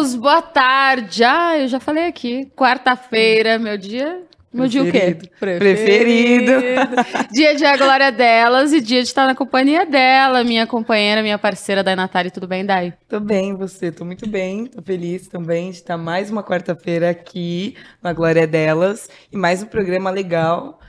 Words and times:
Boa 0.00 0.40
tarde. 0.40 1.22
Ah, 1.22 1.58
eu 1.58 1.68
já 1.68 1.78
falei 1.78 2.06
aqui. 2.06 2.50
Quarta-feira, 2.56 3.58
meu 3.58 3.76
dia. 3.76 4.22
Meu 4.50 4.66
dia 4.66 4.82
o 4.82 4.90
quê? 4.90 5.14
Preferido. 5.38 6.52
dia 7.30 7.54
de 7.54 7.66
a 7.66 7.76
glória 7.76 8.10
delas 8.10 8.72
e 8.72 8.80
dia 8.80 9.02
de 9.02 9.08
estar 9.08 9.26
na 9.26 9.34
companhia 9.34 9.84
dela, 9.84 10.42
minha 10.42 10.66
companheira, 10.66 11.22
minha 11.22 11.38
parceira, 11.38 11.84
Dai 11.84 11.94
Natália. 11.94 12.30
Tudo 12.30 12.48
bem, 12.48 12.64
Dai? 12.64 12.94
Tô 13.08 13.20
bem, 13.20 13.54
você? 13.54 13.92
Tô 13.92 14.02
muito 14.04 14.26
bem. 14.26 14.66
Tô 14.66 14.80
feliz 14.80 15.28
também 15.28 15.70
de 15.70 15.76
estar 15.76 15.98
mais 15.98 16.30
uma 16.30 16.42
quarta-feira 16.42 17.10
aqui 17.10 17.76
na 18.02 18.14
Glória 18.14 18.46
Delas 18.46 19.06
e 19.30 19.36
mais 19.36 19.62
um 19.62 19.66
programa 19.66 20.08
legal. 20.08 20.80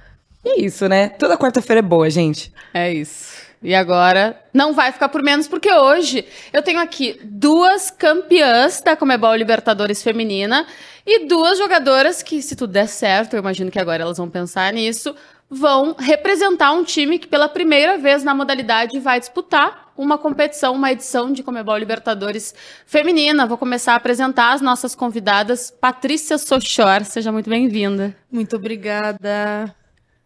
E 0.45 0.49
é 0.49 0.61
isso, 0.61 0.87
né? 0.87 1.09
Toda 1.09 1.37
quarta-feira 1.37 1.79
é 1.79 1.83
boa, 1.83 2.09
gente. 2.09 2.53
É 2.73 2.91
isso. 2.93 3.50
E 3.63 3.75
agora 3.75 4.41
não 4.51 4.73
vai 4.73 4.91
ficar 4.91 5.07
por 5.09 5.21
menos, 5.21 5.47
porque 5.47 5.71
hoje 5.71 6.25
eu 6.51 6.63
tenho 6.63 6.79
aqui 6.79 7.19
duas 7.23 7.91
campeãs 7.91 8.81
da 8.81 8.95
Comebol 8.95 9.35
Libertadores 9.35 10.01
Feminina 10.01 10.65
e 11.05 11.27
duas 11.27 11.59
jogadoras 11.59 12.23
que, 12.23 12.41
se 12.41 12.55
tudo 12.55 12.73
der 12.73 12.87
certo, 12.87 13.35
eu 13.35 13.39
imagino 13.39 13.69
que 13.69 13.77
agora 13.77 14.01
elas 14.01 14.17
vão 14.17 14.27
pensar 14.27 14.73
nisso, 14.73 15.15
vão 15.47 15.95
representar 15.99 16.71
um 16.71 16.83
time 16.83 17.19
que 17.19 17.27
pela 17.27 17.47
primeira 17.47 17.99
vez 17.99 18.23
na 18.23 18.33
modalidade 18.33 18.97
vai 18.99 19.19
disputar 19.19 19.91
uma 19.95 20.17
competição, 20.17 20.73
uma 20.73 20.91
edição 20.91 21.31
de 21.31 21.43
Comebol 21.43 21.77
Libertadores 21.77 22.55
Feminina. 22.87 23.45
Vou 23.45 23.59
começar 23.59 23.93
a 23.93 23.97
apresentar 23.97 24.53
as 24.53 24.61
nossas 24.61 24.95
convidadas. 24.95 25.69
Patrícia 25.69 26.39
Sochor, 26.39 27.03
seja 27.03 27.31
muito 27.31 27.49
bem-vinda. 27.49 28.15
Muito 28.31 28.55
obrigada. 28.55 29.75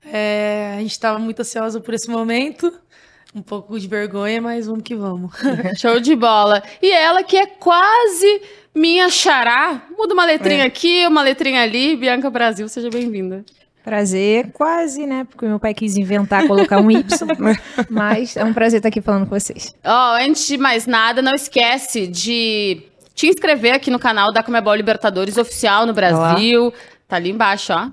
É, 0.05 0.75
a 0.77 0.79
gente 0.79 0.91
estava 0.91 1.19
muito 1.19 1.41
ansiosa 1.41 1.81
por 1.81 1.93
esse 1.93 2.09
momento 2.09 2.71
um 3.35 3.41
pouco 3.41 3.77
de 3.77 3.85
vergonha, 3.85 4.41
mas 4.41 4.65
vamos 4.65 4.81
que 4.81 4.95
vamos. 4.95 5.31
Show 5.77 5.99
de 5.99 6.15
bola. 6.15 6.63
E 6.81 6.89
ela 6.89 7.21
que 7.21 7.35
é 7.35 7.45
quase 7.45 8.41
minha 8.73 9.09
xará, 9.09 9.83
muda 9.97 10.13
uma 10.13 10.25
letrinha 10.25 10.63
é. 10.63 10.67
aqui, 10.67 11.05
uma 11.05 11.21
letrinha 11.21 11.61
ali. 11.61 11.97
Bianca 11.97 12.29
Brasil, 12.29 12.67
seja 12.69 12.89
bem-vinda. 12.89 13.43
Prazer, 13.83 14.51
quase, 14.51 15.05
né? 15.05 15.27
Porque 15.29 15.45
meu 15.45 15.59
pai 15.59 15.73
quis 15.73 15.97
inventar, 15.97 16.47
colocar 16.47 16.79
um 16.79 16.89
Y. 16.89 17.03
mas 17.91 18.37
é 18.37 18.43
um 18.43 18.53
prazer 18.53 18.77
estar 18.77 18.87
aqui 18.87 19.01
falando 19.01 19.27
com 19.27 19.37
vocês. 19.37 19.75
Ó, 19.83 20.13
oh, 20.13 20.23
antes 20.23 20.47
de 20.47 20.57
mais 20.57 20.87
nada, 20.87 21.21
não 21.21 21.33
esquece 21.33 22.07
de 22.07 22.83
te 23.13 23.27
inscrever 23.27 23.73
aqui 23.73 23.91
no 23.91 23.99
canal 23.99 24.31
da 24.31 24.41
Comebol 24.41 24.73
Libertadores 24.73 25.37
Oficial 25.37 25.85
no 25.85 25.93
Brasil. 25.93 26.63
Olá. 26.63 26.73
Tá 27.07 27.17
ali 27.17 27.29
embaixo, 27.29 27.73
ó. 27.73 27.89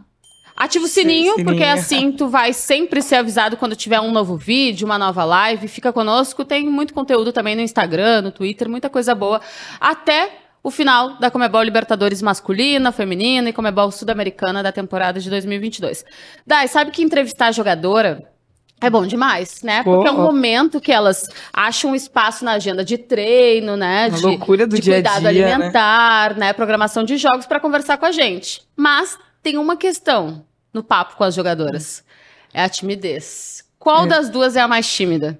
Ativa 0.56 0.84
o 0.84 0.88
sininho, 0.88 1.32
sininho, 1.32 1.44
porque 1.44 1.64
assim 1.64 2.12
tu 2.12 2.28
vai 2.28 2.52
sempre 2.52 3.00
ser 3.02 3.16
avisado 3.16 3.56
quando 3.56 3.74
tiver 3.74 4.00
um 4.00 4.10
novo 4.10 4.36
vídeo, 4.36 4.84
uma 4.84 4.98
nova 4.98 5.24
live. 5.24 5.68
Fica 5.68 5.92
conosco, 5.92 6.44
tem 6.44 6.68
muito 6.68 6.92
conteúdo 6.92 7.32
também 7.32 7.54
no 7.54 7.62
Instagram, 7.62 8.22
no 8.22 8.30
Twitter, 8.30 8.68
muita 8.68 8.90
coisa 8.90 9.14
boa. 9.14 9.40
Até 9.80 10.30
o 10.62 10.70
final 10.70 11.18
da 11.18 11.30
Comebol 11.30 11.62
Libertadores 11.62 12.22
masculina, 12.22 12.92
feminina 12.92 13.48
e 13.48 13.52
Comebol 13.52 13.90
Sul-Americana 13.90 14.62
da 14.62 14.70
temporada 14.70 15.18
de 15.18 15.28
2022. 15.28 16.04
Dai, 16.46 16.68
sabe 16.68 16.90
que 16.90 17.02
entrevistar 17.02 17.48
a 17.48 17.52
jogadora 17.52 18.32
é 18.80 18.90
bom 18.90 19.06
demais, 19.06 19.62
né? 19.62 19.82
Porque 19.84 20.08
é 20.08 20.10
um 20.10 20.20
momento 20.20 20.80
que 20.80 20.90
elas 20.90 21.28
acham 21.52 21.92
um 21.92 21.94
espaço 21.94 22.44
na 22.44 22.52
agenda 22.52 22.84
de 22.84 22.98
treino, 22.98 23.76
né? 23.76 24.08
Uma 24.08 24.16
de, 24.18 24.22
loucura 24.24 24.66
do 24.66 24.74
de 24.74 24.82
dia 24.82 24.94
cuidado 24.94 25.26
a 25.26 25.32
dia, 25.32 25.46
né? 25.46 25.54
alimentar, 25.54 26.30
né? 26.34 26.46
né? 26.46 26.52
Programação 26.52 27.04
de 27.04 27.16
jogos 27.16 27.46
para 27.46 27.60
conversar 27.60 27.96
com 27.96 28.06
a 28.06 28.10
gente. 28.10 28.62
Mas 28.76 29.16
tem 29.42 29.58
uma 29.58 29.76
questão 29.76 30.44
no 30.72 30.82
papo 30.82 31.16
com 31.16 31.24
as 31.24 31.34
jogadoras. 31.34 32.04
É 32.52 32.62
a 32.62 32.68
timidez. 32.68 33.64
Qual 33.78 34.04
é. 34.04 34.08
das 34.08 34.30
duas 34.30 34.56
é 34.56 34.60
a 34.60 34.68
mais 34.68 34.86
tímida? 34.90 35.38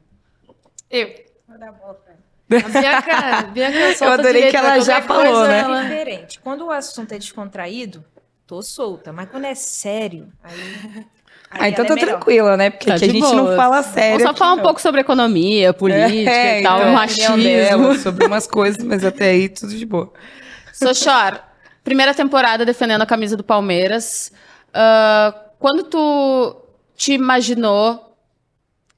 Eu. 0.91 1.15
Vou 1.47 1.59
dar 1.59 1.73
boca. 1.73 2.13
A 2.51 2.81
Bianca, 2.81 3.43
Bianca 3.53 4.05
Eu 4.05 4.13
adorei 4.13 4.51
que 4.51 4.57
ela 4.57 4.81
já 4.81 5.01
falou, 5.01 5.47
né? 5.47 5.61
É 5.61 5.83
diferente. 5.83 6.41
Quando 6.41 6.67
o 6.67 6.71
assunto 6.71 7.13
é 7.13 7.19
descontraído, 7.19 8.05
tô 8.47 8.61
solta. 8.63 9.13
Mas 9.13 9.29
quando 9.31 9.45
é 9.45 9.55
sério, 9.55 10.31
aí... 10.43 11.07
Ah, 11.55 11.69
então 11.69 11.85
tá 11.85 11.95
é 11.95 11.97
tranquila, 11.97 12.57
né? 12.57 12.71
Porque 12.71 12.87
tá 12.87 12.95
aqui 12.95 13.05
a 13.05 13.09
gente 13.09 13.21
boas. 13.21 13.33
não 13.37 13.57
fala 13.57 13.83
sério. 13.83 14.19
Vamos 14.19 14.33
só 14.33 14.35
falar 14.35 14.55
um 14.55 14.63
pouco 14.63 14.81
sobre 14.81 15.03
economia, 15.03 15.73
política 15.75 16.31
é, 16.31 16.61
e 16.61 16.63
tal, 16.63 16.81
então, 16.81 16.93
machismo. 16.93 17.37
Dela, 17.37 17.99
sobre 17.99 18.27
umas 18.27 18.47
coisas, 18.47 18.83
mas 18.83 19.05
até 19.05 19.31
aí 19.31 19.49
tudo 19.51 19.75
de 19.75 19.85
boa. 19.85 20.11
Sochor, 20.73 21.41
primeira 21.85 22.15
temporada 22.15 22.65
defendendo 22.65 23.03
a 23.03 23.07
camisa 23.07 23.37
do 23.37 23.45
Palmeiras. 23.45 24.33
Uh, 24.69 25.39
quando 25.59 25.85
tu 25.85 26.57
te 26.97 27.13
imaginou 27.13 28.13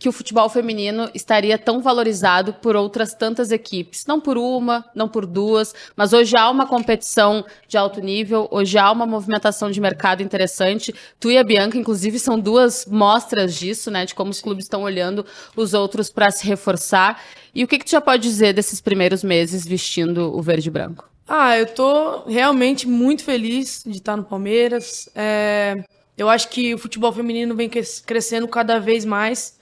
que 0.04 0.08
o 0.08 0.12
futebol 0.12 0.50
feminino 0.50 1.08
estaria 1.14 1.56
tão 1.56 1.80
valorizado 1.80 2.52
por 2.52 2.76
outras 2.76 3.14
tantas 3.14 3.50
equipes. 3.50 4.04
Não 4.06 4.20
por 4.20 4.36
uma, 4.36 4.84
não 4.94 5.08
por 5.08 5.24
duas, 5.24 5.74
mas 5.96 6.12
hoje 6.12 6.36
há 6.36 6.50
uma 6.50 6.66
competição 6.66 7.42
de 7.66 7.78
alto 7.78 8.02
nível, 8.02 8.46
hoje 8.50 8.76
há 8.76 8.92
uma 8.92 9.06
movimentação 9.06 9.70
de 9.70 9.80
mercado 9.80 10.22
interessante. 10.22 10.94
Tu 11.18 11.30
e 11.30 11.38
a 11.38 11.42
Bianca, 11.42 11.78
inclusive, 11.78 12.18
são 12.18 12.38
duas 12.38 12.84
mostras 12.84 13.54
disso, 13.54 13.90
né? 13.90 14.04
De 14.04 14.14
como 14.14 14.30
os 14.30 14.42
clubes 14.42 14.66
estão 14.66 14.82
olhando 14.82 15.24
os 15.56 15.72
outros 15.72 16.10
para 16.10 16.30
se 16.30 16.46
reforçar. 16.46 17.22
E 17.54 17.64
o 17.64 17.66
que, 17.66 17.78
que 17.78 17.86
tu 17.86 17.92
já 17.92 18.00
pode 18.00 18.22
dizer 18.22 18.52
desses 18.52 18.82
primeiros 18.82 19.24
meses 19.24 19.66
vestindo 19.66 20.36
o 20.36 20.42
verde 20.42 20.68
e 20.68 20.70
branco? 20.70 21.13
Ah, 21.26 21.58
eu 21.58 21.66
tô 21.66 22.24
realmente 22.24 22.86
muito 22.86 23.24
feliz 23.24 23.82
de 23.86 23.96
estar 23.96 24.16
no 24.16 24.24
Palmeiras. 24.24 25.08
É, 25.14 25.82
eu 26.16 26.28
acho 26.28 26.48
que 26.50 26.74
o 26.74 26.78
futebol 26.78 27.12
feminino 27.12 27.54
vem 27.54 27.70
crescendo 28.04 28.46
cada 28.46 28.78
vez 28.78 29.04
mais. 29.04 29.58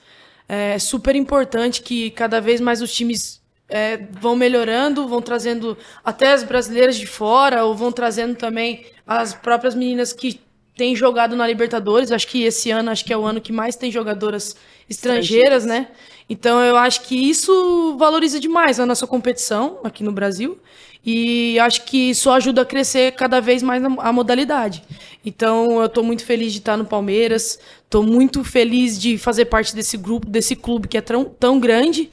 É 0.47 0.77
super 0.77 1.15
importante 1.15 1.81
que 1.81 2.11
cada 2.11 2.41
vez 2.41 2.59
mais 2.59 2.81
os 2.81 2.93
times 2.93 3.41
é, 3.69 3.97
vão 4.11 4.35
melhorando, 4.35 5.07
vão 5.07 5.21
trazendo 5.21 5.77
até 6.03 6.33
as 6.33 6.43
brasileiras 6.43 6.97
de 6.97 7.07
fora, 7.07 7.63
ou 7.63 7.73
vão 7.73 7.91
trazendo 7.91 8.35
também 8.35 8.85
as 9.07 9.33
próprias 9.33 9.73
meninas 9.73 10.11
que 10.11 10.41
têm 10.75 10.95
jogado 10.95 11.35
na 11.35 11.47
Libertadores. 11.47 12.11
Acho 12.11 12.27
que 12.27 12.43
esse 12.43 12.71
ano 12.71 12.91
acho 12.91 13.05
que 13.05 13.13
é 13.13 13.17
o 13.17 13.25
ano 13.25 13.39
que 13.39 13.53
mais 13.53 13.77
tem 13.77 13.89
jogadoras 13.89 14.55
estrangeiras, 14.89 15.65
né? 15.65 15.87
Então 16.29 16.61
eu 16.61 16.77
acho 16.77 17.01
que 17.01 17.15
isso 17.15 17.95
valoriza 17.97 18.39
demais 18.39 18.79
a 18.79 18.85
nossa 18.85 19.05
competição 19.05 19.79
aqui 19.83 20.03
no 20.03 20.11
Brasil. 20.11 20.57
E 21.05 21.59
acho 21.59 21.83
que 21.83 22.11
isso 22.11 22.29
ajuda 22.31 22.61
a 22.61 22.65
crescer 22.65 23.11
cada 23.11 23.41
vez 23.41 23.61
mais 23.61 23.83
a 23.83 24.13
modalidade. 24.13 24.81
Então, 25.25 25.79
eu 25.79 25.85
estou 25.85 26.03
muito 26.03 26.23
feliz 26.23 26.53
de 26.53 26.59
estar 26.59 26.77
no 26.77 26.85
Palmeiras, 26.85 27.59
estou 27.83 28.03
muito 28.03 28.41
feliz 28.43 28.99
de 28.99 29.17
fazer 29.17 29.45
parte 29.45 29.75
desse 29.75 29.97
grupo, 29.97 30.27
desse 30.27 30.55
clube 30.55 30.87
que 30.87 30.97
é 30.97 31.01
tão, 31.01 31.25
tão 31.25 31.59
grande 31.59 32.09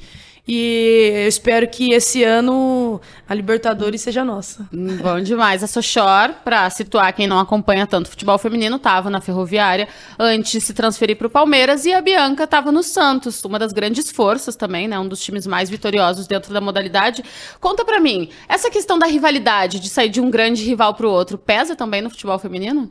e 0.53 1.13
eu 1.15 1.29
espero 1.29 1.69
que 1.69 1.93
esse 1.93 2.25
ano 2.25 3.01
a 3.29 3.33
Libertadores 3.33 4.01
seja 4.01 4.25
nossa. 4.25 4.69
Hum, 4.75 4.97
bom 4.97 5.21
demais. 5.21 5.63
A 5.63 5.69
Sochor, 5.69 6.35
para 6.45 6.69
situar 6.71 7.13
quem 7.15 7.29
não 7.29 7.39
acompanha 7.39 7.87
tanto 7.87 8.09
futebol 8.09 8.37
feminino, 8.37 8.75
estava 8.75 9.09
na 9.09 9.21
Ferroviária 9.21 9.87
antes 10.19 10.51
de 10.51 10.61
se 10.61 10.75
transferir 10.75 11.17
para 11.17 11.29
o 11.29 11.31
Palmeiras 11.31 11.85
e 11.85 11.93
a 11.93 12.01
Bianca 12.01 12.43
estava 12.43 12.73
no 12.73 12.83
Santos, 12.83 13.45
uma 13.45 13.61
das 13.61 13.73
grandes 13.73 14.11
forças 14.11 14.57
também, 14.57 14.89
né? 14.89 14.99
Um 14.99 15.07
dos 15.07 15.21
times 15.21 15.47
mais 15.47 15.71
vitoriosos 15.71 16.27
dentro 16.27 16.53
da 16.53 16.61
modalidade. 16.61 17.23
Conta 17.61 17.85
para 17.85 18.01
mim, 18.01 18.29
essa 18.49 18.69
questão 18.69 18.99
da 18.99 19.07
rivalidade, 19.07 19.79
de 19.79 19.89
sair 19.89 20.09
de 20.09 20.21
um 20.21 20.33
grande 20.33 20.65
rival 20.65 20.95
para 20.95 21.07
o 21.07 21.13
outro, 21.13 21.39
pesa 21.39 21.77
também 21.77 22.03
no 22.03 22.11
futebol 22.11 22.41
feminino? 22.41 22.91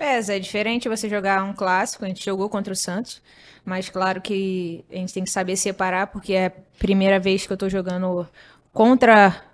Pesa, 0.00 0.34
é 0.34 0.38
diferente 0.38 0.88
você 0.88 1.10
jogar 1.10 1.44
um 1.44 1.52
clássico, 1.52 2.06
a 2.06 2.08
gente 2.08 2.24
jogou 2.24 2.48
contra 2.48 2.72
o 2.72 2.76
Santos. 2.76 3.20
Mas 3.62 3.90
claro 3.90 4.18
que 4.18 4.82
a 4.90 4.96
gente 4.96 5.12
tem 5.12 5.22
que 5.22 5.28
saber 5.28 5.56
separar, 5.58 6.06
porque 6.06 6.32
é 6.32 6.46
a 6.46 6.52
primeira 6.78 7.20
vez 7.20 7.46
que 7.46 7.52
eu 7.52 7.56
tô 7.58 7.68
jogando 7.68 8.26
contra 8.72 9.44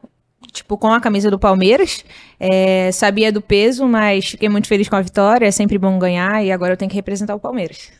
tipo, 0.53 0.79
com 0.79 0.93
a 0.93 1.01
camisa 1.01 1.33
do 1.33 1.37
Palmeiras. 1.37 2.05
É, 2.39 2.93
sabia 2.93 3.33
do 3.33 3.43
peso, 3.43 3.89
mas 3.89 4.31
fiquei 4.31 4.49
muito 4.49 4.69
feliz 4.69 4.89
com 4.89 4.95
a 4.95 5.03
vitória. 5.03 5.47
É 5.47 5.51
sempre 5.51 5.79
bom 5.79 5.99
ganhar 5.99 6.45
e 6.45 6.53
agora 6.53 6.75
eu 6.75 6.77
tenho 6.77 6.91
que 6.91 6.97
representar 6.97 7.35
o 7.35 7.41
Palmeiras. 7.41 7.91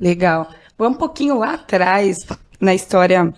Legal. 0.00 0.48
Vamos 0.78 0.96
um 0.96 0.98
pouquinho 0.98 1.38
lá 1.38 1.52
atrás, 1.52 2.26
na 2.58 2.74
história 2.74 3.30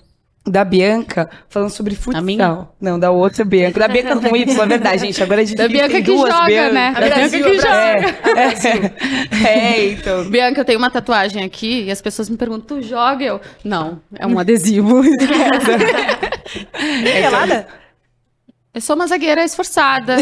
da 0.45 0.65
Bianca 0.65 1.31
falando 1.49 1.71
sobre 1.71 1.95
futsal. 1.95 2.75
Não, 2.81 2.99
da 2.99 3.11
outra 3.11 3.45
Bianca. 3.45 3.79
Da 3.79 3.87
Bianca 3.87 4.17
com 4.17 4.37
Y, 4.37 4.61
é 4.61 4.67
verdade, 4.67 5.03
gente. 5.03 5.23
Agora 5.23 5.41
a 5.41 5.45
gente 5.45 5.57
da 5.57 5.69
Bianca 5.69 5.95
que 5.95 6.03
duas 6.03 6.33
joga, 6.33 6.47
Bianca. 6.47 6.73
né? 6.73 6.93
A 6.97 7.01
da 7.01 7.15
Bianca 7.15 7.41
que 7.41 7.55
joga. 7.57 8.17
É, 8.35 9.47
é, 9.47 9.47
é, 9.47 9.87
então. 9.93 10.25
Bianca, 10.25 10.61
eu 10.61 10.65
tenho 10.65 10.79
uma 10.79 10.91
tatuagem 10.91 11.45
aqui 11.45 11.85
e 11.85 11.91
as 11.91 12.03
pessoas 12.03 12.29
me 12.29 12.37
perguntam, 12.37 12.79
tu 12.79 12.83
joga? 12.83 13.25
Eu, 13.25 13.41
não, 13.65 14.01
é 14.19 14.27
um 14.27 14.39
adesivo. 14.39 15.03
é, 15.05 15.09
então, 17.21 17.65
eu 18.75 18.81
sou 18.81 18.97
uma 18.97 19.07
zagueira 19.07 19.45
esforçada. 19.45 20.17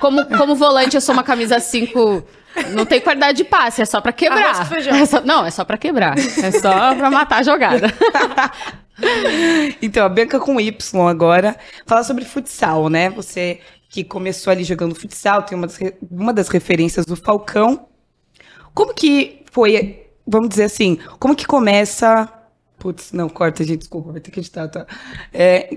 Como, 0.00 0.24
como 0.26 0.54
volante, 0.54 0.96
eu 0.96 1.00
sou 1.00 1.12
uma 1.12 1.22
camisa 1.22 1.60
5... 1.60 2.24
Não 2.70 2.86
tem 2.86 3.00
qualidade 3.00 3.38
de 3.38 3.44
passe, 3.44 3.82
é 3.82 3.84
só 3.84 4.00
pra 4.00 4.12
quebrar. 4.12 4.70
É 4.86 5.06
só, 5.06 5.20
não, 5.22 5.44
é 5.44 5.50
só 5.50 5.64
pra 5.64 5.76
quebrar. 5.76 6.14
É 6.16 6.52
só 6.52 6.94
pra 6.94 7.10
matar 7.10 7.38
a 7.38 7.42
jogada. 7.42 7.92
então, 9.82 10.04
a 10.04 10.08
Bianca 10.08 10.38
com 10.38 10.60
Y 10.60 11.08
agora. 11.08 11.56
Fala 11.86 12.04
sobre 12.04 12.24
futsal, 12.24 12.88
né? 12.88 13.10
Você 13.10 13.60
que 13.88 14.02
começou 14.02 14.50
ali 14.50 14.64
jogando 14.64 14.94
futsal, 14.94 15.42
tem 15.42 15.56
uma 15.56 15.66
das, 15.66 15.78
uma 16.10 16.32
das 16.32 16.48
referências 16.48 17.06
do 17.06 17.14
Falcão. 17.14 17.86
Como 18.74 18.92
que 18.92 19.44
foi, 19.52 20.08
vamos 20.26 20.48
dizer 20.48 20.64
assim, 20.64 20.98
como 21.18 21.36
que 21.36 21.46
começa... 21.46 22.28
Putz, 22.76 23.12
não, 23.12 23.28
corta, 23.28 23.62
gente, 23.62 23.78
desculpa, 23.78 24.12
vai 24.12 24.20
ter 24.20 24.30
que 24.30 24.40
editar, 24.40 24.68
tá? 24.68 24.84
É... 25.32 25.70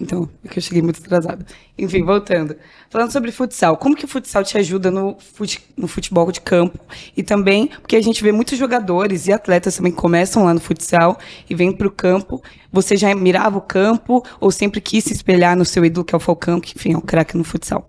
Então, 0.00 0.28
é 0.44 0.48
que 0.48 0.58
eu 0.58 0.62
cheguei 0.62 0.82
muito 0.82 1.00
atrasada. 1.00 1.46
Enfim, 1.78 2.02
voltando. 2.02 2.56
Falando 2.90 3.12
sobre 3.12 3.30
futsal, 3.30 3.76
como 3.76 3.94
que 3.94 4.04
o 4.04 4.08
futsal 4.08 4.42
te 4.42 4.58
ajuda 4.58 4.90
no, 4.90 5.16
fute, 5.18 5.60
no 5.76 5.86
futebol 5.86 6.32
de 6.32 6.40
campo? 6.40 6.78
E 7.16 7.22
também, 7.22 7.68
porque 7.68 7.94
a 7.94 8.02
gente 8.02 8.22
vê 8.22 8.32
muitos 8.32 8.58
jogadores 8.58 9.28
e 9.28 9.32
atletas 9.32 9.76
também 9.76 9.92
que 9.92 9.98
começam 9.98 10.44
lá 10.44 10.52
no 10.52 10.60
futsal 10.60 11.16
e 11.48 11.54
vêm 11.54 11.70
para 11.70 11.86
o 11.86 11.92
campo. 11.92 12.42
Você 12.72 12.96
já 12.96 13.14
mirava 13.14 13.58
o 13.58 13.62
campo 13.62 14.24
ou 14.40 14.50
sempre 14.50 14.80
quis 14.80 15.04
se 15.04 15.12
espelhar 15.12 15.56
no 15.56 15.64
seu 15.64 15.84
ídolo, 15.84 16.04
que 16.04 16.14
é 16.14 16.18
o 16.18 16.20
Falcão, 16.20 16.60
que, 16.60 16.76
enfim, 16.76 16.94
é 16.94 16.96
o 16.96 17.02
craque 17.02 17.36
no 17.36 17.44
futsal? 17.44 17.88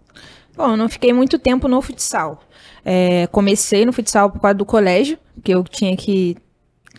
Bom, 0.55 0.77
não 0.77 0.87
fiquei 0.87 1.11
muito 1.11 1.39
tempo 1.39 1.67
no 1.67 1.81
futsal. 1.81 2.41
É, 2.83 3.25
comecei 3.27 3.83
no 3.83 3.91
futsal 3.91 4.29
por 4.29 4.39
causa 4.39 4.53
do 4.53 4.65
colégio, 4.65 5.17
que 5.43 5.51
eu 5.51 5.63
tinha 5.63 5.97
que 5.97 6.37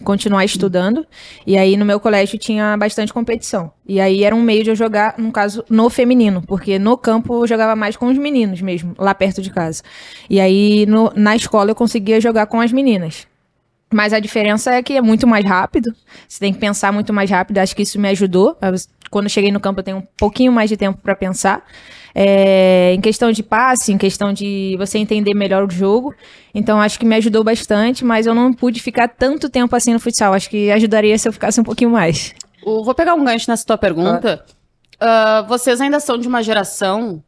continuar 0.03 0.45
estudando. 0.45 1.07
E 1.47 1.57
aí 1.57 1.77
no 1.77 1.85
meu 1.85 1.99
colégio 2.01 2.39
tinha 2.39 2.77
bastante 2.77 3.13
competição. 3.13 3.73
E 3.87 4.01
aí 4.01 4.25
era 4.25 4.35
um 4.35 4.43
meio 4.43 4.65
de 4.65 4.71
eu 4.71 4.77
jogar, 4.77 5.15
no 5.19 5.31
caso, 5.33 5.65
no 5.69 5.89
feminino, 5.89 6.43
porque 6.47 6.79
no 6.79 6.97
campo 6.97 7.43
eu 7.43 7.47
jogava 7.47 7.77
mais 7.77 7.97
com 7.97 8.07
os 8.07 8.19
meninos 8.19 8.61
mesmo, 8.61 8.95
lá 8.99 9.15
perto 9.15 9.41
de 9.41 9.51
casa. 9.51 9.83
E 10.29 10.41
aí 10.41 10.87
no, 10.87 11.13
na 11.15 11.37
escola 11.37 11.71
eu 11.71 11.75
conseguia 11.75 12.21
jogar 12.21 12.47
com 12.47 12.61
as 12.61 12.73
meninas. 12.73 13.27
Mas 13.93 14.13
a 14.13 14.19
diferença 14.19 14.73
é 14.75 14.83
que 14.83 14.95
é 14.95 15.01
muito 15.01 15.27
mais 15.27 15.45
rápido. 15.45 15.95
Você 16.27 16.41
tem 16.41 16.53
que 16.53 16.59
pensar 16.59 16.93
muito 16.93 17.13
mais 17.13 17.31
rápido. 17.31 17.59
Acho 17.59 17.75
que 17.75 17.83
isso 17.83 18.01
me 18.01 18.09
ajudou. 18.09 18.57
Quando 19.11 19.27
eu 19.27 19.31
cheguei 19.31 19.53
no 19.53 19.61
campo, 19.61 19.79
eu 19.81 19.85
tenho 19.85 19.97
um 19.99 20.07
pouquinho 20.19 20.51
mais 20.51 20.69
de 20.69 20.77
tempo 20.77 20.99
para 21.01 21.15
pensar 21.15 21.65
é, 22.19 22.95
em 22.95 23.01
questão 23.03 23.31
de 23.31 23.43
passe, 23.43 23.93
em 23.93 23.99
questão 23.99 24.33
de 24.33 24.75
você 24.79 24.97
entender 24.97 25.35
melhor 25.35 25.69
o 25.69 25.71
jogo. 25.71 26.15
Então 26.55 26.81
acho 26.81 26.99
que 26.99 27.05
me 27.05 27.15
ajudou 27.15 27.45
bastante, 27.45 28.07
mas 28.07 28.27
eu 28.27 28.35
não 28.35 28.55
pude 28.55 28.81
ficar 28.81 29.07
tanto 29.07 29.51
tempo 29.51 29.77
assim 29.77 29.93
no 29.93 30.01
futsal. 30.01 30.33
Acho 30.33 30.49
que 30.49 30.71
ajudaria 30.71 31.19
se 31.19 31.29
eu 31.29 31.33
ficasse 31.33 31.61
um 31.61 31.65
pouquinho 31.65 31.91
mais. 31.91 32.35
vou 32.65 32.95
pegar 32.95 33.13
um 33.13 33.23
gancho 33.23 33.51
nessa 33.51 33.67
tua 33.67 33.77
pergunta. 33.77 34.43
Uh, 34.95 35.47
vocês 35.47 35.79
ainda 35.79 36.01
são 36.01 36.17
de 36.17 36.27
uma 36.27 36.43
geração. 36.43 37.23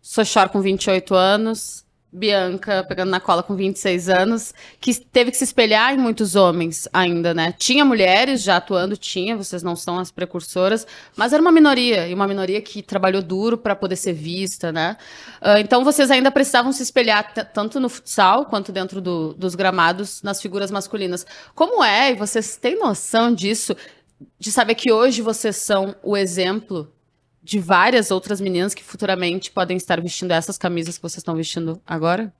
Sochar 0.00 0.48
com 0.48 0.62
28 0.62 1.14
anos, 1.14 1.81
Bianca 2.12 2.84
pegando 2.86 3.08
na 3.08 3.20
cola 3.20 3.42
com 3.42 3.56
26 3.56 4.10
anos, 4.10 4.52
que 4.78 4.94
teve 4.94 5.30
que 5.30 5.36
se 5.38 5.44
espelhar 5.44 5.94
em 5.94 5.96
muitos 5.96 6.36
homens 6.36 6.86
ainda, 6.92 7.32
né? 7.32 7.54
Tinha 7.56 7.84
mulheres 7.84 8.42
já 8.42 8.58
atuando, 8.58 8.96
tinha, 8.96 9.34
vocês 9.34 9.62
não 9.62 9.74
são 9.74 9.98
as 9.98 10.10
precursoras, 10.10 10.86
mas 11.16 11.32
era 11.32 11.40
uma 11.40 11.50
minoria, 11.50 12.06
e 12.06 12.12
uma 12.12 12.28
minoria 12.28 12.60
que 12.60 12.82
trabalhou 12.82 13.22
duro 13.22 13.56
para 13.56 13.74
poder 13.74 13.96
ser 13.96 14.12
vista, 14.12 14.70
né? 14.70 14.96
Uh, 15.40 15.58
então 15.58 15.82
vocês 15.82 16.10
ainda 16.10 16.30
precisavam 16.30 16.70
se 16.70 16.82
espelhar 16.82 17.32
tanto 17.52 17.80
no 17.80 17.88
futsal 17.88 18.44
quanto 18.44 18.70
dentro 18.70 19.00
do, 19.00 19.32
dos 19.32 19.54
gramados 19.54 20.22
nas 20.22 20.40
figuras 20.42 20.70
masculinas. 20.70 21.24
Como 21.54 21.82
é, 21.82 22.12
e 22.12 22.14
vocês 22.14 22.56
têm 22.56 22.78
noção 22.78 23.32
disso, 23.32 23.74
de 24.38 24.52
saber 24.52 24.74
que 24.74 24.92
hoje 24.92 25.22
vocês 25.22 25.56
são 25.56 25.96
o 26.02 26.14
exemplo 26.14 26.92
de 27.42 27.58
várias 27.58 28.10
outras 28.10 28.40
meninas 28.40 28.74
que 28.74 28.84
futuramente 28.84 29.50
podem 29.50 29.76
estar 29.76 30.00
vestindo 30.00 30.30
essas 30.30 30.56
camisas 30.56 30.96
que 30.96 31.02
vocês 31.02 31.18
estão 31.18 31.34
vestindo 31.34 31.80
agora? 31.86 32.32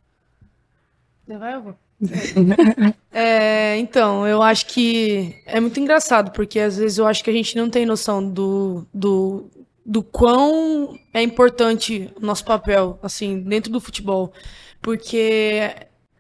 Vai, 1.26 1.54
eu 1.54 1.62
vou. 1.62 1.76
é, 3.12 3.78
então, 3.78 4.26
eu 4.26 4.43
acho 4.43 4.66
que 4.66 5.37
é 5.46 5.60
muito 5.60 5.78
engraçado, 5.78 6.32
porque 6.32 6.58
às 6.58 6.76
vezes 6.76 6.99
eu 6.99 7.06
acho 7.06 7.22
que 7.22 7.31
a 7.31 7.32
gente 7.32 7.56
não 7.56 7.70
tem 7.70 7.87
noção 7.87 8.28
do, 8.28 8.87
do, 8.93 9.49
do 9.84 10.02
quão 10.02 10.99
é 11.14 11.22
importante 11.22 12.12
o 12.20 12.25
nosso 12.25 12.44
papel, 12.44 12.99
assim, 13.02 13.40
dentro 13.40 13.70
do 13.70 13.81
futebol. 13.81 14.32
Porque 14.81 15.70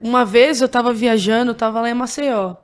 uma 0.00 0.24
vez 0.24 0.60
eu 0.60 0.68
tava 0.68 0.92
viajando, 0.92 1.50
eu 1.50 1.54
tava 1.54 1.80
lá 1.80 1.90
em 1.90 1.94
Maceió. 1.94 2.56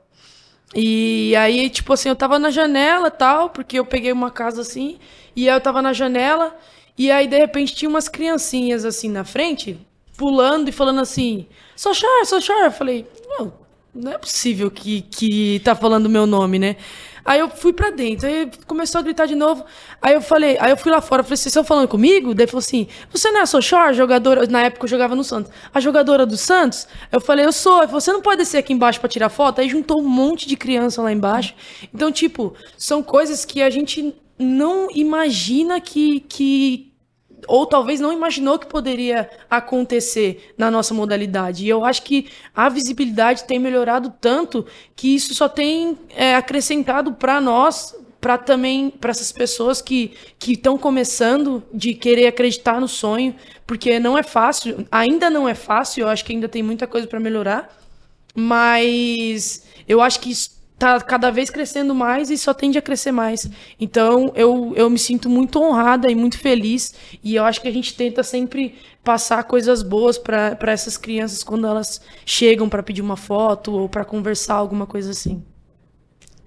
E 0.75 1.35
aí, 1.35 1.69
tipo 1.69 1.93
assim, 1.93 2.09
eu 2.09 2.15
tava 2.15 2.37
na 2.37 2.51
janela 2.51 3.09
tal, 3.09 3.49
porque 3.49 3.79
eu 3.79 3.85
peguei 3.85 4.11
uma 4.11 4.29
casa 4.29 4.61
assim, 4.61 4.99
e 5.35 5.49
aí 5.49 5.55
eu 5.55 5.61
tava 5.61 5.81
na 5.81 5.93
janela, 5.93 6.55
e 6.97 7.11
aí 7.11 7.27
de 7.27 7.37
repente 7.37 7.75
tinha 7.75 7.89
umas 7.89 8.07
criancinhas 8.07 8.85
assim 8.85 9.09
na 9.09 9.23
frente, 9.23 9.79
pulando 10.17 10.69
e 10.69 10.71
falando 10.71 10.99
assim: 11.01 11.47
Sochar, 11.75 12.25
Sochar. 12.25 12.65
Eu 12.65 12.71
falei: 12.71 13.07
Não, 13.27 13.53
não 13.95 14.11
é 14.11 14.17
possível 14.17 14.69
que, 14.69 15.01
que 15.03 15.61
tá 15.63 15.73
falando 15.75 16.09
meu 16.09 16.27
nome, 16.27 16.59
né? 16.59 16.75
Aí 17.23 17.39
eu 17.39 17.49
fui 17.49 17.73
pra 17.73 17.89
dentro, 17.89 18.27
aí 18.27 18.49
começou 18.65 18.99
a 18.99 19.01
gritar 19.01 19.25
de 19.25 19.35
novo. 19.35 19.65
Aí 20.01 20.13
eu 20.13 20.21
falei, 20.21 20.57
aí 20.59 20.71
eu 20.71 20.77
fui 20.77 20.91
lá 20.91 21.01
fora, 21.01 21.23
falei, 21.23 21.37
vocês 21.37 21.47
estão 21.47 21.63
falando 21.63 21.87
comigo? 21.87 22.33
Daí 22.33 22.47
falou 22.47 22.59
assim: 22.59 22.87
Você 23.11 23.29
não 23.31 23.39
é 23.39 23.43
a 23.43 23.45
Sochar, 23.45 23.93
jogadora? 23.93 24.45
Na 24.47 24.61
época 24.63 24.85
eu 24.85 24.89
jogava 24.89 25.15
no 25.15 25.23
Santos. 25.23 25.51
A 25.73 25.79
jogadora 25.79 26.25
do 26.25 26.37
Santos? 26.37 26.87
Eu 27.11 27.19
falei, 27.19 27.45
eu 27.45 27.51
sou. 27.51 27.87
Você 27.87 28.11
não 28.11 28.21
pode 28.21 28.37
descer 28.37 28.57
aqui 28.57 28.73
embaixo 28.73 28.99
para 28.99 29.09
tirar 29.09 29.29
foto? 29.29 29.61
Aí 29.61 29.69
juntou 29.69 30.01
um 30.01 30.07
monte 30.07 30.47
de 30.47 30.55
criança 30.55 31.01
lá 31.01 31.11
embaixo. 31.11 31.53
Então, 31.93 32.11
tipo, 32.11 32.53
são 32.77 33.03
coisas 33.03 33.45
que 33.45 33.61
a 33.61 33.69
gente 33.69 34.15
não 34.37 34.89
imagina 34.91 35.81
que, 35.81 36.21
que 36.21 36.88
ou 37.49 37.65
talvez 37.65 37.99
não 37.99 38.13
imaginou 38.13 38.59
que 38.59 38.67
poderia 38.67 39.27
acontecer 39.49 40.53
na 40.55 40.69
nossa 40.69 40.93
modalidade. 40.93 41.65
E 41.65 41.69
eu 41.69 41.83
acho 41.83 42.03
que 42.03 42.29
a 42.55 42.69
visibilidade 42.69 43.45
tem 43.45 43.57
melhorado 43.57 44.13
tanto 44.21 44.67
que 44.95 45.15
isso 45.15 45.33
só 45.33 45.49
tem 45.49 45.97
é, 46.15 46.35
acrescentado 46.35 47.13
para 47.13 47.41
nós, 47.41 47.95
para 48.21 48.37
também 48.37 48.91
para 48.91 49.09
essas 49.09 49.31
pessoas 49.31 49.81
que 49.81 50.11
que 50.37 50.53
estão 50.53 50.77
começando 50.77 51.63
de 51.73 51.95
querer 51.95 52.27
acreditar 52.27 52.79
no 52.79 52.87
sonho, 52.87 53.35
porque 53.65 53.99
não 53.99 54.15
é 54.15 54.21
fácil, 54.21 54.85
ainda 54.91 55.27
não 55.29 55.49
é 55.49 55.55
fácil. 55.55 56.01
Eu 56.01 56.07
acho 56.07 56.23
que 56.23 56.33
ainda 56.33 56.47
tem 56.47 56.61
muita 56.61 56.85
coisa 56.85 57.07
para 57.07 57.19
melhorar, 57.19 57.75
mas 58.35 59.65
eu 59.87 60.01
acho 60.01 60.19
que 60.19 60.29
isso 60.29 60.58
tá 60.79 60.99
cada 61.01 61.29
vez 61.29 61.49
crescendo 61.49 61.93
mais 61.93 62.29
e 62.29 62.37
só 62.37 62.53
tende 62.53 62.77
a 62.77 62.81
crescer 62.81 63.11
mais. 63.11 63.47
Então 63.79 64.31
eu, 64.33 64.73
eu 64.75 64.89
me 64.89 64.97
sinto 64.97 65.29
muito 65.29 65.61
honrada 65.61 66.09
e 66.09 66.15
muito 66.15 66.39
feliz 66.39 66.95
e 67.21 67.35
eu 67.35 67.43
acho 67.43 67.61
que 67.61 67.67
a 67.67 67.71
gente 67.71 67.93
tenta 67.93 68.23
sempre 68.23 68.75
passar 69.03 69.43
coisas 69.43 69.83
boas 69.83 70.17
para 70.17 70.57
essas 70.71 70.97
crianças 70.97 71.43
quando 71.43 71.67
elas 71.67 72.01
chegam 72.25 72.69
para 72.69 72.81
pedir 72.81 73.01
uma 73.01 73.17
foto 73.17 73.73
ou 73.73 73.89
para 73.89 74.05
conversar 74.05 74.55
alguma 74.55 74.87
coisa 74.87 75.11
assim. 75.11 75.43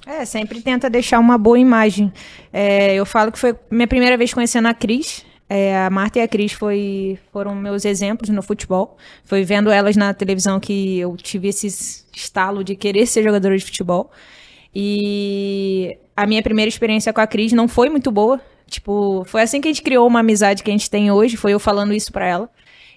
É, 0.06 0.24
sempre 0.24 0.60
tenta 0.60 0.90
deixar 0.90 1.18
uma 1.20 1.38
boa 1.38 1.58
imagem. 1.58 2.12
É, 2.52 2.94
eu 2.94 3.06
falo 3.06 3.30
que 3.30 3.38
foi 3.38 3.54
minha 3.70 3.86
primeira 3.86 4.16
vez 4.16 4.34
conhecendo 4.34 4.66
a 4.66 4.74
Cris. 4.74 5.24
É, 5.54 5.84
a 5.84 5.90
Marta 5.90 6.18
e 6.18 6.22
a 6.22 6.26
Cris 6.26 6.52
foi, 6.52 7.18
foram 7.30 7.54
meus 7.54 7.84
exemplos 7.84 8.30
no 8.30 8.42
futebol. 8.42 8.96
Foi 9.22 9.44
vendo 9.44 9.70
elas 9.70 9.96
na 9.96 10.14
televisão 10.14 10.58
que 10.58 10.98
eu 10.98 11.14
tive 11.14 11.48
esse 11.48 11.66
estalo 12.16 12.64
de 12.64 12.74
querer 12.74 13.04
ser 13.04 13.22
jogadora 13.22 13.58
de 13.58 13.62
futebol. 13.62 14.10
E 14.74 15.98
a 16.16 16.26
minha 16.26 16.42
primeira 16.42 16.70
experiência 16.70 17.12
com 17.12 17.20
a 17.20 17.26
Cris 17.26 17.52
não 17.52 17.68
foi 17.68 17.90
muito 17.90 18.10
boa. 18.10 18.40
Tipo, 18.66 19.24
foi 19.26 19.42
assim 19.42 19.60
que 19.60 19.68
a 19.68 19.70
gente 19.70 19.82
criou 19.82 20.06
uma 20.06 20.20
amizade 20.20 20.62
que 20.62 20.70
a 20.70 20.72
gente 20.72 20.88
tem 20.88 21.10
hoje. 21.10 21.36
Foi 21.36 21.52
eu 21.52 21.60
falando 21.60 21.92
isso 21.92 22.10
pra 22.10 22.26
ela. 22.26 22.48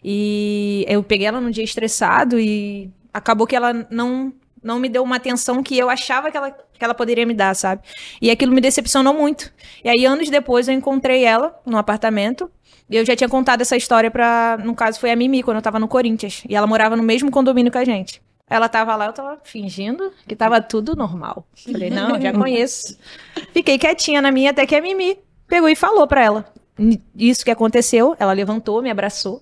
E 0.02 0.86
eu 0.88 1.04
peguei 1.04 1.28
ela 1.28 1.42
num 1.42 1.52
dia 1.52 1.64
estressado 1.66 2.40
e 2.40 2.90
acabou 3.14 3.46
que 3.46 3.58
ela 3.58 3.86
não 3.92 4.32
não 4.66 4.80
me 4.80 4.90
deu 4.90 5.04
uma 5.04 5.18
atenção 5.18 5.62
que 5.62 5.78
eu 5.78 5.92
achava 5.92 6.32
que 6.32 6.36
ela, 6.36 6.50
que 6.50 6.84
ela 6.84 6.96
poderia 6.96 7.24
me 7.24 7.36
dar, 7.36 7.56
sabe? 7.56 7.84
E 8.20 8.32
aquilo 8.32 8.52
me 8.52 8.60
decepcionou 8.60 9.14
muito. 9.14 9.54
E 9.84 9.90
aí, 9.90 10.06
anos 10.06 10.28
depois, 10.28 10.68
eu 10.68 10.74
encontrei 10.74 11.24
ela 11.24 11.56
no 11.64 11.78
apartamento. 11.78 12.50
E 12.90 12.96
eu 12.96 13.06
já 13.06 13.16
tinha 13.16 13.30
contado 13.30 13.62
essa 13.62 13.78
história 13.78 14.10
pra. 14.10 14.58
No 14.64 14.74
caso, 14.74 15.00
foi 15.00 15.12
a 15.12 15.16
Mimi, 15.16 15.44
quando 15.44 15.58
eu 15.58 15.62
tava 15.62 15.78
no 15.78 15.88
Corinthians. 15.88 16.44
E 16.50 16.56
ela 16.56 16.66
morava 16.66 16.96
no 16.96 17.04
mesmo 17.04 17.30
condomínio 17.30 17.72
que 17.72 17.78
a 17.78 17.86
gente. 17.86 18.20
Ela 18.50 18.68
tava 18.68 18.96
lá, 18.96 19.06
eu 19.06 19.14
tava 19.14 19.40
fingindo 19.44 20.12
que 20.28 20.36
tava 20.36 20.60
tudo 20.60 20.96
normal. 20.96 21.48
Falei, 21.64 21.92
não, 21.92 22.20
já 22.20 22.34
conheço. 22.34 22.98
Fiquei 23.54 23.78
quietinha 23.78 24.20
na 24.20 24.32
minha, 24.32 24.50
até 24.50 24.66
que 24.66 24.76
a 24.76 24.82
Mimi 24.82 25.18
pegou 25.48 25.70
e 25.70 25.76
falou 25.76 26.08
pra 26.08 26.24
ela. 26.24 26.46
Isso 27.16 27.46
que 27.46 27.52
aconteceu, 27.52 28.16
ela 28.20 28.34
levantou, 28.34 28.82
me 28.82 28.90
abraçou. 28.90 29.42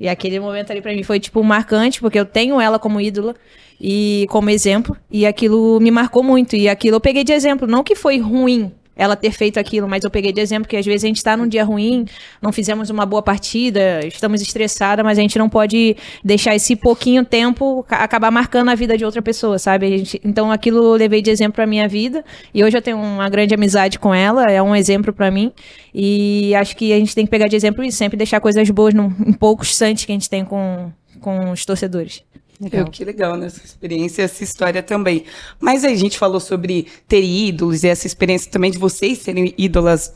E 0.00 0.08
aquele 0.08 0.40
momento 0.40 0.70
ali 0.70 0.80
para 0.80 0.94
mim 0.94 1.02
foi, 1.02 1.20
tipo, 1.20 1.44
marcante, 1.44 2.00
porque 2.00 2.18
eu 2.18 2.24
tenho 2.24 2.58
ela 2.58 2.78
como 2.78 2.98
ídola 2.98 3.36
e 3.78 4.26
como 4.30 4.48
exemplo, 4.48 4.96
e 5.10 5.26
aquilo 5.26 5.78
me 5.78 5.90
marcou 5.90 6.22
muito. 6.22 6.56
E 6.56 6.70
aquilo 6.70 6.96
eu 6.96 7.00
peguei 7.00 7.22
de 7.22 7.34
exemplo, 7.34 7.68
não 7.68 7.84
que 7.84 7.94
foi 7.94 8.18
ruim, 8.18 8.72
ela 9.00 9.16
ter 9.16 9.32
feito 9.32 9.58
aquilo, 9.58 9.88
mas 9.88 10.04
eu 10.04 10.10
peguei 10.10 10.30
de 10.30 10.42
exemplo 10.42 10.68
que 10.68 10.76
às 10.76 10.84
vezes 10.84 11.04
a 11.04 11.06
gente 11.06 11.16
está 11.16 11.34
num 11.34 11.48
dia 11.48 11.64
ruim, 11.64 12.04
não 12.42 12.52
fizemos 12.52 12.90
uma 12.90 13.06
boa 13.06 13.22
partida, 13.22 14.06
estamos 14.06 14.42
estressada, 14.42 15.02
mas 15.02 15.18
a 15.18 15.22
gente 15.22 15.38
não 15.38 15.48
pode 15.48 15.96
deixar 16.22 16.54
esse 16.54 16.76
pouquinho 16.76 17.24
tempo 17.24 17.82
acabar 17.88 18.30
marcando 18.30 18.68
a 18.68 18.74
vida 18.74 18.98
de 18.98 19.04
outra 19.06 19.22
pessoa, 19.22 19.58
sabe? 19.58 19.96
Gente, 19.96 20.20
então 20.22 20.52
aquilo 20.52 20.84
eu 20.84 20.92
levei 20.92 21.22
de 21.22 21.30
exemplo 21.30 21.54
para 21.54 21.66
minha 21.66 21.88
vida 21.88 22.22
e 22.52 22.62
hoje 22.62 22.76
eu 22.76 22.82
tenho 22.82 22.98
uma 22.98 23.30
grande 23.30 23.54
amizade 23.54 23.98
com 23.98 24.14
ela, 24.14 24.50
é 24.50 24.60
um 24.60 24.76
exemplo 24.76 25.14
para 25.14 25.30
mim 25.30 25.50
e 25.94 26.54
acho 26.54 26.76
que 26.76 26.92
a 26.92 26.98
gente 26.98 27.14
tem 27.14 27.24
que 27.24 27.30
pegar 27.30 27.48
de 27.48 27.56
exemplo 27.56 27.82
e 27.82 27.90
sempre 27.90 28.18
deixar 28.18 28.38
coisas 28.38 28.68
boas 28.68 28.92
num, 28.92 29.06
em 29.26 29.32
poucos 29.32 29.70
instantes 29.70 30.04
que 30.04 30.12
a 30.12 30.14
gente 30.14 30.28
tem 30.28 30.44
com, 30.44 30.92
com 31.22 31.52
os 31.52 31.64
torcedores. 31.64 32.22
Legal. 32.60 32.86
que 32.86 33.04
legal 33.04 33.36
nessa 33.36 33.58
né? 33.58 33.62
experiência, 33.64 34.22
essa 34.22 34.44
história 34.44 34.82
também. 34.82 35.24
Mas 35.58 35.82
aí 35.82 35.94
a 35.94 35.96
gente 35.96 36.18
falou 36.18 36.38
sobre 36.38 36.86
ter 37.08 37.22
ídolos 37.22 37.82
e 37.82 37.88
essa 37.88 38.06
experiência 38.06 38.50
também 38.50 38.70
de 38.70 38.76
vocês 38.76 39.18
serem 39.18 39.54
ídolas 39.56 40.12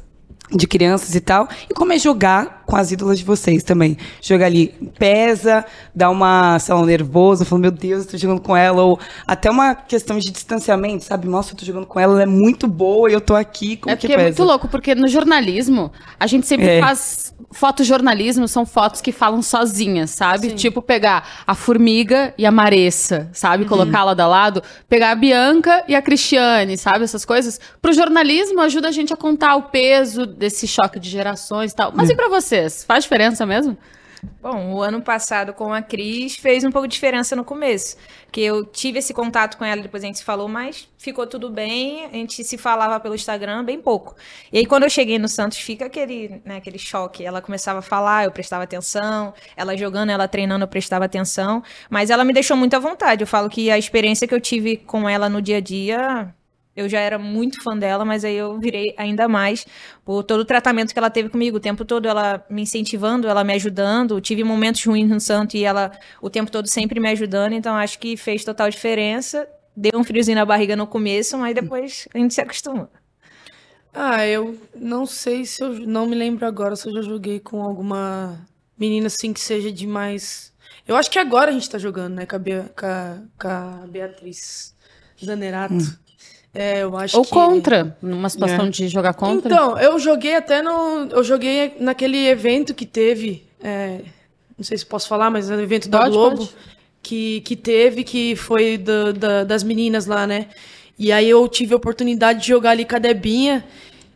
de 0.50 0.66
crianças 0.66 1.14
e 1.14 1.20
tal. 1.20 1.48
E 1.70 1.74
como 1.74 1.92
é 1.92 1.98
jogar 1.98 2.64
com 2.66 2.76
as 2.76 2.92
ídolas 2.92 3.18
de 3.18 3.24
vocês 3.24 3.62
também. 3.62 3.96
Jogar 4.20 4.46
ali, 4.46 4.68
pesa, 4.98 5.64
dá 5.94 6.10
uma, 6.10 6.58
sei 6.58 6.74
lá, 6.74 6.80
um 6.80 6.84
nervoso, 6.84 7.44
falando, 7.44 7.62
meu 7.62 7.70
Deus, 7.70 8.04
eu 8.04 8.10
tô 8.10 8.16
jogando 8.18 8.40
com 8.40 8.56
ela. 8.56 8.82
Ou 8.82 8.98
até 9.26 9.50
uma 9.50 9.74
questão 9.74 10.18
de 10.18 10.30
distanciamento, 10.30 11.04
sabe? 11.04 11.26
Nossa, 11.26 11.52
eu 11.52 11.56
tô 11.56 11.64
jogando 11.64 11.86
com 11.86 11.98
ela, 11.98 12.12
ela 12.12 12.22
é 12.22 12.26
muito 12.26 12.66
boa 12.68 13.10
e 13.10 13.14
eu 13.14 13.20
tô 13.20 13.34
aqui. 13.34 13.76
Como 13.76 13.92
é 13.92 13.96
porque 13.96 14.12
é 14.12 14.22
muito 14.22 14.44
louco, 14.44 14.68
porque 14.68 14.94
no 14.94 15.08
jornalismo, 15.08 15.90
a 16.18 16.26
gente 16.26 16.46
sempre 16.46 16.66
é. 16.66 16.80
faz. 16.80 17.33
Fotojornalismo 17.54 18.48
são 18.48 18.66
fotos 18.66 19.00
que 19.00 19.12
falam 19.12 19.40
sozinhas, 19.40 20.10
sabe? 20.10 20.50
Sim. 20.50 20.56
Tipo, 20.56 20.82
pegar 20.82 21.44
a 21.46 21.54
formiga 21.54 22.34
e 22.36 22.44
a 22.44 22.50
Maressa, 22.50 23.30
sabe? 23.32 23.62
Uhum. 23.62 23.68
Colocar 23.68 24.02
lado 24.02 24.20
a 24.20 24.26
lado. 24.26 24.62
Pegar 24.88 25.12
a 25.12 25.14
Bianca 25.14 25.84
e 25.86 25.94
a 25.94 26.02
Cristiane, 26.02 26.76
sabe? 26.76 27.04
Essas 27.04 27.24
coisas. 27.24 27.60
Pro 27.80 27.92
jornalismo 27.92 28.60
ajuda 28.60 28.88
a 28.88 28.92
gente 28.92 29.12
a 29.12 29.16
contar 29.16 29.54
o 29.54 29.62
peso 29.62 30.26
desse 30.26 30.66
choque 30.66 30.98
de 30.98 31.08
gerações 31.08 31.70
e 31.70 31.76
tal. 31.76 31.92
Mas 31.94 32.10
é. 32.10 32.12
e 32.12 32.16
pra 32.16 32.28
vocês? 32.28 32.82
Faz 32.82 33.04
diferença 33.04 33.46
mesmo? 33.46 33.78
Bom, 34.40 34.74
o 34.74 34.82
ano 34.82 35.00
passado 35.00 35.52
com 35.52 35.72
a 35.72 35.80
Cris 35.80 36.36
fez 36.36 36.64
um 36.64 36.70
pouco 36.70 36.86
de 36.86 36.94
diferença 36.94 37.34
no 37.34 37.44
começo. 37.44 37.96
Que 38.30 38.40
eu 38.40 38.64
tive 38.64 38.98
esse 38.98 39.14
contato 39.14 39.56
com 39.56 39.64
ela, 39.64 39.82
depois 39.82 40.02
a 40.02 40.06
gente 40.06 40.18
se 40.18 40.24
falou, 40.24 40.48
mas 40.48 40.88
ficou 40.98 41.26
tudo 41.26 41.48
bem. 41.50 42.04
A 42.04 42.12
gente 42.12 42.42
se 42.44 42.58
falava 42.58 42.98
pelo 43.00 43.14
Instagram 43.14 43.64
bem 43.64 43.80
pouco. 43.80 44.14
E 44.52 44.58
aí, 44.58 44.66
quando 44.66 44.82
eu 44.82 44.90
cheguei 44.90 45.18
no 45.18 45.28
Santos, 45.28 45.58
fica 45.58 45.86
aquele, 45.86 46.42
né, 46.44 46.56
aquele 46.56 46.78
choque. 46.78 47.24
Ela 47.24 47.40
começava 47.40 47.78
a 47.78 47.82
falar, 47.82 48.24
eu 48.24 48.30
prestava 48.32 48.64
atenção. 48.64 49.32
Ela 49.56 49.76
jogando, 49.76 50.10
ela 50.10 50.28
treinando, 50.28 50.64
eu 50.64 50.68
prestava 50.68 51.04
atenção. 51.04 51.62
Mas 51.88 52.10
ela 52.10 52.24
me 52.24 52.32
deixou 52.32 52.56
muito 52.56 52.74
à 52.74 52.78
vontade. 52.78 53.22
Eu 53.22 53.26
falo 53.26 53.48
que 53.48 53.70
a 53.70 53.78
experiência 53.78 54.26
que 54.26 54.34
eu 54.34 54.40
tive 54.40 54.76
com 54.76 55.08
ela 55.08 55.28
no 55.28 55.40
dia 55.40 55.58
a 55.58 55.60
dia 55.60 56.34
eu 56.76 56.88
já 56.88 56.98
era 56.98 57.18
muito 57.18 57.62
fã 57.62 57.76
dela, 57.76 58.04
mas 58.04 58.24
aí 58.24 58.36
eu 58.36 58.58
virei 58.58 58.94
ainda 58.96 59.28
mais 59.28 59.66
por 60.04 60.22
todo 60.24 60.40
o 60.40 60.44
tratamento 60.44 60.92
que 60.92 60.98
ela 60.98 61.10
teve 61.10 61.28
comigo, 61.28 61.56
o 61.56 61.60
tempo 61.60 61.84
todo 61.84 62.08
ela 62.08 62.44
me 62.50 62.62
incentivando, 62.62 63.28
ela 63.28 63.44
me 63.44 63.52
ajudando. 63.52 64.20
Tive 64.20 64.42
momentos 64.42 64.84
ruins 64.84 65.08
no 65.08 65.20
Santo 65.20 65.56
e 65.56 65.64
ela 65.64 65.92
o 66.20 66.28
tempo 66.28 66.50
todo 66.50 66.66
sempre 66.66 66.98
me 66.98 67.08
ajudando, 67.10 67.52
então 67.52 67.74
acho 67.76 67.98
que 67.98 68.16
fez 68.16 68.44
total 68.44 68.68
diferença. 68.70 69.48
Deu 69.76 69.98
um 69.98 70.04
friozinho 70.04 70.36
na 70.36 70.44
barriga 70.44 70.76
no 70.76 70.86
começo, 70.86 71.38
mas 71.38 71.54
depois 71.54 72.08
a 72.14 72.18
gente 72.18 72.34
se 72.34 72.40
acostuma. 72.40 72.88
Ah, 73.92 74.26
eu 74.26 74.58
não 74.74 75.06
sei 75.06 75.44
se 75.44 75.62
eu 75.62 75.72
não 75.86 76.06
me 76.06 76.16
lembro 76.16 76.44
agora 76.44 76.74
se 76.74 76.88
eu 76.88 76.92
já 76.94 77.02
joguei 77.02 77.38
com 77.38 77.62
alguma 77.62 78.44
menina 78.76 79.06
assim 79.06 79.32
que 79.32 79.40
seja 79.40 79.70
de 79.70 79.86
mais. 79.86 80.52
Eu 80.86 80.96
acho 80.96 81.10
que 81.10 81.18
agora 81.18 81.50
a 81.50 81.54
gente 81.54 81.70
tá 81.70 81.78
jogando, 81.78 82.14
né, 82.14 82.26
com 82.26 82.34
a, 82.34 82.38
Bea... 82.38 82.72
com 82.76 82.86
a, 82.86 83.18
com 83.40 83.48
a 83.48 83.86
Beatriz 83.88 84.74
Zanerato. 85.24 85.74
Hum. 85.74 86.03
É, 86.54 86.82
eu 86.82 86.96
acho 86.96 87.18
Ou 87.18 87.24
que... 87.24 87.30
contra, 87.30 87.96
numa 88.00 88.28
situação 88.28 88.66
é. 88.66 88.70
de 88.70 88.86
jogar 88.86 89.12
contra. 89.14 89.52
Então, 89.52 89.76
eu 89.76 89.98
joguei 89.98 90.36
até 90.36 90.62
no. 90.62 91.08
Eu 91.10 91.24
joguei 91.24 91.74
naquele 91.80 92.28
evento 92.28 92.72
que 92.72 92.86
teve. 92.86 93.44
É, 93.60 94.00
não 94.56 94.64
sei 94.64 94.78
se 94.78 94.86
posso 94.86 95.08
falar, 95.08 95.30
mas 95.30 95.50
é 95.50 95.56
um 95.56 95.60
evento 95.60 95.88
da 95.88 96.08
Globo. 96.08 96.48
Que, 97.02 97.42
que 97.42 97.54
teve, 97.54 98.02
que 98.02 98.34
foi 98.34 98.78
do, 98.78 99.12
da, 99.12 99.44
das 99.44 99.62
meninas 99.62 100.06
lá, 100.06 100.26
né? 100.26 100.46
E 100.98 101.12
aí 101.12 101.28
eu 101.28 101.46
tive 101.48 101.74
a 101.74 101.76
oportunidade 101.76 102.40
de 102.40 102.48
jogar 102.48 102.70
ali 102.70 102.84
com 102.84 102.96
a 102.96 102.98
Debinha. 102.98 103.64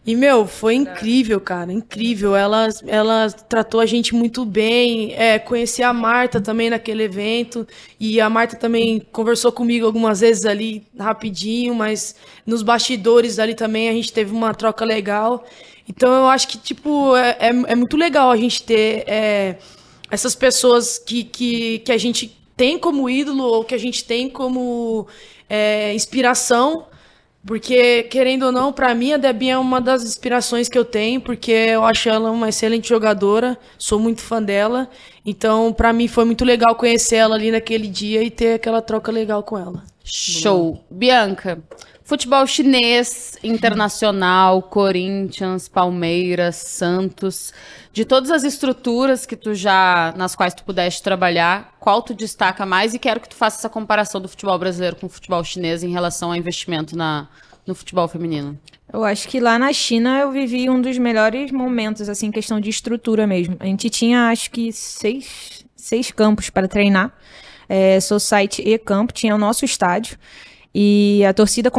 E, 0.07 0.17
meu, 0.17 0.47
foi 0.47 0.75
incrível, 0.75 1.39
cara, 1.39 1.71
incrível. 1.71 2.35
Ela, 2.35 2.69
ela 2.87 3.31
tratou 3.31 3.79
a 3.79 3.85
gente 3.87 4.15
muito 4.15 4.45
bem. 4.45 5.13
É, 5.15 5.39
conheci 5.39 5.83
a 5.83 5.93
Marta 5.93 6.41
também 6.41 6.71
naquele 6.71 7.03
evento. 7.03 7.67
E 8.01 8.21
a 8.21 8.31
Marta 8.31 8.57
também 8.57 9.01
conversou 9.13 9.53
comigo 9.53 9.85
algumas 9.85 10.21
vezes 10.21 10.47
ali, 10.47 10.87
rapidinho, 10.99 11.75
mas 11.75 12.15
nos 12.47 12.63
bastidores 12.63 13.39
ali 13.39 13.55
também 13.55 13.89
a 13.89 13.93
gente 13.93 14.13
teve 14.13 14.33
uma 14.33 14.55
troca 14.55 14.85
legal. 14.85 15.45
Então 15.87 16.11
eu 16.11 16.29
acho 16.29 16.49
que, 16.49 16.59
tipo, 16.59 17.15
é, 17.17 17.37
é, 17.41 17.49
é 17.49 17.75
muito 17.75 17.97
legal 17.97 18.31
a 18.31 18.37
gente 18.37 18.63
ter 18.63 19.05
é, 19.07 19.57
essas 20.11 20.35
pessoas 20.35 20.99
que, 20.99 21.25
que, 21.25 21.81
que 21.81 21.93
a 21.93 21.99
gente 21.99 22.35
tem 22.57 22.79
como 22.79 23.11
ídolo 23.11 23.45
ou 23.45 23.65
que 23.65 23.75
a 23.75 23.79
gente 23.79 24.05
tem 24.05 24.29
como 24.29 25.07
é, 25.49 25.95
inspiração 25.95 26.87
porque, 27.47 28.03
querendo 28.05 28.47
ou 28.47 28.53
não, 28.53 28.73
para 28.73 28.95
mim 28.95 29.13
a 29.13 29.17
Debinha 29.17 29.55
é 29.55 29.59
uma 29.59 29.81
das 29.81 30.03
inspirações 30.03 30.69
que 30.69 30.77
eu 30.77 30.85
tenho, 30.85 31.21
porque 31.21 31.51
eu 31.51 31.85
acho 31.85 32.09
ela 32.09 32.31
uma 32.31 32.49
excelente 32.49 32.89
jogadora, 32.89 33.57
sou 33.79 33.99
muito 33.99 34.21
fã 34.21 34.43
dela. 34.43 34.91
Então, 35.25 35.73
para 35.73 35.93
mim 35.93 36.09
foi 36.09 36.25
muito 36.25 36.45
legal 36.45 36.75
conhecer 36.75 37.17
ela 37.17 37.35
ali 37.35 37.51
naquele 37.51 37.87
dia 37.87 38.23
e 38.23 38.31
ter 38.31 38.55
aquela 38.55 38.83
troca 38.83 39.13
legal 39.13 39.43
com 39.43 39.57
ela. 39.57 39.83
Show. 40.05 40.85
Bianca, 40.91 41.59
futebol 42.09 42.47
chinês, 42.47 43.37
internacional, 43.45 44.63
Corinthians, 44.63 45.69
Palmeiras, 45.69 46.57
Santos, 46.57 47.53
de 47.93 48.03
todas 48.03 48.31
as 48.31 48.45
estruturas 48.45 49.27
que 49.27 49.37
tu 49.37 49.55
já 49.55 50.15
nas 50.17 50.35
quais 50.35 50.55
tu 50.55 50.65
pudeste 50.65 51.03
trabalhar, 51.03 51.77
qual 51.79 52.01
tu 52.01 52.15
destaca 52.15 52.65
mais 52.65 52.95
e 52.95 52.99
quero 52.99 53.21
que 53.21 53.29
tu 53.29 53.37
faça 53.37 53.59
essa 53.59 53.69
comparação 53.69 54.23
do 54.23 54.29
futebol 54.29 54.59
brasileiro 54.59 54.97
com 54.97 55.05
o 55.05 55.11
futebol 55.11 55.45
chinês 55.45 55.83
em 55.83 55.91
relação 55.91 56.31
ao 56.31 56.37
investimento 56.37 56.97
na, 56.97 57.29
no 57.67 57.75
futebol 57.75 58.09
feminino? 58.09 58.59
Eu 58.91 59.05
acho 59.05 59.29
que 59.29 59.39
lá 59.39 59.59
na 59.59 59.71
China 59.71 60.19
eu 60.19 60.31
vivi 60.31 60.71
um 60.71 60.81
dos 60.81 60.97
melhores 60.97 61.53
momentos, 61.53 62.09
assim, 62.09 62.31
questão 62.31 62.59
de 62.59 62.71
estrutura 62.71 63.27
mesmo. 63.27 63.55
A 63.61 63.67
gente 63.67 63.91
tinha, 63.91 64.31
acho 64.31 64.51
que, 64.51 64.73
seis, 64.73 65.63
seis 65.77 66.11
campos 66.11 66.49
para 66.49 66.67
treinar. 66.67 67.13
É, 67.69 68.01
Society 68.01 68.63
e 68.63 68.79
campo, 68.79 69.13
tinha 69.13 69.35
o 69.35 69.39
nosso 69.39 69.63
estádio. 69.63 70.19
E 70.75 71.25
a 71.25 71.33
torcida 71.33 71.71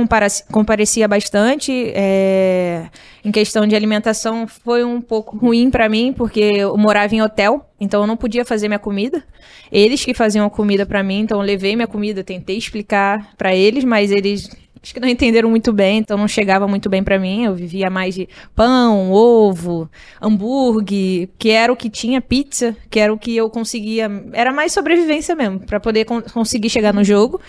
comparecia 0.51 1.07
bastante. 1.07 1.91
É, 1.95 2.87
em 3.23 3.31
questão 3.31 3.67
de 3.67 3.75
alimentação, 3.75 4.47
foi 4.47 4.83
um 4.83 4.99
pouco 4.99 5.37
ruim 5.37 5.69
para 5.69 5.87
mim, 5.87 6.13
porque 6.13 6.39
eu 6.39 6.75
morava 6.77 7.13
em 7.13 7.21
hotel, 7.21 7.69
então 7.79 8.01
eu 8.01 8.07
não 8.07 8.17
podia 8.17 8.43
fazer 8.43 8.67
minha 8.67 8.79
comida. 8.79 9.23
Eles 9.71 10.03
que 10.03 10.13
faziam 10.13 10.45
a 10.45 10.49
comida 10.49 10.85
para 10.85 11.03
mim, 11.03 11.19
então 11.19 11.39
eu 11.39 11.45
levei 11.45 11.75
minha 11.75 11.87
comida, 11.87 12.23
tentei 12.23 12.57
explicar 12.57 13.33
para 13.37 13.55
eles, 13.55 13.83
mas 13.83 14.11
eles 14.11 14.49
acho 14.81 14.93
que 14.93 14.99
não 14.99 15.07
entenderam 15.07 15.49
muito 15.49 15.73
bem, 15.73 15.97
então 15.97 16.17
não 16.17 16.27
chegava 16.27 16.67
muito 16.67 16.89
bem 16.89 17.03
para 17.03 17.19
mim. 17.19 17.43
Eu 17.43 17.53
vivia 17.53 17.89
mais 17.89 18.15
de 18.15 18.27
pão, 18.55 19.11
ovo, 19.11 19.89
hambúrguer, 20.21 21.29
que 21.37 21.49
era 21.49 21.71
o 21.71 21.75
que 21.75 21.89
tinha, 21.89 22.21
pizza, 22.21 22.75
que 22.89 22.99
era 22.99 23.13
o 23.13 23.17
que 23.17 23.35
eu 23.35 23.49
conseguia. 23.49 24.09
Era 24.33 24.51
mais 24.51 24.71
sobrevivência 24.71 25.35
mesmo, 25.35 25.59
para 25.59 25.79
poder 25.79 26.05
con 26.05 26.21
conseguir 26.21 26.69
chegar 26.69 26.93
no 26.93 27.03
jogo. 27.03 27.39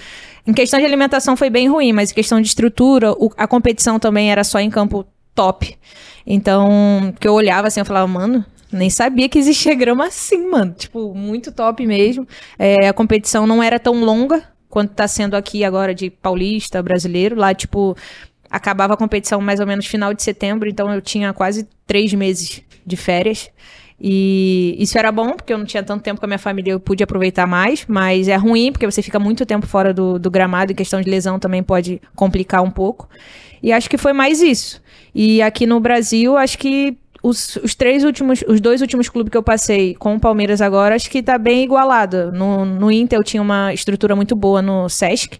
Em 0.46 0.52
questão 0.52 0.80
de 0.80 0.86
alimentação 0.86 1.36
foi 1.36 1.50
bem 1.50 1.68
ruim, 1.68 1.92
mas 1.92 2.10
em 2.10 2.14
questão 2.14 2.40
de 2.40 2.48
estrutura, 2.48 3.12
o, 3.12 3.30
a 3.36 3.46
competição 3.46 3.98
também 3.98 4.30
era 4.30 4.42
só 4.42 4.58
em 4.58 4.70
campo 4.70 5.06
top. 5.34 5.76
Então, 6.26 7.14
que 7.18 7.26
eu 7.26 7.34
olhava 7.34 7.68
assim, 7.68 7.80
eu 7.80 7.86
falava, 7.86 8.06
mano, 8.06 8.44
nem 8.72 8.88
sabia 8.88 9.28
que 9.28 9.38
existia 9.38 9.74
grama 9.74 10.06
assim, 10.06 10.50
mano. 10.50 10.72
Tipo, 10.72 11.14
muito 11.14 11.52
top 11.52 11.86
mesmo. 11.86 12.26
É, 12.58 12.88
a 12.88 12.92
competição 12.92 13.46
não 13.46 13.62
era 13.62 13.78
tão 13.78 14.04
longa 14.04 14.42
quanto 14.68 14.94
tá 14.94 15.08
sendo 15.08 15.34
aqui 15.34 15.64
agora 15.64 15.94
de 15.94 16.10
paulista, 16.10 16.82
brasileiro. 16.82 17.36
Lá, 17.36 17.52
tipo, 17.52 17.96
acabava 18.50 18.94
a 18.94 18.96
competição 18.96 19.40
mais 19.40 19.60
ou 19.60 19.66
menos 19.66 19.86
final 19.86 20.14
de 20.14 20.22
setembro, 20.22 20.68
então 20.68 20.92
eu 20.92 21.00
tinha 21.00 21.32
quase 21.32 21.68
três 21.86 22.12
meses 22.12 22.62
de 22.86 22.96
férias. 22.96 23.50
E 24.00 24.76
isso 24.78 24.98
era 24.98 25.12
bom, 25.12 25.32
porque 25.32 25.52
eu 25.52 25.58
não 25.58 25.66
tinha 25.66 25.82
tanto 25.82 26.02
tempo 26.02 26.18
com 26.18 26.26
a 26.26 26.28
minha 26.28 26.38
família, 26.38 26.72
eu 26.72 26.80
pude 26.80 27.02
aproveitar 27.02 27.46
mais, 27.46 27.84
mas 27.86 28.28
é 28.28 28.36
ruim, 28.36 28.72
porque 28.72 28.86
você 28.86 29.02
fica 29.02 29.18
muito 29.18 29.44
tempo 29.44 29.66
fora 29.66 29.92
do, 29.92 30.18
do 30.18 30.30
gramado, 30.30 30.72
e 30.72 30.74
questão 30.74 31.02
de 31.02 31.10
lesão 31.10 31.38
também 31.38 31.62
pode 31.62 32.00
complicar 32.14 32.62
um 32.62 32.70
pouco. 32.70 33.08
E 33.62 33.72
acho 33.72 33.90
que 33.90 33.98
foi 33.98 34.14
mais 34.14 34.40
isso. 34.40 34.80
E 35.14 35.42
aqui 35.42 35.66
no 35.66 35.78
Brasil, 35.80 36.36
acho 36.36 36.56
que 36.56 36.96
os, 37.22 37.56
os 37.56 37.74
três 37.74 38.04
últimos, 38.04 38.42
os 38.48 38.60
dois 38.60 38.80
últimos 38.80 39.08
clubes 39.08 39.30
que 39.30 39.36
eu 39.36 39.42
passei 39.42 39.94
com 39.94 40.14
o 40.14 40.20
Palmeiras 40.20 40.62
agora, 40.62 40.94
acho 40.94 41.10
que 41.10 41.22
tá 41.22 41.36
bem 41.36 41.62
igualado. 41.62 42.32
No, 42.32 42.64
no 42.64 42.90
Inter 42.90 43.18
eu 43.18 43.24
tinha 43.24 43.42
uma 43.42 43.74
estrutura 43.74 44.16
muito 44.16 44.34
boa 44.34 44.62
no 44.62 44.88
Sesc. 44.88 45.38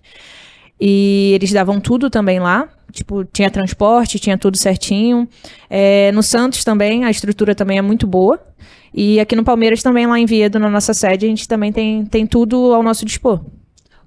E 0.81 1.33
eles 1.35 1.53
davam 1.53 1.79
tudo 1.79 2.09
também 2.09 2.41
lá. 2.41 2.69
Tipo, 2.91 3.25
tinha 3.25 3.51
transporte, 3.51 4.19
tinha 4.19 4.39
tudo 4.39 4.57
certinho. 4.57 5.29
É, 5.69 6.11
no 6.13 6.23
Santos 6.23 6.65
também, 6.65 7.05
a 7.05 7.11
estrutura 7.11 7.55
também 7.55 7.79
é 7.79 7.83
muito 7.83 8.07
boa. 8.07 8.41
E 8.93 9.21
aqui 9.21 9.37
no 9.37 9.45
Palmeiras 9.45 9.83
também, 9.83 10.07
lá 10.07 10.19
em 10.19 10.27
Viedo, 10.27 10.59
na 10.59 10.71
nossa 10.71 10.95
sede, 10.95 11.27
a 11.27 11.29
gente 11.29 11.47
também 11.47 11.71
tem, 11.73 12.05
tem 12.07 12.27
tudo 12.27 12.75
ao 12.75 12.83
nosso 12.83 13.05
dispor. 13.05 13.41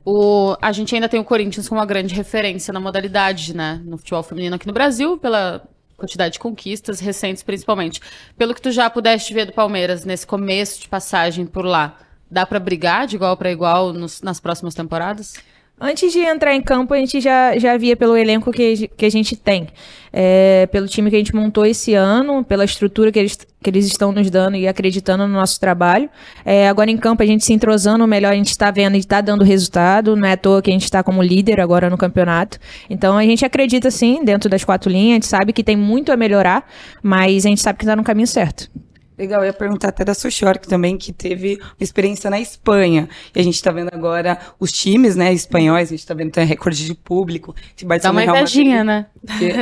O, 0.05 0.57
a 0.61 0.71
gente 0.73 0.93
ainda 0.93 1.07
tem 1.07 1.19
o 1.19 1.23
Corinthians 1.23 1.69
como 1.69 1.79
uma 1.79 1.85
grande 1.85 2.13
referência 2.13 2.73
na 2.73 2.79
modalidade, 2.79 3.55
né? 3.55 3.81
No 3.85 3.97
futebol 3.97 4.21
feminino 4.21 4.55
aqui 4.55 4.67
no 4.67 4.73
Brasil, 4.73 5.17
pela 5.17 5.63
quantidade 5.95 6.33
de 6.33 6.39
conquistas 6.39 6.99
recentes, 6.99 7.41
principalmente. 7.41 8.01
Pelo 8.37 8.53
que 8.53 8.61
tu 8.61 8.71
já 8.71 8.89
pudeste 8.89 9.33
ver 9.33 9.45
do 9.45 9.53
Palmeiras 9.53 10.03
nesse 10.03 10.27
começo 10.27 10.81
de 10.81 10.89
passagem 10.89 11.45
por 11.45 11.63
lá, 11.63 11.97
dá 12.29 12.45
para 12.45 12.59
brigar 12.59 13.07
de 13.07 13.15
igual 13.15 13.37
para 13.37 13.51
igual 13.51 13.93
nos, 13.93 14.21
nas 14.21 14.41
próximas 14.41 14.73
temporadas? 14.73 15.35
Antes 15.79 16.13
de 16.13 16.19
entrar 16.19 16.55
em 16.55 16.61
campo, 16.61 16.93
a 16.93 16.97
gente 16.97 17.19
já, 17.19 17.57
já 17.57 17.75
via 17.75 17.97
pelo 17.97 18.15
elenco 18.15 18.51
que, 18.51 18.87
que 18.95 19.05
a 19.05 19.09
gente 19.09 19.35
tem. 19.35 19.67
É, 20.13 20.67
pelo 20.67 20.87
time 20.87 21.09
que 21.09 21.15
a 21.15 21.19
gente 21.19 21.35
montou 21.35 21.65
esse 21.65 21.93
ano, 21.95 22.43
pela 22.43 22.63
estrutura 22.63 23.11
que 23.11 23.17
eles, 23.17 23.35
que 23.35 23.69
eles 23.69 23.87
estão 23.87 24.11
nos 24.11 24.29
dando 24.29 24.55
e 24.55 24.67
acreditando 24.67 25.27
no 25.27 25.33
nosso 25.33 25.59
trabalho. 25.59 26.09
É, 26.45 26.69
agora 26.69 26.91
em 26.91 26.95
campo, 26.95 27.23
a 27.23 27.25
gente 27.25 27.43
se 27.43 27.51
entrosando 27.51 28.07
melhor, 28.07 28.31
a 28.31 28.35
gente 28.35 28.49
está 28.49 28.69
vendo 28.69 28.95
e 28.95 28.99
está 28.99 29.19
dando 29.19 29.43
resultado. 29.43 30.15
Não 30.15 30.27
é 30.27 30.33
à 30.33 30.37
toa 30.37 30.61
que 30.61 30.69
a 30.69 30.73
gente 30.73 30.83
está 30.83 31.03
como 31.03 31.21
líder 31.23 31.59
agora 31.59 31.89
no 31.89 31.97
campeonato. 31.97 32.59
Então 32.89 33.17
a 33.17 33.23
gente 33.23 33.43
acredita 33.43 33.89
sim, 33.89 34.23
dentro 34.23 34.49
das 34.49 34.63
quatro 34.63 34.91
linhas, 34.91 35.11
a 35.11 35.15
gente 35.15 35.25
sabe 35.25 35.51
que 35.51 35.63
tem 35.63 35.75
muito 35.75 36.11
a 36.11 36.15
melhorar, 36.15 36.65
mas 37.01 37.45
a 37.45 37.49
gente 37.49 37.61
sabe 37.61 37.79
que 37.79 37.83
está 37.83 37.95
no 37.95 38.03
caminho 38.03 38.27
certo. 38.27 38.69
Legal, 39.17 39.41
eu 39.41 39.47
ia 39.47 39.53
perguntar 39.53 39.89
até 39.89 40.03
da 40.03 40.13
Sochork 40.13 40.67
também, 40.67 40.97
que 40.97 41.13
teve 41.13 41.59
uma 41.61 41.75
experiência 41.79 42.29
na 42.29 42.39
Espanha. 42.39 43.07
E 43.35 43.39
a 43.39 43.43
gente 43.43 43.55
está 43.55 43.71
vendo 43.71 43.89
agora 43.93 44.39
os 44.59 44.71
times, 44.71 45.15
né, 45.15 45.31
espanhóis, 45.31 45.89
a 45.89 45.91
gente 45.91 45.99
está 45.99 46.13
vendo 46.13 46.31
tem 46.31 46.45
recorde 46.45 46.83
de 46.85 46.95
público. 46.95 47.55
Dá 48.01 48.09
uma 48.09 48.23
invejinha, 48.23 48.83
né? 48.83 49.05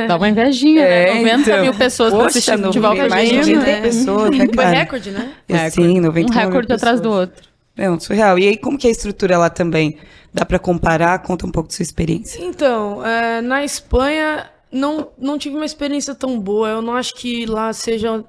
Dá 0.08 0.16
uma 0.16 0.28
invejinha, 0.28 0.82
é, 0.82 1.14
né? 1.14 1.20
90 1.20 1.40
então, 1.40 1.62
mil 1.62 1.74
pessoas 1.74 2.14
para 2.14 2.26
assistir 2.26 2.58
futebol 2.58 2.96
com 2.96 3.08
Mais 3.08 3.28
de 3.28 3.36
90 3.36 3.58
né? 3.58 3.80
pessoas, 3.80 4.30
né, 4.30 4.48
Foi 4.54 4.64
recorde, 4.64 5.10
né? 5.10 5.32
É, 5.48 5.70
sim, 5.70 6.00
90 6.00 6.32
Um 6.32 6.34
recorde 6.34 6.72
atrás 6.72 7.00
do 7.00 7.10
outro. 7.10 7.52
É, 7.76 7.90
um 7.90 8.00
surreal. 8.00 8.38
E 8.38 8.48
aí, 8.48 8.56
como 8.56 8.78
que 8.78 8.86
é 8.86 8.90
a 8.90 8.92
estrutura 8.92 9.38
lá 9.38 9.50
também? 9.50 9.98
Dá 10.32 10.44
para 10.44 10.58
comparar? 10.58 11.18
Conta 11.20 11.46
um 11.46 11.50
pouco 11.50 11.68
da 11.68 11.74
sua 11.74 11.82
experiência. 11.82 12.42
Então, 12.42 13.04
é, 13.04 13.40
na 13.40 13.64
Espanha, 13.64 14.46
não, 14.70 15.08
não 15.18 15.38
tive 15.38 15.56
uma 15.56 15.64
experiência 15.64 16.14
tão 16.14 16.38
boa. 16.40 16.68
Eu 16.68 16.82
não 16.82 16.94
acho 16.94 17.14
que 17.14 17.46
lá 17.46 17.72
seja 17.72 18.24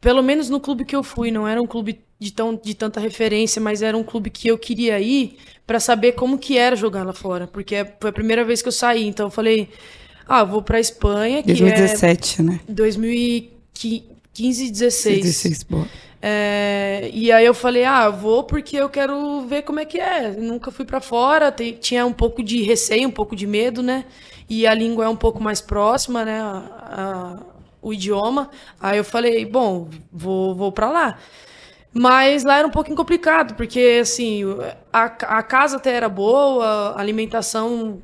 pelo 0.00 0.22
menos 0.22 0.48
no 0.48 0.58
clube 0.58 0.84
que 0.84 0.96
eu 0.96 1.02
fui, 1.02 1.30
não 1.30 1.46
era 1.46 1.60
um 1.60 1.66
clube 1.66 2.00
de, 2.18 2.32
tão, 2.32 2.54
de 2.54 2.74
tanta 2.74 3.00
referência, 3.00 3.60
mas 3.60 3.82
era 3.82 3.96
um 3.96 4.02
clube 4.02 4.30
que 4.30 4.48
eu 4.48 4.58
queria 4.58 4.98
ir 5.00 5.36
para 5.66 5.78
saber 5.78 6.12
como 6.12 6.38
que 6.38 6.56
era 6.56 6.74
jogar 6.74 7.04
lá 7.04 7.12
fora, 7.12 7.46
porque 7.46 7.86
foi 8.00 8.10
a 8.10 8.12
primeira 8.12 8.44
vez 8.44 8.62
que 8.62 8.68
eu 8.68 8.72
saí, 8.72 9.06
então 9.06 9.26
eu 9.26 9.30
falei, 9.30 9.68
ah, 10.26 10.44
vou 10.44 10.62
para 10.62 10.80
Espanha, 10.80 11.42
que 11.42 11.48
2017, 11.48 12.40
é 12.40 12.44
né? 12.44 12.60
2015 12.68 14.70
16. 14.70 15.22
16, 15.22 15.62
boa. 15.64 15.86
É, 16.22 17.10
e 17.14 17.32
aí 17.32 17.46
eu 17.46 17.54
falei, 17.54 17.84
ah, 17.84 18.10
vou 18.10 18.44
porque 18.44 18.76
eu 18.76 18.90
quero 18.90 19.42
ver 19.42 19.62
como 19.62 19.80
é 19.80 19.84
que 19.84 19.98
é. 19.98 20.30
nunca 20.30 20.70
fui 20.70 20.84
para 20.84 21.00
fora, 21.00 21.54
tinha 21.80 22.04
um 22.04 22.12
pouco 22.12 22.42
de 22.42 22.62
receio, 22.62 23.08
um 23.08 23.12
pouco 23.12 23.34
de 23.34 23.46
medo, 23.46 23.82
né? 23.82 24.04
E 24.48 24.66
a 24.66 24.74
língua 24.74 25.04
é 25.04 25.08
um 25.08 25.16
pouco 25.16 25.42
mais 25.42 25.60
próxima, 25.60 26.24
né? 26.24 26.40
A, 26.40 26.48
a, 26.48 27.38
o 27.82 27.92
idioma. 27.92 28.50
Aí 28.80 28.98
eu 28.98 29.04
falei, 29.04 29.44
bom, 29.44 29.88
vou, 30.12 30.54
vou 30.54 30.72
para 30.72 30.90
lá. 30.90 31.18
Mas 31.92 32.44
lá 32.44 32.58
era 32.58 32.68
um 32.68 32.70
pouquinho 32.70 32.96
complicado, 32.96 33.54
porque 33.54 33.98
assim, 34.00 34.44
a, 34.92 35.04
a 35.04 35.42
casa 35.42 35.76
até 35.76 35.92
era 35.92 36.08
boa, 36.08 36.94
a 36.96 37.00
alimentação 37.00 38.00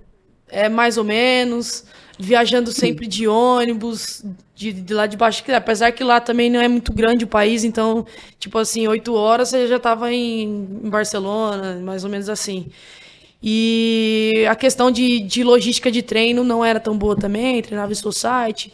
é 0.48 0.68
mais 0.68 0.96
ou 0.96 1.04
menos, 1.04 1.84
viajando 2.18 2.72
sempre 2.72 3.06
de 3.06 3.28
ônibus, 3.28 4.24
de, 4.54 4.72
de 4.72 4.94
lá 4.94 5.06
de 5.06 5.16
baixo, 5.16 5.44
apesar 5.54 5.92
que 5.92 6.02
lá 6.02 6.20
também 6.20 6.50
não 6.50 6.60
é 6.60 6.66
muito 6.66 6.92
grande 6.92 7.24
o 7.24 7.28
país, 7.28 7.62
então, 7.62 8.06
tipo 8.38 8.58
assim, 8.58 8.88
oito 8.88 9.14
horas 9.14 9.50
você 9.50 9.68
já 9.68 9.76
estava 9.76 10.12
em, 10.12 10.42
em 10.82 10.90
Barcelona, 10.90 11.78
mais 11.80 12.02
ou 12.02 12.10
menos 12.10 12.28
assim. 12.28 12.66
E 13.42 14.44
a 14.48 14.56
questão 14.56 14.90
de, 14.90 15.20
de 15.20 15.44
logística 15.44 15.90
de 15.90 16.02
treino 16.02 16.42
não 16.42 16.64
era 16.64 16.80
tão 16.80 16.96
boa 16.96 17.14
também, 17.14 17.62
treinava 17.62 17.92
em 17.92 17.94
society. 17.94 18.72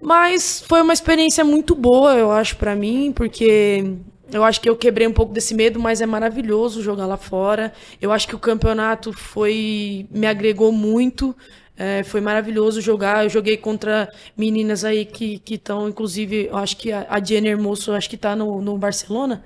Mas 0.00 0.62
foi 0.66 0.80
uma 0.80 0.92
experiência 0.92 1.44
muito 1.44 1.74
boa, 1.74 2.14
eu 2.14 2.30
acho, 2.30 2.56
para 2.56 2.74
mim, 2.74 3.12
porque 3.12 3.96
eu 4.32 4.44
acho 4.44 4.60
que 4.60 4.68
eu 4.68 4.76
quebrei 4.76 5.06
um 5.06 5.12
pouco 5.12 5.32
desse 5.32 5.54
medo, 5.54 5.80
mas 5.80 6.00
é 6.00 6.06
maravilhoso 6.06 6.82
jogar 6.82 7.06
lá 7.06 7.16
fora. 7.16 7.72
Eu 8.00 8.12
acho 8.12 8.28
que 8.28 8.34
o 8.34 8.38
campeonato 8.38 9.12
foi 9.12 10.06
me 10.10 10.26
agregou 10.26 10.70
muito. 10.70 11.34
É, 11.76 12.02
foi 12.02 12.20
maravilhoso 12.20 12.80
jogar. 12.80 13.24
Eu 13.24 13.30
joguei 13.30 13.56
contra 13.56 14.12
meninas 14.36 14.84
aí 14.84 15.04
que 15.04 15.40
estão, 15.48 15.88
inclusive, 15.88 16.48
eu 16.50 16.56
acho 16.56 16.76
que 16.76 16.92
a, 16.92 17.06
a 17.08 17.22
Jenny 17.22 17.48
Hermoso, 17.48 17.92
acho 17.92 18.08
que 18.08 18.16
está 18.16 18.36
no, 18.36 18.60
no 18.60 18.76
Barcelona. 18.76 19.44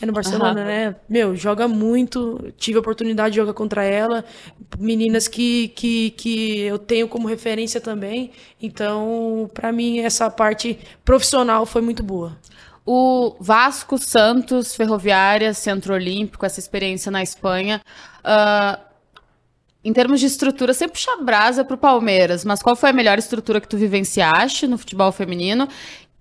É 0.00 0.06
no 0.06 0.12
Barcelona, 0.12 0.60
uhum. 0.60 0.66
né? 0.66 0.96
Meu, 1.08 1.34
joga 1.34 1.66
muito. 1.66 2.52
Tive 2.56 2.78
a 2.78 2.80
oportunidade 2.80 3.30
de 3.30 3.36
jogar 3.36 3.52
contra 3.52 3.84
ela. 3.84 4.24
Meninas 4.78 5.28
que, 5.28 5.68
que, 5.68 6.10
que 6.10 6.60
eu 6.60 6.78
tenho 6.78 7.08
como 7.08 7.28
referência 7.28 7.80
também. 7.80 8.30
Então, 8.60 9.50
para 9.52 9.72
mim, 9.72 10.00
essa 10.00 10.30
parte 10.30 10.78
profissional 11.04 11.66
foi 11.66 11.82
muito 11.82 12.02
boa. 12.02 12.36
O 12.84 13.36
Vasco, 13.38 13.98
Santos, 13.98 14.74
Ferroviária, 14.74 15.52
Centro 15.54 15.94
Olímpico, 15.94 16.46
essa 16.46 16.60
experiência 16.60 17.10
na 17.10 17.22
Espanha. 17.22 17.82
Uh, 18.20 18.90
em 19.82 19.92
termos 19.92 20.20
de 20.20 20.26
estrutura, 20.26 20.74
sempre 20.74 20.94
puxa 20.94 21.16
brasa 21.22 21.64
pro 21.64 21.78
Palmeiras, 21.78 22.44
mas 22.44 22.62
qual 22.62 22.76
foi 22.76 22.90
a 22.90 22.92
melhor 22.92 23.18
estrutura 23.18 23.60
que 23.60 23.68
tu 23.68 23.78
vivenciaste 23.78 24.66
no 24.66 24.76
futebol 24.76 25.10
feminino? 25.10 25.68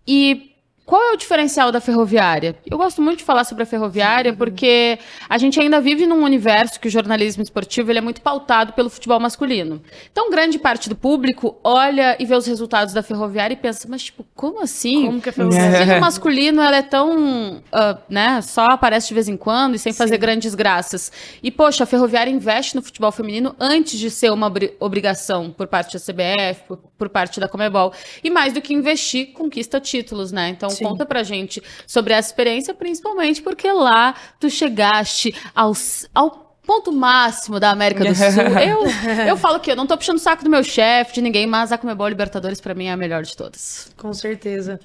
E 0.07 0.48
qual 0.89 1.11
é 1.11 1.13
o 1.13 1.15
diferencial 1.15 1.71
da 1.71 1.79
ferroviária? 1.79 2.55
Eu 2.65 2.75
gosto 2.75 2.99
muito 2.99 3.19
de 3.19 3.23
falar 3.23 3.43
sobre 3.43 3.61
a 3.61 3.65
ferroviária 3.67 4.33
porque 4.33 4.97
a 5.29 5.37
gente 5.37 5.59
ainda 5.59 5.79
vive 5.79 6.07
num 6.07 6.23
universo 6.23 6.79
que 6.79 6.87
o 6.87 6.89
jornalismo 6.89 7.43
esportivo 7.43 7.91
ele 7.91 7.99
é 7.99 8.01
muito 8.01 8.21
pautado 8.21 8.73
pelo 8.73 8.89
futebol 8.89 9.19
masculino. 9.19 9.83
Então, 10.11 10.31
grande 10.31 10.57
parte 10.57 10.89
do 10.89 10.95
público 10.95 11.59
olha 11.63 12.17
e 12.19 12.25
vê 12.25 12.35
os 12.35 12.47
resultados 12.47 12.91
da 12.91 13.03
ferroviária 13.03 13.53
e 13.53 13.57
pensa, 13.57 13.87
mas 13.87 14.01
tipo, 14.01 14.25
como 14.33 14.63
assim? 14.63 15.05
Como 15.05 15.21
que 15.21 15.29
a 15.29 15.31
ferroviária? 15.31 15.97
O 15.99 16.01
masculino 16.01 16.59
ela 16.59 16.77
é 16.77 16.81
tão, 16.81 17.57
uh, 17.57 17.97
né, 18.09 18.41
só 18.41 18.65
aparece 18.71 19.09
de 19.09 19.13
vez 19.13 19.27
em 19.27 19.37
quando 19.37 19.75
e 19.75 19.77
sem 19.77 19.93
fazer 19.93 20.15
Sim. 20.15 20.21
grandes 20.21 20.55
graças. 20.55 21.11
E 21.43 21.51
poxa, 21.51 21.83
a 21.83 21.87
ferroviária 21.87 22.31
investe 22.31 22.75
no 22.75 22.81
futebol 22.81 23.11
feminino 23.11 23.55
antes 23.59 23.99
de 23.99 24.09
ser 24.09 24.31
uma 24.31 24.51
obrigação 24.79 25.51
por 25.51 25.67
parte 25.67 25.93
da 25.93 25.99
CBF, 25.99 26.63
por, 26.67 26.77
por 26.77 27.09
parte 27.09 27.39
da 27.39 27.47
Comebol. 27.47 27.93
E 28.23 28.31
mais 28.31 28.53
do 28.53 28.59
que 28.59 28.73
investir, 28.73 29.33
conquista 29.33 29.79
títulos, 29.79 30.31
né? 30.31 30.49
Então, 30.49 30.78
Sim. 30.79 30.85
conta 30.85 31.05
pra 31.05 31.23
gente 31.23 31.61
sobre 31.85 32.13
essa 32.13 32.29
experiência, 32.29 32.73
principalmente 32.73 33.41
porque 33.41 33.71
lá 33.71 34.15
tu 34.39 34.49
chegaste 34.49 35.33
aos, 35.53 36.07
ao 36.13 36.49
ponto 36.65 36.91
máximo 36.91 37.59
da 37.59 37.71
América 37.71 38.05
do 38.05 38.13
Sul. 38.13 38.25
Eu, 38.61 39.25
eu 39.27 39.37
falo 39.37 39.59
que 39.59 39.71
eu 39.71 39.75
não 39.75 39.87
tô 39.87 39.97
puxando 39.97 40.17
o 40.17 40.19
saco 40.19 40.43
do 40.43 40.49
meu 40.49 40.63
chefe, 40.63 41.15
de 41.15 41.21
ninguém, 41.21 41.47
mas 41.47 41.71
a 41.71 41.77
Comebol 41.79 42.07
Libertadores 42.07 42.61
para 42.61 42.75
mim 42.75 42.85
é 42.85 42.91
a 42.91 42.97
melhor 42.97 43.23
de 43.23 43.35
todas. 43.35 43.91
Com 43.97 44.13
certeza. 44.13 44.79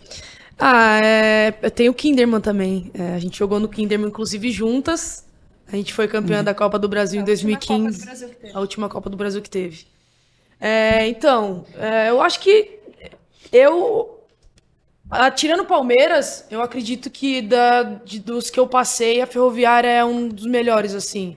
Ah, 0.59 1.01
é, 1.05 1.55
eu 1.61 1.71
tenho 1.71 1.93
o 1.93 1.95
Kinderman 1.95 2.41
também. 2.41 2.91
É, 2.95 3.15
a 3.15 3.19
gente 3.19 3.39
jogou 3.39 3.61
no 3.61 3.69
Kinderman, 3.69 4.09
inclusive, 4.09 4.51
juntas. 4.51 5.25
A 5.71 5.77
gente 5.77 5.93
foi 5.93 6.09
campeã 6.09 6.39
uhum. 6.39 6.45
da 6.45 6.55
Copa 6.55 6.79
do 6.79 6.89
Brasil 6.89 7.21
a 7.21 7.23
em 7.23 7.27
2015. 7.27 8.09
A 8.55 8.61
última 8.61 8.89
Copa 8.89 9.11
do 9.11 9.17
Brasil 9.17 9.43
que 9.43 9.51
teve. 9.51 9.85
É, 10.61 11.07
então, 11.09 11.67
é, 11.77 12.09
eu 12.09 12.23
acho 12.23 12.41
que 12.41 12.79
eu 13.53 14.24
ah, 15.15 15.31
tirando 15.31 15.65
Palmeiras, 15.65 16.45
eu 16.51 16.61
acredito 16.61 17.09
que 17.11 17.41
da, 17.41 17.83
de, 17.83 18.19
dos 18.19 18.51
que 18.51 18.59
eu 18.59 18.67
passei, 18.67 19.21
a 19.21 19.27
Ferroviária 19.27 19.89
é 19.89 20.05
um 20.05 20.29
dos 20.29 20.47
melhores, 20.47 20.95
assim. 20.95 21.37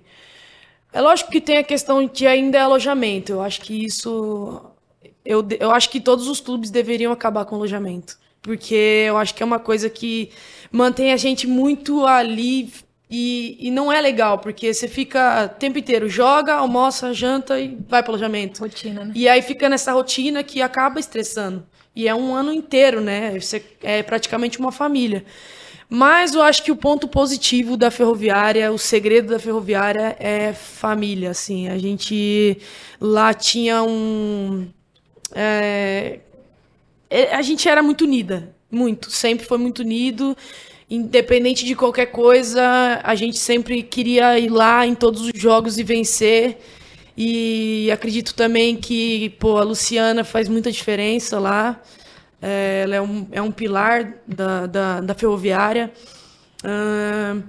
É 0.91 0.99
lógico 0.99 1.29
que 1.29 1.39
tem 1.39 1.57
a 1.57 1.63
questão 1.63 2.05
de 2.07 2.25
ainda 2.25 2.63
alojamento. 2.63 3.31
Eu 3.33 3.41
acho 3.41 3.61
que 3.61 3.85
isso. 3.85 4.61
Eu, 5.23 5.45
eu 5.59 5.71
acho 5.71 5.89
que 5.89 5.99
todos 5.99 6.27
os 6.27 6.39
clubes 6.39 6.71
deveriam 6.71 7.11
acabar 7.11 7.45
com 7.45 7.55
alojamento. 7.55 8.17
Porque 8.41 9.05
eu 9.07 9.17
acho 9.17 9.35
que 9.35 9.43
é 9.43 9.45
uma 9.45 9.59
coisa 9.59 9.89
que 9.89 10.31
mantém 10.71 11.11
a 11.11 11.17
gente 11.17 11.45
muito 11.45 12.05
ali 12.05 12.71
e, 13.09 13.57
e 13.59 13.71
não 13.71 13.91
é 13.91 14.01
legal, 14.01 14.39
porque 14.39 14.73
você 14.73 14.87
fica 14.87 15.45
o 15.45 15.59
tempo 15.59 15.77
inteiro, 15.77 16.09
joga, 16.09 16.55
almoça, 16.55 17.13
janta 17.13 17.59
e 17.59 17.77
vai 17.87 18.01
pro 18.03 18.13
alojamento. 18.13 18.61
Rotina, 18.61 19.05
né? 19.05 19.11
E 19.15 19.29
aí 19.29 19.41
fica 19.41 19.69
nessa 19.69 19.91
rotina 19.93 20.43
que 20.43 20.61
acaba 20.61 20.99
estressando. 20.99 21.65
E 21.97 22.07
é 22.07 22.13
um 22.13 22.35
ano 22.35 22.53
inteiro, 22.53 23.01
né? 23.01 23.39
Você 23.39 23.59
é 23.81 24.03
praticamente 24.03 24.59
uma 24.59 24.71
família. 24.71 25.25
Mas 25.89 26.35
eu 26.35 26.43
acho 26.43 26.61
que 26.63 26.71
o 26.71 26.75
ponto 26.75 27.07
positivo 27.07 27.75
da 27.75 27.89
ferroviária, 27.89 28.71
o 28.71 28.77
segredo 28.77 29.29
da 29.29 29.39
ferroviária 29.39 30.15
é 30.19 30.53
família, 30.53 31.31
assim. 31.31 31.69
A 31.69 31.77
gente 31.79 32.59
lá 33.01 33.33
tinha 33.33 33.81
um... 33.81 34.67
É, 35.33 36.19
é 37.09 37.35
a 37.35 37.41
gente 37.41 37.67
era 37.67 37.81
muito 37.81 38.03
unida, 38.03 38.53
muito. 38.69 39.09
Sempre 39.09 39.47
foi 39.47 39.57
muito 39.57 39.79
unido. 39.79 40.37
Independente 40.87 41.65
de 41.65 41.73
qualquer 41.73 42.11
coisa, 42.11 43.01
a 43.03 43.15
gente 43.15 43.39
sempre 43.39 43.81
queria 43.81 44.37
ir 44.37 44.49
lá 44.49 44.85
em 44.85 44.93
todos 44.93 45.21
os 45.21 45.31
jogos 45.33 45.79
e 45.79 45.83
vencer. 45.83 46.59
E 47.17 47.89
acredito 47.91 48.35
também 48.35 48.75
que 48.75 49.29
pô, 49.39 49.57
a 49.57 49.63
Luciana 49.63 50.23
faz 50.23 50.47
muita 50.47 50.71
diferença 50.71 51.39
lá. 51.39 51.81
É, 52.39 52.81
ela 52.83 52.95
é 52.95 53.01
um, 53.01 53.27
é 53.31 53.41
um 53.41 53.51
pilar 53.51 54.13
da, 54.27 54.67
da, 54.67 55.01
da 55.01 55.15
ferroviária. 55.15 55.91
Uh, 56.63 57.41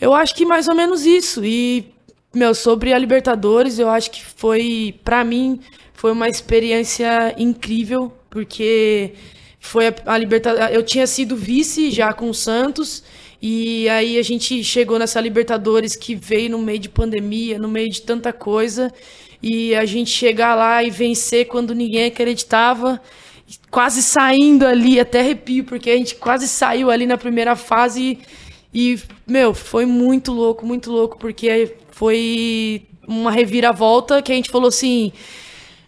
eu 0.00 0.14
acho 0.14 0.32
que 0.34 0.46
mais 0.46 0.68
ou 0.68 0.76
menos 0.76 1.04
isso. 1.04 1.44
E, 1.44 1.92
meu, 2.32 2.54
sobre 2.54 2.92
a 2.92 2.98
Libertadores, 2.98 3.80
eu 3.80 3.88
acho 3.88 4.12
que 4.12 4.24
foi, 4.24 4.94
para 5.02 5.24
mim, 5.24 5.60
foi 5.92 6.12
uma 6.12 6.28
experiência 6.28 7.34
incrível, 7.36 8.12
porque 8.30 9.14
foi 9.58 9.88
a, 9.88 9.94
a 10.06 10.18
Libertadores. 10.18 10.72
Eu 10.72 10.84
tinha 10.84 11.06
sido 11.06 11.34
vice 11.34 11.90
já 11.90 12.12
com 12.12 12.30
o 12.30 12.34
Santos 12.34 13.02
E 13.48 13.88
aí 13.88 14.18
a 14.18 14.22
gente 14.24 14.64
chegou 14.64 14.98
nessa 14.98 15.20
Libertadores 15.20 15.94
que 15.94 16.16
veio 16.16 16.50
no 16.50 16.58
meio 16.58 16.80
de 16.80 16.88
pandemia, 16.88 17.60
no 17.60 17.68
meio 17.68 17.88
de 17.88 18.02
tanta 18.02 18.32
coisa. 18.32 18.92
E 19.40 19.72
a 19.76 19.84
gente 19.84 20.10
chegar 20.10 20.56
lá 20.56 20.82
e 20.82 20.90
vencer 20.90 21.46
quando 21.46 21.72
ninguém 21.72 22.06
acreditava, 22.06 23.00
quase 23.70 24.02
saindo 24.02 24.66
ali, 24.66 24.98
até 24.98 25.20
arrepio, 25.20 25.62
porque 25.62 25.90
a 25.90 25.96
gente 25.96 26.16
quase 26.16 26.48
saiu 26.48 26.90
ali 26.90 27.06
na 27.06 27.16
primeira 27.16 27.54
fase. 27.54 28.18
E, 28.74 28.94
e 28.94 29.02
meu, 29.24 29.54
foi 29.54 29.86
muito 29.86 30.32
louco, 30.32 30.66
muito 30.66 30.90
louco, 30.90 31.16
porque 31.16 31.76
foi 31.92 32.82
uma 33.06 33.30
reviravolta 33.30 34.20
que 34.22 34.32
a 34.32 34.34
gente 34.34 34.50
falou 34.50 34.70
assim: 34.70 35.12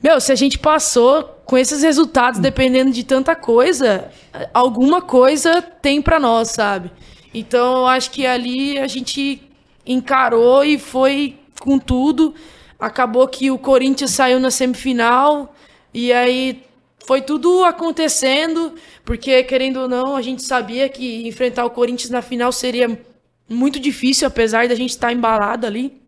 meu, 0.01 0.21
se 0.21 0.31
a 0.31 0.37
gente 0.37 0.61
passou 0.61 1.25
com 1.45 1.59
esses 1.59 1.83
resultados, 1.83 2.39
dependendo 2.39 2.93
de 2.93 3.03
tanta 3.03 3.35
coisa, 3.35 4.13
alguma 4.55 5.03
coisa 5.03 5.61
tem 5.61 6.01
para 6.01 6.21
nós, 6.21 6.51
sabe? 6.51 6.93
Então, 7.39 7.79
eu 7.79 7.87
acho 7.87 8.11
que 8.11 8.27
ali 8.27 8.79
a 8.79 8.87
gente 8.87 9.41
encarou 9.87 10.65
e 10.65 10.79
foi 10.79 11.37
com 11.61 11.79
tudo. 11.79 12.35
Acabou 12.79 13.27
que 13.29 13.51
o 13.51 13.59
Corinthians 13.59 14.11
saiu 14.11 14.39
na 14.39 14.51
semifinal 14.51 15.55
e 15.93 16.13
aí 16.13 16.63
foi 17.07 17.23
tudo 17.23 17.65
acontecendo, 17.65 18.75
porque 19.05 19.43
querendo 19.45 19.81
ou 19.81 19.89
não, 19.89 20.15
a 20.15 20.23
gente 20.23 20.43
sabia 20.43 20.89
que 20.89 21.27
enfrentar 21.27 21.65
o 21.65 21.71
Corinthians 21.71 22.11
na 22.11 22.21
final 22.21 22.53
seria 22.53 23.01
muito 23.49 23.81
difícil, 23.81 24.29
apesar 24.29 24.69
da 24.69 24.75
gente 24.75 24.91
estar 24.91 25.13
embalado 25.13 25.67
ali 25.67 26.03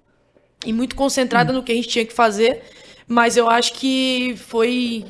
e 0.66 0.72
muito 0.72 0.94
concentrada 0.94 1.52
hum. 1.52 1.56
no 1.56 1.62
que 1.62 1.72
a 1.72 1.74
gente 1.74 1.88
tinha 1.88 2.04
que 2.04 2.12
fazer. 2.12 2.62
Mas 3.08 3.36
eu 3.36 3.48
acho 3.48 3.72
que 3.72 4.34
foi 4.36 5.04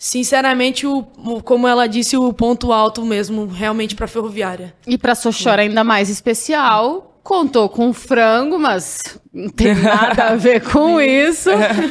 sinceramente, 0.00 0.86
o, 0.86 1.06
o, 1.18 1.42
como 1.42 1.68
ela 1.68 1.86
disse, 1.86 2.16
o 2.16 2.32
ponto 2.32 2.72
alto 2.72 3.04
mesmo, 3.04 3.46
realmente, 3.46 3.94
para 3.94 4.06
a 4.06 4.08
ferroviária. 4.08 4.74
E 4.86 4.96
para 4.96 5.12
a 5.12 5.14
Sochora 5.14 5.60
ainda 5.60 5.84
mais 5.84 6.08
especial, 6.08 7.20
contou 7.22 7.68
com 7.68 7.92
frango, 7.92 8.58
mas 8.58 9.20
não 9.30 9.50
tem 9.50 9.74
nada 9.76 10.28
a 10.28 10.36
ver 10.36 10.62
com 10.62 10.98
isso. 10.98 11.50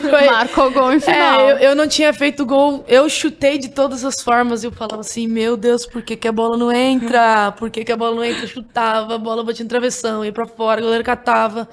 Foi, 0.09 0.25
Marcou 0.25 0.71
gol 0.71 0.91
em 0.91 0.99
final. 0.99 1.41
É, 1.41 1.51
eu, 1.51 1.57
eu, 1.57 1.75
não 1.75 1.87
tinha 1.87 2.11
feito 2.11 2.43
gol, 2.47 2.83
eu 2.87 3.07
chutei 3.07 3.59
de 3.59 3.69
todas 3.69 4.03
as 4.03 4.23
formas. 4.23 4.63
Eu 4.63 4.71
falava 4.71 5.01
assim: 5.01 5.27
Meu 5.27 5.55
Deus, 5.55 5.85
por 5.85 6.01
que, 6.01 6.17
que 6.17 6.27
a 6.27 6.31
bola 6.31 6.57
não 6.57 6.71
entra? 6.71 7.51
Por 7.51 7.69
que, 7.69 7.85
que 7.85 7.91
a 7.91 7.97
bola 7.97 8.15
não 8.15 8.23
entra? 8.23 8.43
Eu 8.43 8.47
chutava, 8.47 9.13
a 9.13 9.19
bola 9.19 9.43
batia 9.43 9.63
em 9.63 9.67
travessão, 9.67 10.25
ia 10.25 10.33
para 10.33 10.47
fora, 10.47 10.81
a 10.81 10.83
goleiro 10.83 11.03
catava. 11.03 11.69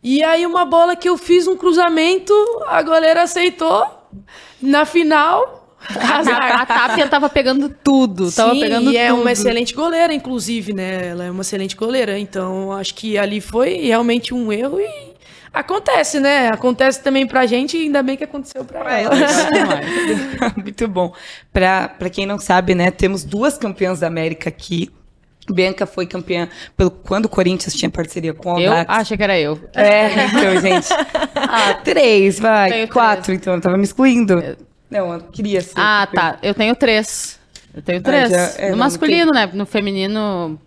E 0.00 0.22
aí, 0.22 0.46
uma 0.46 0.64
bola 0.64 0.94
que 0.94 1.08
eu 1.08 1.18
fiz 1.18 1.48
um 1.48 1.56
cruzamento, 1.56 2.32
a 2.68 2.82
goleira 2.82 3.22
aceitou. 3.22 3.84
Na 4.60 4.84
final, 4.84 5.61
a, 5.98 6.62
a 6.62 6.66
Tapia 6.66 7.08
tava 7.08 7.28
pegando 7.28 7.68
tudo, 7.68 8.30
Sim, 8.30 8.36
tava 8.36 8.50
pegando 8.52 8.90
e 8.90 8.96
é 8.96 9.08
tudo. 9.08 9.20
uma 9.22 9.32
excelente 9.32 9.74
goleira, 9.74 10.12
inclusive, 10.14 10.72
né? 10.72 11.08
Ela 11.08 11.24
é 11.24 11.30
uma 11.30 11.42
excelente 11.42 11.76
goleira, 11.76 12.18
então 12.18 12.72
acho 12.72 12.94
que 12.94 13.18
ali 13.18 13.40
foi 13.40 13.74
realmente 13.76 14.32
um 14.32 14.52
erro 14.52 14.80
e 14.80 15.12
acontece, 15.52 16.18
né? 16.20 16.48
Acontece 16.48 17.02
também 17.02 17.26
pra 17.26 17.46
gente 17.46 17.76
e 17.76 17.82
ainda 17.82 18.02
bem 18.02 18.16
que 18.16 18.24
aconteceu 18.24 18.64
pra 18.64 18.98
ela. 18.98 19.14
Muito 20.56 20.88
bom. 20.88 21.12
Pra, 21.52 21.88
pra 21.88 22.08
quem 22.08 22.26
não 22.26 22.38
sabe, 22.38 22.74
né, 22.74 22.90
temos 22.90 23.24
duas 23.24 23.58
campeãs 23.58 24.00
da 24.00 24.06
América 24.06 24.48
aqui. 24.48 24.90
Bianca 25.50 25.86
foi 25.86 26.06
campeã 26.06 26.48
pelo 26.76 26.88
quando 26.88 27.24
o 27.24 27.28
Corinthians 27.28 27.74
tinha 27.74 27.90
parceria 27.90 28.32
com 28.32 28.48
o 28.48 28.52
Audax. 28.52 28.88
Eu? 28.88 28.94
Ah, 28.94 28.96
achei 28.98 29.16
que 29.16 29.22
era 29.24 29.38
eu. 29.38 29.58
É, 29.74 30.26
então, 30.26 30.60
gente. 30.60 30.86
Ah, 31.34 31.74
três, 31.82 32.38
vai. 32.38 32.70
Tenho 32.70 32.88
quatro, 32.88 33.24
três. 33.24 33.40
então 33.40 33.54
eu 33.54 33.60
tava 33.60 33.76
me 33.76 33.82
excluindo. 33.82 34.34
Eu... 34.34 34.56
Não, 34.92 35.14
eu 35.14 35.20
queria 35.20 35.62
ser. 35.62 35.72
Ah, 35.74 36.06
tá. 36.12 36.38
Eu 36.42 36.52
tenho 36.52 36.76
três. 36.76 37.40
Eu 37.74 37.80
tenho 37.80 37.98
ah, 38.00 38.02
três. 38.02 38.30
Ah, 38.30 38.36
já, 38.36 38.62
é, 38.62 38.70
no 38.72 38.76
masculino, 38.76 39.32
né? 39.32 39.48
No 39.50 39.64
feminino. 39.64 40.60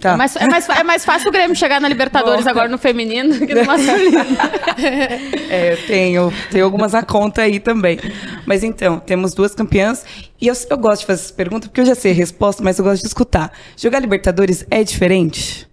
Tá. 0.00 0.14
É, 0.14 0.16
mais, 0.16 0.36
é, 0.36 0.48
mais, 0.48 0.68
é 0.68 0.82
mais 0.82 1.04
fácil 1.04 1.28
o 1.28 1.32
Grêmio 1.32 1.54
chegar 1.54 1.78
na 1.78 1.88
Libertadores 1.88 2.44
Bom, 2.44 2.50
agora 2.50 2.68
no 2.68 2.78
feminino 2.78 3.34
do 3.38 3.46
que 3.46 3.54
no 3.54 3.66
masculino. 3.66 4.18
é, 5.50 5.76
tenho, 5.86 6.32
tenho 6.50 6.64
algumas 6.64 6.94
na 6.94 7.02
conta 7.02 7.42
aí 7.42 7.60
também. 7.60 7.98
Mas 8.46 8.64
então, 8.64 8.98
temos 8.98 9.34
duas 9.34 9.54
campeãs. 9.54 10.06
E 10.40 10.46
eu, 10.46 10.54
eu 10.70 10.78
gosto 10.78 11.00
de 11.00 11.06
fazer 11.06 11.24
essa 11.24 11.34
pergunta 11.34 11.68
porque 11.68 11.82
eu 11.82 11.86
já 11.86 11.94
sei 11.94 12.12
a 12.12 12.14
resposta, 12.14 12.62
mas 12.62 12.78
eu 12.78 12.84
gosto 12.84 13.02
de 13.02 13.08
escutar. 13.08 13.52
Jogar 13.76 14.00
Libertadores 14.00 14.64
é 14.70 14.82
diferente? 14.82 15.68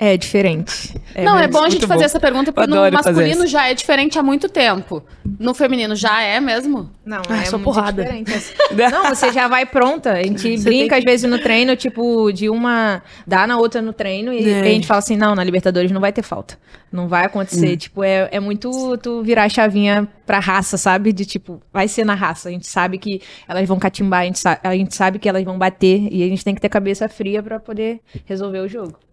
É 0.00 0.16
diferente. 0.16 0.94
É 1.12 1.24
não, 1.24 1.36
é 1.36 1.48
bom 1.48 1.64
a 1.64 1.68
gente 1.68 1.84
fazer 1.84 2.00
bom. 2.00 2.04
essa 2.04 2.20
pergunta, 2.20 2.52
porque 2.52 2.70
no 2.70 2.90
masculino 2.92 3.48
já 3.48 3.68
é 3.68 3.74
diferente 3.74 4.16
há 4.16 4.22
muito 4.22 4.48
tempo. 4.48 5.02
No 5.40 5.52
feminino 5.52 5.96
já 5.96 6.22
é 6.22 6.38
mesmo? 6.40 6.88
Não, 7.04 7.20
ah, 7.28 7.42
é 7.42 7.44
só 7.46 7.58
porrada. 7.58 8.04
Diferente. 8.04 8.32
não, 8.92 9.12
você 9.12 9.32
já 9.32 9.48
vai 9.48 9.66
pronta. 9.66 10.12
A 10.12 10.22
gente 10.22 10.56
você 10.56 10.62
brinca 10.62 10.94
que... 10.94 11.00
às 11.00 11.04
vezes 11.04 11.28
no 11.28 11.36
treino, 11.40 11.74
tipo, 11.74 12.30
de 12.30 12.48
uma 12.48 13.02
dá 13.26 13.44
na 13.44 13.58
outra 13.58 13.82
no 13.82 13.92
treino 13.92 14.32
e 14.32 14.48
é. 14.48 14.60
a 14.60 14.64
gente 14.64 14.86
fala 14.86 15.00
assim: 15.00 15.16
não, 15.16 15.34
na 15.34 15.42
Libertadores 15.42 15.90
não 15.90 16.00
vai 16.00 16.12
ter 16.12 16.22
falta. 16.22 16.56
Não 16.92 17.08
vai 17.08 17.24
acontecer. 17.26 17.72
Hum. 17.72 17.76
Tipo, 17.76 18.04
é, 18.04 18.28
é 18.30 18.38
muito 18.38 18.96
tu 18.98 19.20
virar 19.24 19.44
a 19.44 19.48
chavinha 19.48 20.06
pra 20.24 20.38
raça, 20.38 20.78
sabe? 20.78 21.12
De 21.12 21.24
tipo, 21.24 21.60
vai 21.72 21.88
ser 21.88 22.04
na 22.04 22.14
raça. 22.14 22.48
A 22.48 22.52
gente 22.52 22.68
sabe 22.68 22.98
que 22.98 23.20
elas 23.48 23.66
vão 23.66 23.80
catimbar, 23.80 24.20
a 24.20 24.24
gente, 24.26 24.38
sabe, 24.38 24.60
a 24.62 24.74
gente 24.76 24.94
sabe 24.94 25.18
que 25.18 25.28
elas 25.28 25.42
vão 25.42 25.58
bater 25.58 26.08
e 26.12 26.22
a 26.22 26.28
gente 26.28 26.44
tem 26.44 26.54
que 26.54 26.60
ter 26.60 26.68
cabeça 26.68 27.08
fria 27.08 27.42
para 27.42 27.58
poder 27.58 28.00
resolver 28.26 28.60
o 28.60 28.68
jogo. 28.68 29.07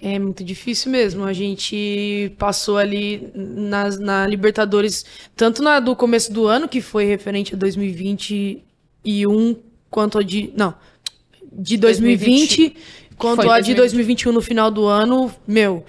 É 0.00 0.18
muito 0.18 0.42
difícil 0.44 0.92
mesmo. 0.92 1.24
A 1.24 1.32
gente 1.32 2.30
passou 2.38 2.76
ali 2.76 3.30
na, 3.34 3.88
na 3.90 4.26
Libertadores, 4.26 5.06
tanto 5.34 5.62
na 5.62 5.80
do 5.80 5.96
começo 5.96 6.30
do 6.32 6.46
ano, 6.46 6.68
que 6.68 6.82
foi 6.82 7.06
referente 7.06 7.54
a 7.54 7.56
2021, 7.56 9.56
quanto 9.90 10.18
a 10.18 10.22
de. 10.22 10.52
Não. 10.54 10.74
De 11.52 11.78
2020, 11.78 12.56
2020 12.56 12.76
quanto 13.16 13.42
a 13.42 13.58
2020. 13.58 13.66
de 13.66 13.74
2021 13.74 14.32
no 14.32 14.42
final 14.42 14.70
do 14.70 14.86
ano, 14.86 15.32
meu. 15.46 15.84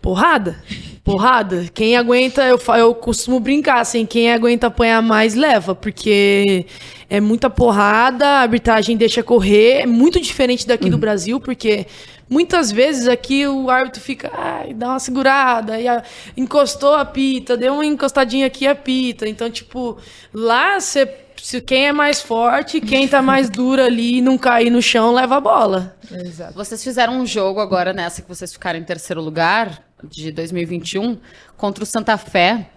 Porrada. 0.00 0.62
Porrada. 1.02 1.66
Quem 1.72 1.96
aguenta, 1.96 2.44
eu, 2.44 2.60
eu 2.76 2.94
costumo 2.94 3.40
brincar 3.40 3.80
assim, 3.80 4.06
quem 4.06 4.32
aguenta 4.32 4.68
apanhar 4.68 5.02
mais 5.02 5.34
leva, 5.34 5.74
porque 5.74 6.66
é 7.08 7.20
muita 7.20 7.50
porrada, 7.50 8.26
a 8.26 8.40
arbitragem 8.40 8.96
deixa 8.96 9.22
correr, 9.22 9.80
é 9.80 9.86
muito 9.86 10.20
diferente 10.20 10.66
daqui 10.66 10.84
uhum. 10.84 10.90
do 10.90 10.98
Brasil, 10.98 11.40
porque 11.40 11.86
Muitas 12.28 12.70
vezes 12.70 13.08
aqui 13.08 13.46
o 13.46 13.70
árbitro 13.70 14.00
fica, 14.00 14.30
ai, 14.34 14.74
dá 14.74 14.88
uma 14.88 14.98
segurada, 14.98 15.80
e 15.80 15.88
a, 15.88 16.02
encostou 16.36 16.94
a 16.94 17.04
pita, 17.04 17.56
deu 17.56 17.74
uma 17.74 17.86
encostadinha 17.86 18.46
aqui 18.46 18.66
a 18.66 18.74
pita. 18.74 19.26
Então, 19.26 19.50
tipo, 19.50 19.96
lá 20.32 20.78
você 20.78 21.06
se 21.42 21.60
quem 21.60 21.86
é 21.86 21.92
mais 21.92 22.20
forte, 22.20 22.80
quem 22.80 23.06
tá 23.08 23.22
mais 23.22 23.48
duro 23.50 23.82
ali 23.82 24.18
e 24.18 24.20
não 24.20 24.36
cair 24.36 24.70
no 24.70 24.82
chão, 24.82 25.14
leva 25.14 25.36
a 25.36 25.40
bola. 25.40 25.96
Exato. 26.10 26.52
Vocês 26.54 26.82
fizeram 26.82 27.18
um 27.18 27.24
jogo 27.24 27.60
agora 27.60 27.92
nessa 27.92 28.20
que 28.22 28.28
vocês 28.28 28.52
ficaram 28.52 28.78
em 28.78 28.84
terceiro 28.84 29.22
lugar, 29.22 29.82
de 30.04 30.30
2021, 30.30 31.18
contra 31.56 31.82
o 31.82 31.86
Santa 31.86 32.18
Fé. 32.18 32.68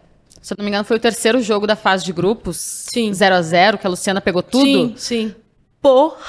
Se 0.42 0.54
eu 0.54 0.56
não 0.58 0.64
me 0.64 0.70
engano, 0.70 0.86
foi 0.86 0.98
o 0.98 1.00
terceiro 1.00 1.42
jogo 1.42 1.68
da 1.68 1.76
fase 1.76 2.04
de 2.06 2.14
grupos. 2.14 2.58
Sim. 2.92 3.14
0 3.14 3.36
a 3.36 3.42
0 3.42 3.78
que 3.78 3.86
a 3.86 3.90
Luciana 3.90 4.22
pegou 4.22 4.42
tudo. 4.42 4.66
Sim, 4.66 4.94
sim. 4.98 5.36
Porradaria 5.82 6.22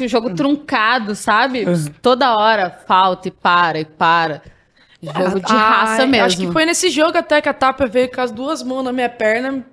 um 0.00 0.08
jogo 0.08 0.34
truncado, 0.34 1.14
sabe? 1.14 1.64
Toda 2.00 2.36
hora 2.36 2.70
falta 2.70 3.28
e 3.28 3.30
para 3.30 3.80
e 3.80 3.84
para. 3.84 4.42
Jogo 5.02 5.40
de 5.40 5.52
raça 5.52 6.06
mesmo. 6.06 6.26
Acho 6.26 6.36
que 6.38 6.52
foi 6.52 6.64
nesse 6.64 6.88
jogo 6.88 7.18
até 7.18 7.40
que 7.40 7.48
a 7.48 7.52
Tapa 7.52 7.86
veio 7.86 8.10
com 8.10 8.20
as 8.20 8.30
duas 8.30 8.62
mãos 8.62 8.84
na 8.84 8.92
minha 8.92 9.08
perna. 9.08 9.64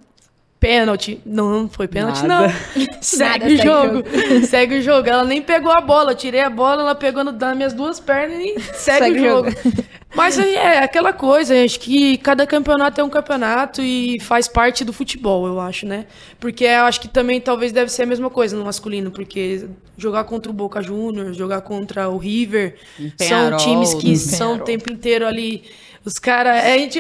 Pênalti. 0.60 1.22
Não, 1.26 1.62
não 1.62 1.70
foi 1.70 1.88
pênalti, 1.88 2.26
não. 2.26 2.48
segue 3.02 3.46
Nada, 3.46 3.54
o 3.54 3.58
jogo. 3.58 4.04
segue 4.46 4.80
o 4.80 4.82
jogo. 4.82 5.08
Ela 5.08 5.24
nem 5.24 5.42
pegou 5.42 5.72
a 5.72 5.80
bola. 5.80 6.12
Eu 6.12 6.16
tirei 6.16 6.42
a 6.42 6.50
bola, 6.50 6.82
ela 6.82 6.96
pegou 6.96 7.24
no, 7.24 7.32
nas 7.32 7.56
minhas 7.56 7.74
duas 7.74 8.00
pernas 8.00 8.40
e 8.40 8.60
segue, 8.76 9.06
segue 9.06 9.20
o 9.20 9.24
jogo. 9.24 9.52
jogo. 9.52 9.84
Mas 10.14 10.40
é 10.40 10.80
aquela 10.80 11.14
coisa, 11.14 11.54
acho 11.64 11.80
que 11.80 12.18
cada 12.18 12.46
campeonato 12.48 13.00
é 13.00 13.04
um 13.04 13.10
campeonato 13.10 13.80
e 13.80 14.20
faz 14.22 14.48
parte 14.48 14.84
do 14.84 14.92
futebol, 14.92 15.46
eu 15.46 15.60
acho, 15.60 15.86
né? 15.86 16.08
Porque 16.40 16.64
eu 16.64 16.84
acho 16.86 17.00
que 17.00 17.08
também 17.08 17.40
talvez 17.40 17.72
deve 17.72 17.92
ser 17.92 18.04
a 18.04 18.06
mesma 18.08 18.28
coisa 18.28 18.58
no 18.58 18.66
masculino, 18.66 19.12
porque 19.12 19.68
jogar 19.96 20.24
contra 20.24 20.52
o 20.52 20.54
Boca 20.54 20.82
Juniors, 20.82 21.38
jogar 21.38 21.62
contra 21.62 22.10
o 22.10 22.18
River, 22.18 22.76
Penharol, 23.20 23.60
são 23.60 23.68
times 23.68 23.94
que 23.94 24.16
são 24.18 24.56
o 24.56 24.60
tempo 24.60 24.92
inteiro 24.92 25.28
ali. 25.28 25.64
Os 26.06 26.18
caras. 26.18 26.64
A 26.64 26.78
gente 26.78 27.00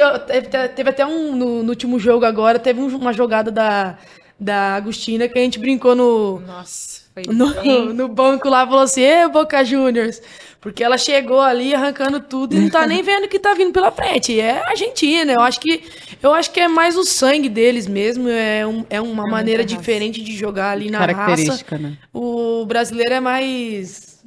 teve 0.75 0.89
até 0.89 1.05
um. 1.05 1.35
No, 1.35 1.63
no, 1.63 1.69
último 1.69 1.99
jogo 1.99 2.25
agora, 2.25 2.59
teve 2.59 2.79
uma 2.79 3.13
jogada 3.13 3.51
da, 3.51 3.97
da 4.39 4.75
Agostina 4.75 5.27
que 5.27 5.37
a 5.37 5.41
gente 5.41 5.59
brincou 5.59 5.95
no. 5.95 6.39
Nossa, 6.41 7.01
no, 7.27 7.93
no 7.93 8.07
banco 8.07 8.49
lá 8.49 8.65
falou 8.65 8.81
assim: 8.81 9.01
Ê, 9.01 9.27
Boca 9.27 9.63
Juniors. 9.63 10.21
Porque 10.61 10.83
ela 10.83 10.97
chegou 10.97 11.39
ali 11.39 11.73
arrancando 11.73 12.19
tudo 12.19 12.53
e 12.53 12.59
não 12.59 12.69
tá 12.69 12.85
nem 12.85 13.01
vendo 13.01 13.23
o 13.23 13.29
que 13.29 13.39
tá 13.39 13.53
vindo 13.53 13.71
pela 13.71 13.91
frente. 13.91 14.37
É 14.37 14.61
Argentina. 14.67 15.31
Eu 15.31 15.39
acho 15.39 15.59
que 15.61 15.81
eu 16.21 16.33
acho 16.33 16.51
que 16.51 16.59
é 16.59 16.67
mais 16.67 16.97
o 16.97 17.05
sangue 17.05 17.47
deles 17.47 17.87
mesmo. 17.87 18.27
É, 18.27 18.67
um, 18.67 18.85
é 18.89 18.99
uma 18.99 19.25
é 19.25 19.31
maneira 19.31 19.63
diferente 19.63 20.21
de 20.21 20.35
jogar 20.35 20.71
ali 20.71 20.91
na 20.91 20.99
Característica, 20.99 21.77
raça. 21.77 21.89
Né? 21.89 21.97
O 22.13 22.65
brasileiro 22.65 23.13
é 23.13 23.19
mais 23.21 24.19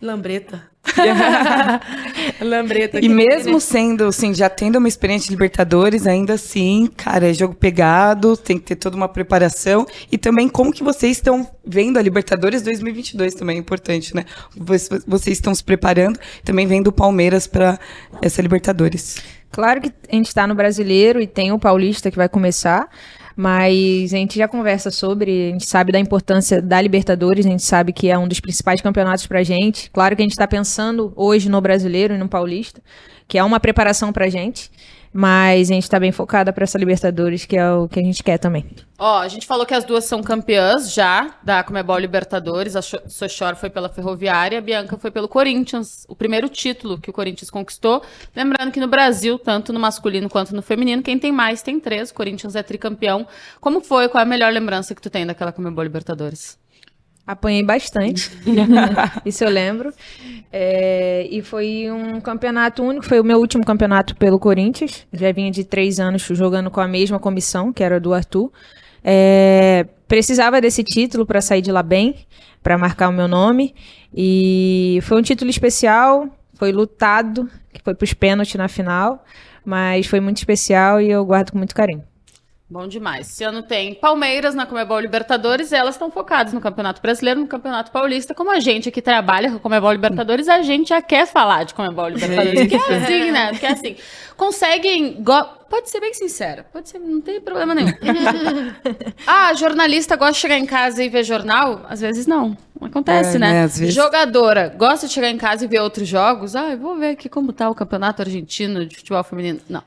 lambreta. 0.00 0.68
Lambreta. 2.40 2.98
E 3.00 3.08
mesmo 3.08 3.60
sendo, 3.60 4.06
assim, 4.06 4.34
já 4.34 4.48
tendo 4.48 4.76
uma 4.76 4.88
experiência 4.88 5.26
de 5.26 5.32
Libertadores, 5.32 6.06
ainda 6.06 6.34
assim, 6.34 6.88
cara, 6.96 7.30
é 7.30 7.34
jogo 7.34 7.54
pegado, 7.54 8.36
tem 8.36 8.58
que 8.58 8.64
ter 8.64 8.76
toda 8.76 8.96
uma 8.96 9.08
preparação. 9.08 9.86
E 10.10 10.18
também 10.18 10.48
como 10.48 10.72
que 10.72 10.82
vocês 10.82 11.16
estão 11.16 11.48
vendo 11.64 11.98
a 11.98 12.02
Libertadores 12.02 12.62
2022 12.62 13.34
também 13.34 13.56
é 13.56 13.60
importante, 13.60 14.14
né? 14.14 14.24
Vocês 15.06 15.36
estão 15.38 15.54
se 15.54 15.62
preparando, 15.62 16.18
também 16.44 16.66
vendo 16.66 16.88
o 16.88 16.92
Palmeiras 16.92 17.46
para 17.46 17.78
essa 18.22 18.40
Libertadores. 18.42 19.16
Claro 19.50 19.80
que 19.80 19.92
a 20.10 20.14
gente 20.14 20.28
está 20.28 20.46
no 20.46 20.54
Brasileiro 20.54 21.20
e 21.20 21.26
tem 21.26 21.52
o 21.52 21.58
Paulista 21.58 22.10
que 22.10 22.16
vai 22.16 22.28
começar, 22.28 22.88
mas 23.40 24.12
a 24.12 24.16
gente 24.16 24.36
já 24.36 24.48
conversa 24.48 24.90
sobre, 24.90 25.50
a 25.50 25.52
gente 25.52 25.64
sabe 25.64 25.92
da 25.92 25.98
importância 26.00 26.60
da 26.60 26.80
Libertadores, 26.80 27.46
a 27.46 27.48
gente 27.48 27.62
sabe 27.62 27.92
que 27.92 28.10
é 28.10 28.18
um 28.18 28.26
dos 28.26 28.40
principais 28.40 28.80
campeonatos 28.80 29.28
pra 29.28 29.44
gente. 29.44 29.88
Claro 29.92 30.16
que 30.16 30.22
a 30.22 30.24
gente 30.24 30.32
está 30.32 30.48
pensando 30.48 31.12
hoje 31.14 31.48
no 31.48 31.60
Brasileiro 31.60 32.12
e 32.12 32.18
no 32.18 32.28
Paulista, 32.28 32.82
que 33.28 33.38
é 33.38 33.44
uma 33.44 33.60
preparação 33.60 34.12
pra 34.12 34.28
gente. 34.28 34.68
Mas 35.12 35.70
a 35.70 35.74
gente 35.74 35.88
tá 35.88 35.98
bem 35.98 36.12
focada 36.12 36.52
para 36.52 36.64
essa 36.64 36.78
Libertadores, 36.78 37.44
que 37.44 37.56
é 37.56 37.70
o 37.70 37.88
que 37.88 37.98
a 37.98 38.02
gente 38.02 38.22
quer 38.22 38.38
também. 38.38 38.66
Ó, 38.98 39.20
a 39.20 39.28
gente 39.28 39.46
falou 39.46 39.64
que 39.64 39.74
as 39.74 39.84
duas 39.84 40.04
são 40.04 40.22
campeãs 40.22 40.92
já 40.92 41.34
da 41.42 41.62
Comebol 41.62 41.98
Libertadores. 41.98 42.76
A 42.76 42.82
Sochor 42.82 43.56
foi 43.56 43.70
pela 43.70 43.88
Ferroviária, 43.88 44.58
a 44.58 44.60
Bianca 44.60 44.98
foi 44.98 45.10
pelo 45.10 45.28
Corinthians. 45.28 46.04
O 46.08 46.16
primeiro 46.16 46.48
título 46.48 46.98
que 46.98 47.10
o 47.10 47.12
Corinthians 47.12 47.50
conquistou. 47.50 48.02
Lembrando 48.34 48.72
que 48.72 48.80
no 48.80 48.88
Brasil, 48.88 49.38
tanto 49.38 49.72
no 49.72 49.80
masculino 49.80 50.28
quanto 50.28 50.54
no 50.54 50.62
feminino, 50.62 51.02
quem 51.02 51.18
tem 51.18 51.32
mais 51.32 51.62
tem 51.62 51.78
três. 51.78 52.10
O 52.10 52.14
Corinthians 52.14 52.56
é 52.56 52.62
tricampeão. 52.62 53.26
Como 53.60 53.80
foi? 53.80 54.08
Qual 54.08 54.20
é 54.20 54.24
a 54.24 54.28
melhor 54.28 54.52
lembrança 54.52 54.94
que 54.94 55.00
tu 55.00 55.10
tem 55.10 55.24
daquela 55.24 55.52
Comebol 55.52 55.84
Libertadores? 55.84 56.58
Apanhei 57.28 57.62
bastante, 57.62 58.30
isso 59.22 59.44
eu 59.44 59.50
lembro. 59.50 59.92
É, 60.50 61.28
e 61.30 61.42
foi 61.42 61.90
um 61.90 62.22
campeonato 62.22 62.82
único, 62.82 63.04
foi 63.04 63.20
o 63.20 63.24
meu 63.24 63.38
último 63.38 63.62
campeonato 63.66 64.16
pelo 64.16 64.38
Corinthians. 64.38 65.06
Já 65.12 65.30
vinha 65.30 65.50
de 65.50 65.62
três 65.62 66.00
anos 66.00 66.22
jogando 66.22 66.70
com 66.70 66.80
a 66.80 66.88
mesma 66.88 67.18
comissão, 67.18 67.70
que 67.70 67.84
era 67.84 68.00
do 68.00 68.14
Arthur. 68.14 68.50
É, 69.04 69.84
precisava 70.08 70.58
desse 70.58 70.82
título 70.82 71.26
para 71.26 71.42
sair 71.42 71.60
de 71.60 71.70
lá 71.70 71.82
bem, 71.82 72.14
para 72.62 72.78
marcar 72.78 73.10
o 73.10 73.12
meu 73.12 73.28
nome. 73.28 73.74
E 74.14 74.98
foi 75.02 75.18
um 75.18 75.22
título 75.22 75.50
especial, 75.50 76.30
foi 76.54 76.72
lutado, 76.72 77.46
que 77.74 77.82
foi 77.84 77.94
para 77.94 78.04
os 78.04 78.14
pênaltis 78.14 78.54
na 78.54 78.68
final, 78.68 79.22
mas 79.62 80.06
foi 80.06 80.18
muito 80.18 80.38
especial 80.38 80.98
e 80.98 81.10
eu 81.10 81.22
guardo 81.26 81.52
com 81.52 81.58
muito 81.58 81.74
carinho. 81.74 82.07
Bom 82.70 82.86
demais. 82.86 83.30
Esse 83.30 83.42
ano 83.44 83.62
tem 83.62 83.94
Palmeiras 83.94 84.54
na 84.54 84.66
Comebol 84.66 85.00
Libertadores, 85.00 85.72
elas 85.72 85.94
estão 85.94 86.10
focadas 86.10 86.52
no 86.52 86.60
Campeonato 86.60 87.00
Brasileiro, 87.00 87.40
no 87.40 87.46
Campeonato 87.46 87.90
Paulista. 87.90 88.34
Como 88.34 88.50
a 88.50 88.60
gente 88.60 88.90
que 88.90 89.00
trabalha 89.00 89.50
com 89.50 89.56
a 89.56 89.60
Comebol 89.60 89.90
Libertadores, 89.90 90.48
a 90.48 90.60
gente 90.60 90.90
já 90.90 91.00
quer 91.00 91.26
falar 91.26 91.64
de 91.64 91.72
Comebol 91.72 92.08
Libertadores. 92.10 92.68
que 92.68 92.74
é 92.74 92.96
assim, 92.96 93.30
né? 93.30 93.54
Que 93.54 93.64
é 93.64 93.72
assim. 93.72 93.96
Conseguem. 94.36 95.24
Pode 95.70 95.88
ser 95.88 95.98
bem 96.00 96.12
sincera, 96.12 96.66
pode 96.70 96.90
ser, 96.90 96.98
não 96.98 97.22
tem 97.22 97.40
problema 97.40 97.74
nenhum. 97.74 97.92
ah, 99.26 99.54
jornalista 99.54 100.16
gosta 100.16 100.34
de 100.34 100.38
chegar 100.38 100.58
em 100.58 100.66
casa 100.66 101.02
e 101.02 101.08
ver 101.08 101.24
jornal? 101.24 101.86
Às 101.88 102.02
vezes 102.02 102.26
não. 102.26 102.54
Acontece, 102.82 103.36
é, 103.36 103.38
né? 103.38 103.52
né? 103.52 103.62
Vezes... 103.62 103.94
Jogadora 103.94 104.68
gosta 104.68 105.06
de 105.06 105.12
chegar 105.14 105.30
em 105.30 105.38
casa 105.38 105.64
e 105.64 105.68
ver 105.68 105.80
outros 105.80 106.06
jogos? 106.06 106.54
Ah, 106.54 106.70
eu 106.70 106.78
vou 106.78 106.96
ver 106.96 107.10
aqui 107.10 107.30
como 107.30 107.50
tá 107.50 107.68
o 107.70 107.74
Campeonato 107.74 108.20
Argentino 108.20 108.84
de 108.84 108.96
Futebol 108.96 109.24
Feminino. 109.24 109.60
Não. 109.68 109.82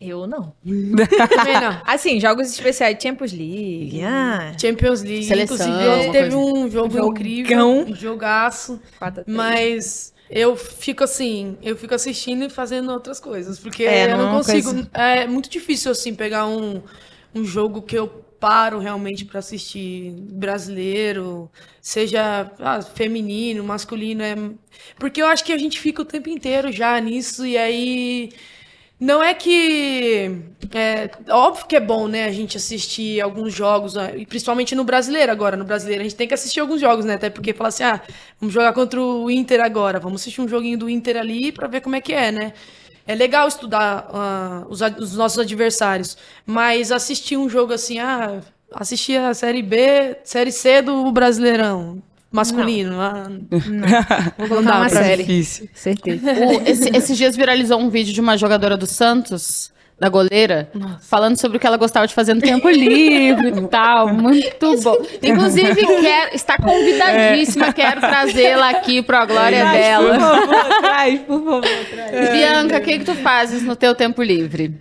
Eu 0.00 0.26
não. 0.26 0.54
Também 0.64 1.60
não. 1.60 1.80
Assim, 1.84 2.18
jogos 2.18 2.48
especiais, 2.50 2.96
Champions 3.02 3.32
League. 3.32 4.00
Ah. 4.02 4.54
Champions 4.58 5.02
League. 5.02 5.26
Seleção, 5.26 5.56
Inclusive, 5.56 6.12
teve 6.12 6.34
um 6.34 6.70
jogo 6.70 6.94
Jogão. 6.94 7.10
incrível, 7.10 7.66
um 7.66 7.94
jogaço. 7.94 8.80
Mas 9.26 10.14
eu 10.30 10.56
fico 10.56 11.04
assim, 11.04 11.58
eu 11.62 11.76
fico 11.76 11.94
assistindo 11.94 12.44
e 12.44 12.48
fazendo 12.48 12.90
outras 12.92 13.20
coisas. 13.20 13.58
Porque 13.58 13.84
é, 13.84 14.10
eu 14.10 14.16
não, 14.16 14.24
não 14.24 14.36
consigo. 14.38 14.72
Coisa... 14.72 14.90
É 14.94 15.26
muito 15.26 15.50
difícil, 15.50 15.90
assim, 15.90 16.14
pegar 16.14 16.46
um, 16.46 16.80
um 17.34 17.44
jogo 17.44 17.82
que 17.82 17.98
eu 17.98 18.08
paro 18.08 18.78
realmente 18.78 19.26
para 19.26 19.40
assistir 19.40 20.12
brasileiro, 20.12 21.50
seja 21.82 22.50
ah, 22.58 22.80
feminino, 22.80 23.62
masculino. 23.62 24.22
É... 24.22 24.34
Porque 24.98 25.20
eu 25.20 25.26
acho 25.26 25.44
que 25.44 25.52
a 25.52 25.58
gente 25.58 25.78
fica 25.78 26.00
o 26.00 26.06
tempo 26.06 26.30
inteiro 26.30 26.72
já 26.72 26.98
nisso 26.98 27.44
e 27.44 27.58
aí 27.58 28.30
não 29.00 29.22
é 29.22 29.32
que. 29.32 30.42
É, 30.74 31.10
óbvio 31.30 31.66
que 31.66 31.74
é 31.74 31.80
bom, 31.80 32.06
né, 32.06 32.26
a 32.26 32.32
gente 32.32 32.58
assistir 32.58 33.20
alguns 33.20 33.52
jogos, 33.52 33.96
ah, 33.96 34.10
principalmente 34.28 34.74
no 34.74 34.84
brasileiro 34.84 35.32
agora. 35.32 35.56
No 35.56 35.64
brasileiro 35.64 36.02
a 36.02 36.04
gente 36.04 36.14
tem 36.16 36.28
que 36.28 36.34
assistir 36.34 36.60
alguns 36.60 36.80
jogos, 36.80 37.06
né? 37.06 37.14
Até 37.14 37.30
porque 37.30 37.54
fala 37.54 37.68
assim, 37.68 37.82
ah, 37.82 38.00
vamos 38.38 38.52
jogar 38.54 38.74
contra 38.74 39.00
o 39.00 39.30
Inter 39.30 39.62
agora, 39.62 39.98
vamos 39.98 40.20
assistir 40.20 40.42
um 40.42 40.48
joguinho 40.48 40.78
do 40.78 40.88
Inter 40.90 41.16
ali 41.16 41.50
para 41.50 41.66
ver 41.66 41.80
como 41.80 41.96
é 41.96 42.00
que 42.02 42.12
é, 42.12 42.30
né? 42.30 42.52
É 43.06 43.14
legal 43.14 43.48
estudar 43.48 44.10
uh, 44.12 44.70
os, 44.70 44.80
os, 44.82 45.16
nossos 45.16 45.38
adversários, 45.38 46.16
mas 46.44 46.92
assistir 46.92 47.38
um 47.38 47.48
jogo 47.48 47.72
assim, 47.72 47.98
ah, 47.98 48.40
assistir 48.74 49.16
a 49.18 49.32
Série 49.32 49.62
B, 49.62 50.18
Série 50.24 50.52
C 50.52 50.82
do 50.82 51.10
Brasileirão, 51.10 52.02
masculino. 52.30 52.92
Não. 52.92 53.00
Ah, 53.00 53.28
não. 53.28 53.88
Vou 54.38 54.48
colocar 54.48 54.76
uma 54.76 54.88
série. 54.88 55.24
Difícil. 55.24 55.68
Certeza. 55.74 56.32
O, 56.32 56.68
esse, 56.68 56.96
esses 56.96 57.16
dias 57.16 57.36
viralizou 57.36 57.78
um 57.78 57.90
vídeo 57.90 58.12
de 58.12 58.20
uma 58.20 58.36
jogadora 58.36 58.76
do 58.76 58.86
Santos 58.86 59.72
da 60.00 60.08
goleira, 60.08 60.70
Nossa. 60.72 60.98
falando 61.02 61.36
sobre 61.36 61.58
o 61.58 61.60
que 61.60 61.66
ela 61.66 61.76
gostava 61.76 62.06
de 62.06 62.14
fazer 62.14 62.32
no 62.32 62.40
tempo 62.40 62.70
livre 62.70 63.48
e 63.48 63.68
tal. 63.68 64.08
Muito 64.08 64.80
bom. 64.80 64.96
Inclusive, 65.22 65.74
quer, 66.00 66.34
está 66.34 66.56
convidadíssima, 66.56 67.66
é. 67.66 67.72
quero 67.74 68.00
trazê-la 68.00 68.70
aqui 68.70 69.02
para 69.02 69.20
a 69.20 69.26
glória 69.26 69.60
traz, 69.60 69.78
dela. 69.78 70.10
Por 70.14 70.20
favor, 70.20 70.80
traz, 70.80 71.20
por 71.20 71.44
favor, 71.44 71.86
traz. 71.90 72.30
Bianca, 72.30 72.78
o 72.78 72.80
que, 72.80 72.98
que 73.00 73.04
tu 73.04 73.14
fazes 73.16 73.62
no 73.62 73.76
teu 73.76 73.94
tempo 73.94 74.22
livre? 74.22 74.74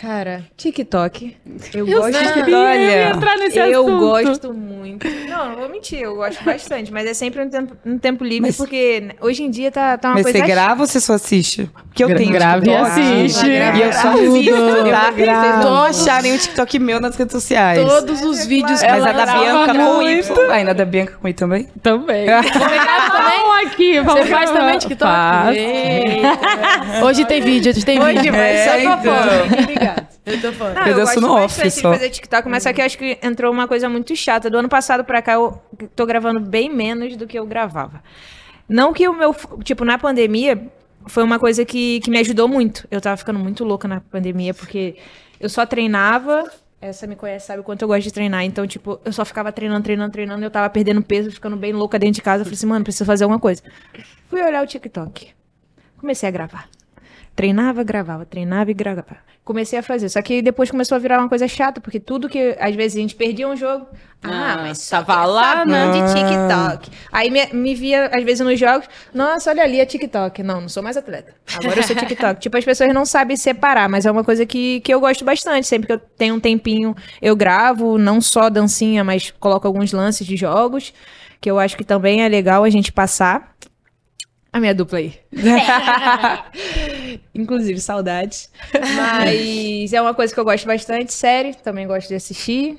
Cara, 0.00 0.44
TikTok. 0.56 1.36
Eu, 1.74 1.86
eu 1.86 2.00
gosto 2.00 2.44
de 2.46 2.54
olha, 2.54 3.10
entrar 3.10 3.36
nesse 3.36 3.58
eu 3.58 3.82
assunto. 3.82 3.98
gosto 3.98 4.54
muito. 4.54 5.06
Não, 5.28 5.50
não 5.50 5.56
vou 5.56 5.68
mentir, 5.68 6.00
eu 6.00 6.16
gosto 6.16 6.42
bastante, 6.42 6.90
mas 6.90 7.06
é 7.06 7.12
sempre 7.12 7.42
um 7.42 7.50
tempo, 7.50 7.76
um 7.84 7.98
tempo 7.98 8.24
livre, 8.24 8.48
mas, 8.48 8.56
porque 8.56 9.14
hoje 9.20 9.42
em 9.42 9.50
dia 9.50 9.70
tá, 9.70 9.98
tá 9.98 10.08
uma 10.08 10.14
mas 10.14 10.22
coisa. 10.22 10.38
Mas 10.38 10.46
você 10.46 10.54
grava 10.54 10.80
ou 10.80 10.86
você 10.86 11.00
só 11.00 11.12
assiste? 11.12 11.70
Porque 11.74 12.02
eu 12.02 12.08
Gra 12.08 12.16
tenho. 12.16 12.32
Grava 12.32 12.66
e 12.66 12.74
assiste. 12.74 13.46
E 13.46 13.82
eu 13.82 13.92
só 13.92 14.08
assisto, 14.08 14.90
tá? 14.90 15.10
Vocês 15.10 15.64
não 15.64 15.82
acharem 15.82 16.34
o 16.34 16.38
TikTok 16.38 16.78
meu 16.78 16.98
nas 16.98 17.14
redes 17.16 17.32
sociais. 17.32 17.86
Todos 17.86 18.22
os 18.22 18.46
vídeos. 18.46 18.82
Mas 18.82 19.04
a 19.04 19.12
da 19.12 19.26
Bianca 19.26 19.74
com 19.74 20.02
Y. 20.02 20.50
Ainda 20.50 20.72
da 20.72 20.84
Bianca 20.86 21.18
com 21.20 21.28
Y 21.28 21.34
também? 21.34 21.68
Também. 21.82 22.24
Também 23.10 23.40
aqui. 23.64 24.00
Você 24.00 24.24
faz 24.26 24.50
também 24.50 24.78
TikTok? 24.78 25.10
Hoje 27.04 27.24
tem 27.24 27.40
vídeo, 27.40 27.70
hoje 27.70 27.84
tem 27.84 27.98
vídeo. 27.98 28.20
Hoje 28.20 28.30
vai 28.30 28.56
ser 28.56 28.82
pra 28.82 29.89
Eu 30.26 30.40
tô 30.40 30.52
falando. 30.52 30.76
Não, 30.76 30.86
eu, 30.86 30.98
eu 30.98 31.04
gosto 31.04 31.20
no 31.20 31.48
só. 31.48 31.64
de 31.64 31.80
fazer 31.80 32.10
TikTok, 32.10 32.48
mas 32.48 32.62
só 32.62 32.72
que 32.72 32.80
eu 32.80 32.84
acho 32.84 32.98
que 32.98 33.18
entrou 33.22 33.52
uma 33.52 33.66
coisa 33.68 33.88
muito 33.88 34.14
chata. 34.14 34.50
Do 34.50 34.58
ano 34.58 34.68
passado 34.68 35.04
pra 35.04 35.22
cá, 35.22 35.34
eu 35.34 35.60
tô 35.96 36.06
gravando 36.06 36.40
bem 36.40 36.68
menos 36.68 37.16
do 37.16 37.26
que 37.26 37.38
eu 37.38 37.46
gravava. 37.46 38.02
Não 38.68 38.92
que 38.92 39.08
o 39.08 39.12
meu... 39.12 39.34
Tipo, 39.64 39.84
na 39.84 39.98
pandemia, 39.98 40.70
foi 41.06 41.22
uma 41.22 41.38
coisa 41.38 41.64
que, 41.64 42.00
que 42.00 42.10
me 42.10 42.18
ajudou 42.18 42.46
muito. 42.46 42.86
Eu 42.90 43.00
tava 43.00 43.16
ficando 43.16 43.38
muito 43.38 43.64
louca 43.64 43.88
na 43.88 44.00
pandemia, 44.00 44.54
porque 44.54 44.96
eu 45.38 45.48
só 45.48 45.66
treinava... 45.66 46.50
Essa 46.82 47.06
me 47.06 47.14
conhece, 47.14 47.46
sabe 47.46 47.60
o 47.60 47.62
quanto 47.62 47.82
eu 47.82 47.88
gosto 47.88 48.04
de 48.04 48.10
treinar. 48.10 48.42
Então, 48.42 48.66
tipo, 48.66 48.98
eu 49.04 49.12
só 49.12 49.22
ficava 49.22 49.52
treinando, 49.52 49.82
treinando, 49.82 50.10
treinando. 50.10 50.42
Eu 50.42 50.50
tava 50.50 50.70
perdendo 50.70 51.02
peso, 51.02 51.30
ficando 51.30 51.54
bem 51.54 51.74
louca 51.74 51.98
dentro 51.98 52.14
de 52.14 52.22
casa. 52.22 52.40
Eu 52.40 52.46
falei 52.46 52.56
assim, 52.56 52.66
mano, 52.66 52.82
preciso 52.84 53.04
fazer 53.04 53.24
alguma 53.24 53.38
coisa. 53.38 53.62
Fui 54.28 54.40
olhar 54.40 54.64
o 54.64 54.66
TikTok. 54.66 55.28
Comecei 55.98 56.26
a 56.26 56.32
gravar. 56.32 56.68
Treinava, 57.34 57.82
gravava, 57.82 58.26
treinava 58.26 58.70
e 58.70 58.74
gravava. 58.74 59.16
Comecei 59.44 59.78
a 59.78 59.82
fazer. 59.82 60.08
Só 60.08 60.20
que 60.20 60.42
depois 60.42 60.70
começou 60.70 60.96
a 60.96 60.98
virar 60.98 61.18
uma 61.18 61.28
coisa 61.28 61.48
chata, 61.48 61.80
porque 61.80 61.98
tudo 61.98 62.28
que 62.28 62.56
às 62.60 62.74
vezes 62.74 62.98
a 62.98 63.00
gente 63.00 63.14
perdia 63.14 63.48
um 63.48 63.56
jogo. 63.56 63.86
Ah, 64.22 64.52
ah 64.52 64.56
mas 64.58 64.86
tava 64.88 65.24
lá, 65.24 65.64
né? 65.64 65.90
De 65.90 66.14
TikTok. 66.14 66.90
Aí 67.10 67.30
me, 67.30 67.46
me, 67.46 67.74
via, 67.74 68.06
às 68.12 68.22
vezes, 68.22 68.44
nos 68.44 68.60
jogos, 68.60 68.86
nossa, 69.14 69.50
olha 69.50 69.62
ali, 69.62 69.80
é 69.80 69.86
TikTok. 69.86 70.42
Não, 70.42 70.60
não 70.60 70.68
sou 70.68 70.82
mais 70.82 70.96
atleta. 70.96 71.34
Agora 71.54 71.80
eu 71.80 71.82
sou 71.82 71.96
TikTok. 71.96 72.38
tipo, 72.42 72.56
as 72.56 72.64
pessoas 72.64 72.92
não 72.92 73.06
sabem 73.06 73.36
separar, 73.36 73.88
mas 73.88 74.04
é 74.04 74.10
uma 74.10 74.22
coisa 74.22 74.44
que, 74.44 74.80
que 74.80 74.92
eu 74.92 75.00
gosto 75.00 75.24
bastante. 75.24 75.66
Sempre 75.66 75.86
que 75.86 75.92
eu 75.94 75.98
tenho 75.98 76.34
um 76.34 76.40
tempinho, 76.40 76.94
eu 77.22 77.34
gravo, 77.34 77.96
não 77.96 78.20
só 78.20 78.50
dancinha, 78.50 79.02
mas 79.02 79.30
coloco 79.40 79.66
alguns 79.66 79.92
lances 79.92 80.26
de 80.26 80.36
jogos, 80.36 80.92
que 81.40 81.50
eu 81.50 81.58
acho 81.58 81.76
que 81.76 81.84
também 81.84 82.22
é 82.22 82.28
legal 82.28 82.62
a 82.62 82.70
gente 82.70 82.92
passar. 82.92 83.56
A 84.52 84.60
minha 84.60 84.74
dupla 84.74 84.98
aí. 84.98 85.14
Inclusive, 87.34 87.80
saudades. 87.80 88.50
Mas 88.96 89.92
é 89.92 90.00
uma 90.00 90.14
coisa 90.14 90.32
que 90.32 90.38
eu 90.38 90.44
gosto 90.44 90.66
bastante. 90.66 91.12
Série, 91.12 91.54
também 91.54 91.86
gosto 91.86 92.08
de 92.08 92.14
assistir. 92.14 92.78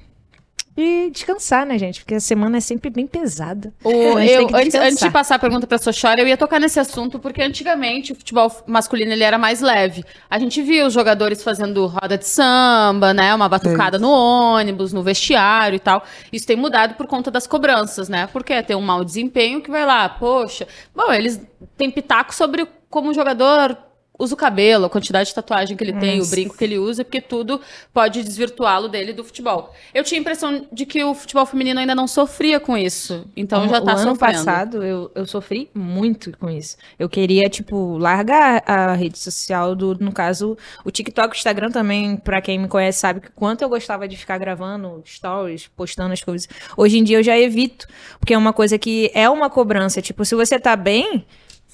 e 0.77 1.09
descansar, 1.11 1.65
né, 1.65 1.77
gente? 1.77 2.01
Porque 2.01 2.15
a 2.15 2.19
semana 2.19 2.57
é 2.57 2.59
sempre 2.59 2.89
bem 2.89 3.05
pesada. 3.05 3.73
O, 3.83 3.91
eu, 4.19 4.47
antes, 4.53 4.75
antes, 4.75 4.99
de 4.99 5.09
passar 5.09 5.35
a 5.35 5.39
pergunta 5.39 5.67
pra 5.67 5.77
Sochora, 5.77 6.21
eu 6.21 6.27
ia 6.27 6.37
tocar 6.37 6.59
nesse 6.59 6.79
assunto, 6.79 7.19
porque 7.19 7.41
antigamente 7.41 8.13
o 8.13 8.15
futebol 8.15 8.51
masculino 8.65 9.11
ele 9.11 9.23
era 9.23 9.37
mais 9.37 9.61
leve. 9.61 10.03
A 10.29 10.39
gente 10.39 10.61
via 10.61 10.85
os 10.85 10.93
jogadores 10.93 11.43
fazendo 11.43 11.85
roda 11.87 12.17
de 12.17 12.25
samba, 12.25 13.13
né? 13.13 13.33
Uma 13.35 13.49
batucada 13.49 13.97
é 13.97 13.99
no 13.99 14.09
ônibus, 14.09 14.93
no 14.93 15.03
vestiário 15.03 15.75
e 15.75 15.79
tal. 15.79 16.03
Isso 16.31 16.47
tem 16.47 16.55
mudado 16.55 16.95
por 16.95 17.07
conta 17.07 17.29
das 17.29 17.45
cobranças, 17.45 18.07
né? 18.07 18.27
Porque 18.31 18.61
tem 18.63 18.75
um 18.75 18.81
mau 18.81 19.03
desempenho 19.03 19.61
que 19.61 19.69
vai 19.69 19.85
lá, 19.85 20.07
poxa. 20.07 20.67
Bom, 20.95 21.11
eles 21.11 21.41
têm 21.77 21.91
pitaco 21.91 22.33
sobre 22.33 22.67
como 22.89 23.09
o 23.09 23.13
jogador 23.13 23.77
usa 24.21 24.35
o 24.35 24.37
cabelo, 24.37 24.85
a 24.85 24.89
quantidade 24.89 25.29
de 25.29 25.35
tatuagem 25.35 25.75
que 25.75 25.83
ele 25.83 25.93
tem, 25.93 26.21
o 26.21 26.27
brinco 26.27 26.55
que 26.55 26.63
ele 26.63 26.77
usa, 26.77 27.03
porque 27.03 27.19
tudo 27.19 27.59
pode 27.91 28.23
desvirtuá-lo 28.23 28.87
dele 28.87 29.13
do 29.13 29.23
futebol. 29.23 29.73
Eu 29.93 30.03
tinha 30.03 30.19
a 30.19 30.21
impressão 30.21 30.67
de 30.71 30.85
que 30.85 31.03
o 31.03 31.15
futebol 31.15 31.45
feminino 31.45 31.79
ainda 31.79 31.95
não 31.95 32.07
sofria 32.07 32.59
com 32.59 32.77
isso. 32.77 33.25
Então 33.35 33.65
o, 33.65 33.69
já 33.69 33.81
tá 33.81 33.95
o 33.95 33.97
ano 33.97 34.17
passado 34.17 34.83
eu, 34.83 35.11
eu 35.15 35.25
sofri 35.25 35.69
muito 35.73 36.37
com 36.37 36.49
isso. 36.49 36.77
Eu 36.99 37.09
queria, 37.09 37.49
tipo, 37.49 37.97
largar 37.97 38.63
a 38.65 38.93
rede 38.93 39.17
social 39.17 39.75
do, 39.75 39.95
no 39.99 40.11
caso, 40.11 40.57
o 40.85 40.91
TikTok, 40.91 41.35
o 41.35 41.37
Instagram 41.37 41.71
também, 41.71 42.15
para 42.15 42.41
quem 42.41 42.59
me 42.59 42.67
conhece, 42.67 42.99
sabe 42.99 43.21
que 43.21 43.31
quanto 43.31 43.63
eu 43.63 43.69
gostava 43.69 44.07
de 44.07 44.15
ficar 44.15 44.37
gravando 44.37 45.01
stories, 45.05 45.67
postando 45.67 46.13
as 46.13 46.23
coisas. 46.23 46.47
Hoje 46.77 46.99
em 46.99 47.03
dia 47.03 47.17
eu 47.17 47.23
já 47.23 47.37
evito, 47.37 47.87
porque 48.19 48.33
é 48.33 48.37
uma 48.37 48.53
coisa 48.53 48.77
que 48.77 49.09
é 49.13 49.27
uma 49.29 49.49
cobrança. 49.49 50.01
Tipo, 50.01 50.23
se 50.23 50.35
você 50.35 50.59
tá 50.59 50.75
bem, 50.75 51.25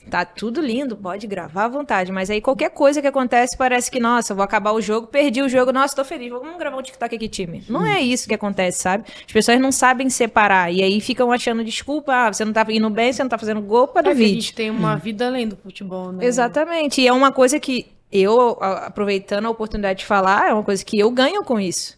Tá 0.09 0.23
tudo 0.25 0.61
lindo, 0.61 0.95
pode 0.95 1.27
gravar 1.27 1.65
à 1.65 1.67
vontade, 1.67 2.11
mas 2.11 2.29
aí 2.29 2.41
qualquer 2.41 2.69
coisa 2.69 3.01
que 3.01 3.07
acontece 3.07 3.57
parece 3.57 3.91
que, 3.91 3.99
nossa, 3.99 4.33
vou 4.33 4.43
acabar 4.43 4.71
o 4.71 4.81
jogo, 4.81 5.07
perdi 5.07 5.41
o 5.41 5.49
jogo, 5.49 5.71
nossa, 5.71 5.95
tô 5.95 6.05
feliz, 6.05 6.29
vamos 6.29 6.57
gravar 6.57 6.77
um 6.77 6.81
TikTok 6.81 7.15
aqui, 7.15 7.27
time. 7.27 7.63
Não 7.69 7.85
é 7.85 8.01
isso 8.01 8.27
que 8.27 8.33
acontece, 8.33 8.79
sabe? 8.79 9.03
As 9.25 9.31
pessoas 9.31 9.59
não 9.59 9.71
sabem 9.71 10.09
separar 10.09 10.71
e 10.71 10.81
aí 10.81 11.01
ficam 11.01 11.31
achando 11.31 11.63
desculpa, 11.63 12.13
ah, 12.13 12.33
você 12.33 12.45
não 12.45 12.53
tá 12.53 12.65
indo 12.69 12.89
bem, 12.89 13.11
você 13.11 13.21
não 13.21 13.29
tá 13.29 13.37
fazendo 13.37 13.61
gol 13.61 13.87
para 13.87 14.11
é 14.11 14.13
vídeo. 14.13 14.31
A 14.31 14.35
gente 14.35 14.53
tem 14.53 14.69
uma 14.69 14.95
vida 14.95 15.27
além 15.27 15.47
do 15.47 15.55
futebol, 15.55 16.11
né? 16.11 16.25
Exatamente, 16.25 17.01
e 17.01 17.07
é 17.07 17.13
uma 17.13 17.31
coisa 17.31 17.59
que 17.59 17.87
eu, 18.11 18.57
aproveitando 18.61 19.45
a 19.45 19.49
oportunidade 19.49 19.99
de 19.99 20.05
falar, 20.05 20.49
é 20.49 20.53
uma 20.53 20.63
coisa 20.63 20.83
que 20.83 20.97
eu 20.97 21.11
ganho 21.11 21.43
com 21.43 21.59
isso 21.59 21.97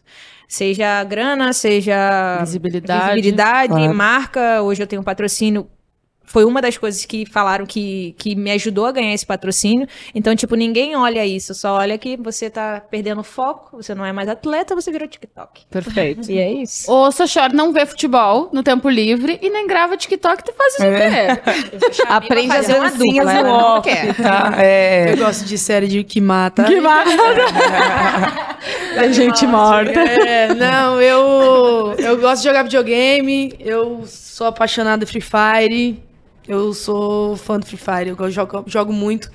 seja 0.50 1.04
grana, 1.04 1.54
seja 1.54 2.40
visibilidade, 2.40 3.14
visibilidade 3.14 3.74
claro. 3.74 3.94
marca. 3.94 4.62
Hoje 4.64 4.82
eu 4.82 4.88
tenho 4.88 5.04
um 5.04 5.06
patrocínio 5.06 5.70
foi 6.30 6.46
uma 6.46 6.62
das 6.62 6.78
coisas 6.78 7.06
que 7.06 7.26
falaram 7.26 7.66
que, 7.66 8.14
que 8.20 8.36
me 8.36 8.52
ajudou 8.52 8.86
a 8.86 8.92
ganhar 8.92 9.14
esse 9.16 9.26
patrocínio. 9.26 9.88
Então, 10.14 10.36
tipo, 10.36 10.54
ninguém 10.56 10.96
olha 10.96 11.26
isso, 11.26 11.56
só 11.56 11.74
olha 11.74 11.98
que 11.98 12.16
você 12.18 12.52
tá 12.52 12.84
perdendo 12.88 13.24
foco, 13.24 13.78
você 13.78 13.96
não 13.96 14.06
é 14.06 14.14
mais 14.14 14.30
atleta, 14.30 14.76
você 14.76 14.92
virou 14.92 15.08
TikTok. 15.08 15.66
Perfeito. 15.72 16.32
e 16.32 16.38
é 16.38 16.52
isso. 16.52 16.92
O 16.92 17.12
Sochor 17.12 17.52
não 17.52 17.74
vê 17.74 17.84
futebol 17.84 18.48
no 18.54 18.62
tempo 18.62 18.88
livre 18.88 19.40
e 19.42 19.50
nem 19.50 19.66
grava 19.66 19.98
TikTok, 19.98 20.44
tu 20.44 20.54
faz 20.54 20.74
isso 20.74 20.84
é. 20.84 21.42
Aprende 22.08 22.56
as 22.56 22.68
dancinhas 22.68 23.26
no 23.26 23.44
né? 23.44 23.50
off, 23.50 23.90
tá? 24.22 24.54
É. 24.60 25.14
Eu 25.14 25.18
gosto 25.18 25.46
de 25.46 25.58
série 25.58 25.88
de 25.88 26.04
que 26.04 26.22
mata. 26.22 26.64
Que 26.66 26.80
mata. 26.80 27.10
é 28.98 29.12
gente 29.12 29.48
morta. 29.48 30.00
É, 30.00 30.54
não, 30.54 31.02
eu, 31.02 31.96
eu 31.98 32.18
gosto 32.20 32.44
de 32.44 32.50
jogar 32.50 32.62
videogame, 32.62 33.56
eu 33.60 34.04
sou 34.06 34.46
apaixonado 34.46 35.08
por 35.08 35.12
Free 35.12 35.22
Fire. 35.22 36.10
Eu 36.50 36.74
sou 36.74 37.38
fã 37.38 37.60
do 37.60 37.66
Free 37.68 37.78
Fire, 37.78 38.16
eu 38.18 38.32
jogo, 38.32 38.64
jogo 38.66 38.92
muito. 38.92 39.30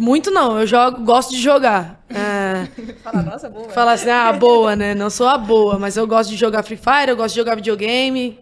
Muito 0.00 0.32
não, 0.32 0.58
eu 0.58 0.66
jogo, 0.66 1.04
gosto 1.04 1.30
de 1.30 1.40
jogar. 1.40 2.04
É, 2.10 2.66
Fala, 3.04 3.22
nossa, 3.22 3.48
boa. 3.48 3.68
Fala 3.68 3.92
assim, 3.92 4.10
ah, 4.10 4.32
boa, 4.32 4.74
né? 4.74 4.96
Não 4.96 5.10
sou 5.10 5.28
a 5.28 5.38
boa, 5.38 5.78
mas 5.78 5.96
eu 5.96 6.08
gosto 6.08 6.30
de 6.30 6.36
jogar 6.36 6.64
Free 6.64 6.76
Fire, 6.76 7.08
eu 7.08 7.16
gosto 7.16 7.34
de 7.34 7.40
jogar 7.40 7.54
videogame, 7.54 8.36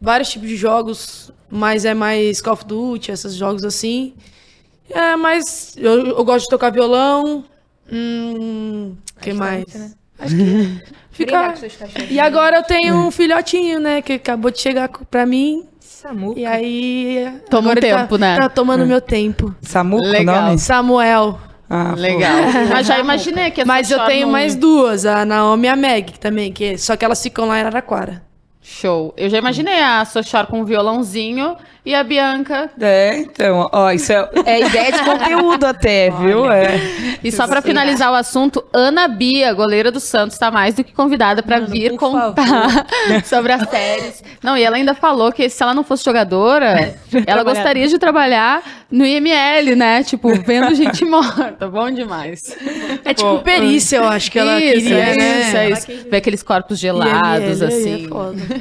vários 0.00 0.30
tipos 0.30 0.48
de 0.48 0.56
jogos, 0.56 1.30
mas 1.48 1.84
é 1.84 1.94
mais 1.94 2.42
Call 2.42 2.54
of 2.54 2.64
Duty, 2.64 3.12
esses 3.12 3.34
jogos 3.36 3.62
assim. 3.62 4.14
É, 4.90 5.14
mas 5.14 5.76
eu, 5.76 6.04
eu 6.04 6.24
gosto 6.24 6.46
de 6.46 6.50
tocar 6.50 6.70
violão. 6.70 7.44
Hum, 7.90 8.96
que 9.20 9.32
mais? 9.32 9.58
Muito, 9.58 9.78
né? 9.78 9.92
Acho 10.18 10.36
que 10.36 10.82
fica... 11.12 11.54
E 12.10 12.18
agora 12.18 12.56
eu 12.56 12.64
tenho 12.64 12.96
um 12.96 13.12
filhotinho, 13.12 13.78
né, 13.78 14.02
que 14.02 14.14
acabou 14.14 14.50
de 14.50 14.58
chegar 14.58 14.88
pra 14.88 15.24
mim. 15.24 15.68
Samuca. 16.02 16.40
E 16.40 16.44
aí. 16.44 17.32
Toma 17.48 17.70
um 17.70 17.74
tá 17.74 17.80
tempo, 17.80 18.18
tá, 18.18 18.18
né? 18.18 18.36
Tá 18.36 18.48
tomando 18.48 18.82
é. 18.82 18.86
meu 18.86 19.00
tempo. 19.00 19.54
Samuca, 19.62 20.08
Legal. 20.08 20.42
nome? 20.42 20.58
Samuel. 20.58 21.38
Ah, 21.70 21.94
Legal. 21.96 22.38
Mas 22.72 22.88
já 22.88 22.98
imaginei 22.98 23.52
que 23.52 23.64
Mas 23.64 23.88
eu 23.88 24.04
tenho 24.06 24.26
mais 24.26 24.56
duas, 24.56 25.06
a 25.06 25.24
Naomi 25.24 25.68
e 25.68 25.70
a 25.70 25.76
Meg 25.76 26.18
também, 26.18 26.52
que, 26.52 26.76
só 26.76 26.96
que 26.96 27.04
elas 27.04 27.22
ficam 27.22 27.46
lá 27.46 27.56
em 27.56 27.60
Araraquara. 27.60 28.20
Show. 28.62 29.12
Eu 29.16 29.28
já 29.28 29.38
imaginei 29.38 29.80
a 29.82 30.04
Sochar 30.04 30.46
com 30.46 30.60
um 30.60 30.64
violãozinho 30.64 31.56
e 31.84 31.96
a 31.96 32.04
Bianca. 32.04 32.70
É, 32.80 33.18
então, 33.18 33.68
ó, 33.72 33.90
isso 33.90 34.12
é, 34.12 34.30
é 34.46 34.60
ideia 34.60 34.92
de 34.92 35.02
conteúdo 35.02 35.64
até, 35.64 36.10
viu? 36.10 36.50
É. 36.50 36.80
E 37.24 37.32
só 37.32 37.48
para 37.48 37.60
finalizar 37.60 38.12
o 38.12 38.14
assunto, 38.14 38.64
Ana 38.72 39.08
Bia, 39.08 39.52
goleira 39.52 39.90
do 39.90 39.98
Santos, 39.98 40.34
está 40.34 40.48
mais 40.48 40.76
do 40.76 40.84
que 40.84 40.92
convidada 40.92 41.42
para 41.42 41.58
vir 41.58 41.96
contar 41.96 42.86
sobre 43.26 43.52
as 43.52 43.68
séries. 43.68 44.22
Não, 44.40 44.56
e 44.56 44.62
ela 44.62 44.76
ainda 44.76 44.94
falou 44.94 45.32
que 45.32 45.48
se 45.48 45.60
ela 45.60 45.74
não 45.74 45.82
fosse 45.82 46.04
jogadora, 46.04 46.94
ela 47.26 47.42
gostaria 47.42 47.88
de 47.88 47.98
trabalhar 47.98 48.62
no 48.88 49.04
IML, 49.04 49.74
né? 49.74 50.04
Tipo, 50.04 50.34
vendo 50.40 50.72
gente 50.74 51.04
morta. 51.04 51.68
Bom 51.68 51.90
demais. 51.90 52.56
É 53.04 53.12
tipo 53.12 53.36
Pô, 53.36 53.38
perícia, 53.40 53.96
eu 53.96 54.04
acho 54.04 54.30
que 54.30 54.38
ela 54.38 54.60
isso, 54.60 54.74
queria, 54.74 54.98
é, 54.98 55.16
né? 55.16 55.40
Isso, 55.40 55.56
é 55.56 55.70
isso. 55.70 56.08
Ver 56.10 56.16
aqueles 56.18 56.42
corpos 56.42 56.78
gelados, 56.78 57.60
IML, 57.60 57.66
assim. 57.66 58.08
É 58.50 58.51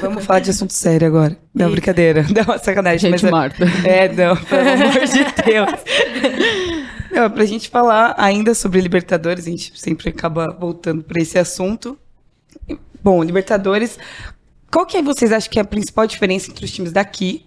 Vamos 0.00 0.24
falar 0.24 0.40
de 0.40 0.50
assunto 0.50 0.72
sério 0.72 1.06
agora. 1.06 1.36
Não, 1.54 1.68
e... 1.68 1.72
brincadeira. 1.72 2.24
Não, 2.28 2.58
sacanagem. 2.58 3.10
Gente 3.10 3.22
mas, 3.24 3.30
morta. 3.30 3.64
É, 3.84 4.08
não, 4.08 4.36
pelo 4.36 4.68
amor 4.68 4.92
de 4.92 5.42
Deus. 5.44 5.70
Não, 7.10 7.30
pra 7.30 7.44
gente 7.44 7.68
falar 7.68 8.14
ainda 8.16 8.54
sobre 8.54 8.80
Libertadores, 8.80 9.46
a 9.46 9.50
gente 9.50 9.72
sempre 9.74 10.08
acaba 10.08 10.46
voltando 10.58 11.02
para 11.02 11.20
esse 11.20 11.38
assunto. 11.38 11.98
Bom, 13.02 13.22
Libertadores, 13.22 13.98
qual 14.70 14.86
que 14.86 14.96
é, 14.96 15.02
vocês 15.02 15.32
acham 15.32 15.50
que 15.50 15.58
é 15.58 15.62
a 15.62 15.64
principal 15.64 16.06
diferença 16.06 16.50
entre 16.50 16.64
os 16.64 16.70
times 16.70 16.92
daqui 16.92 17.44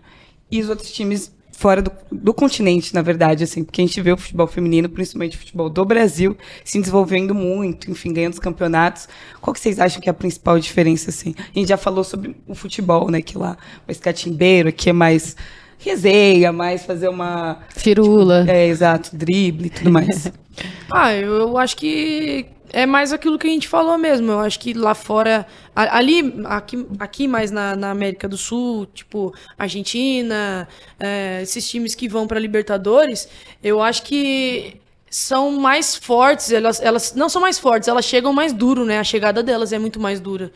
e 0.52 0.62
os 0.62 0.70
outros 0.70 0.92
times 0.92 1.32
fora 1.54 1.82
do, 1.82 1.92
do, 2.12 2.34
continente, 2.34 2.94
na 2.94 3.02
verdade, 3.02 3.44
assim, 3.44 3.64
porque 3.64 3.82
a 3.82 3.86
gente 3.86 4.02
vê 4.02 4.12
o 4.12 4.18
futebol 4.18 4.48
feminino, 4.48 4.90
principalmente 4.90 5.38
o 5.38 5.40
futebol 5.40 5.70
do 5.70 5.86
Brasil, 5.86 6.36
se 6.66 6.80
desenvolvendo 6.80 7.34
muito, 7.34 7.90
enfim, 7.90 8.12
ganhando 8.12 8.34
os 8.34 8.40
campeonatos. 8.40 9.08
Qual 9.40 9.54
que 9.54 9.60
vocês 9.60 9.80
acham 9.80 10.02
que 10.02 10.10
é 10.10 10.12
a 10.12 10.14
principal 10.14 10.60
diferença, 10.60 11.10
assim? 11.10 11.34
A 11.38 11.58
gente 11.58 11.70
já 11.70 11.78
falou 11.78 12.04
sobre 12.04 12.36
o 12.48 12.56
futebol, 12.56 13.10
né, 13.10 13.22
que 13.22 13.38
lá, 13.38 13.58
mais 13.88 14.00
catimbeiro, 14.00 14.70
aqui 14.70 14.90
é 14.90 14.94
mais 14.94 15.36
resenha, 15.80 16.52
mais 16.52 16.84
fazer 16.84 17.08
uma... 17.08 17.60
Firula. 17.70 18.42
Tipo, 18.42 18.52
é, 18.52 18.68
exato, 18.68 19.16
drible 19.16 19.68
e 19.68 19.70
tudo 19.70 19.92
mais. 19.92 20.32
ah, 20.92 21.14
eu 21.14 21.58
acho 21.58 21.78
que 21.78 22.46
é 22.74 22.88
mais 22.88 23.14
aquilo 23.14 23.38
que 23.38 23.46
a 23.46 23.52
gente 23.52 23.68
falou 23.68 23.98
mesmo. 24.00 24.32
Eu 24.32 24.40
acho 24.40 24.60
que 24.60 24.74
lá 24.74 24.96
fora, 24.96 25.46
ali, 25.76 26.34
aqui, 26.46 26.88
aqui 27.00 27.28
mais 27.28 27.52
na, 27.52 27.76
na 27.76 27.92
América 27.92 28.28
do 28.28 28.36
Sul, 28.36 28.88
tipo 28.88 29.32
Argentina, 29.56 30.68
é, 31.00 31.42
esses 31.44 31.70
times 31.70 31.94
que 31.94 32.10
vão 32.10 32.26
para 32.26 32.40
Libertadores, 32.40 33.30
eu 33.64 33.80
acho 33.80 34.02
que 34.02 34.82
são 35.08 35.52
mais 35.52 35.96
fortes. 35.96 36.52
Elas, 36.52 36.82
elas 36.82 37.14
não 37.14 37.30
são 37.30 37.40
mais 37.40 37.60
fortes, 37.60 37.88
elas 37.88 38.06
chegam 38.06 38.34
mais 38.34 38.52
duro, 38.52 38.84
né? 38.84 38.98
A 39.00 39.04
chegada 39.04 39.44
delas 39.44 39.72
é 39.72 39.78
muito 39.78 40.00
mais 40.00 40.20
dura. 40.20 40.52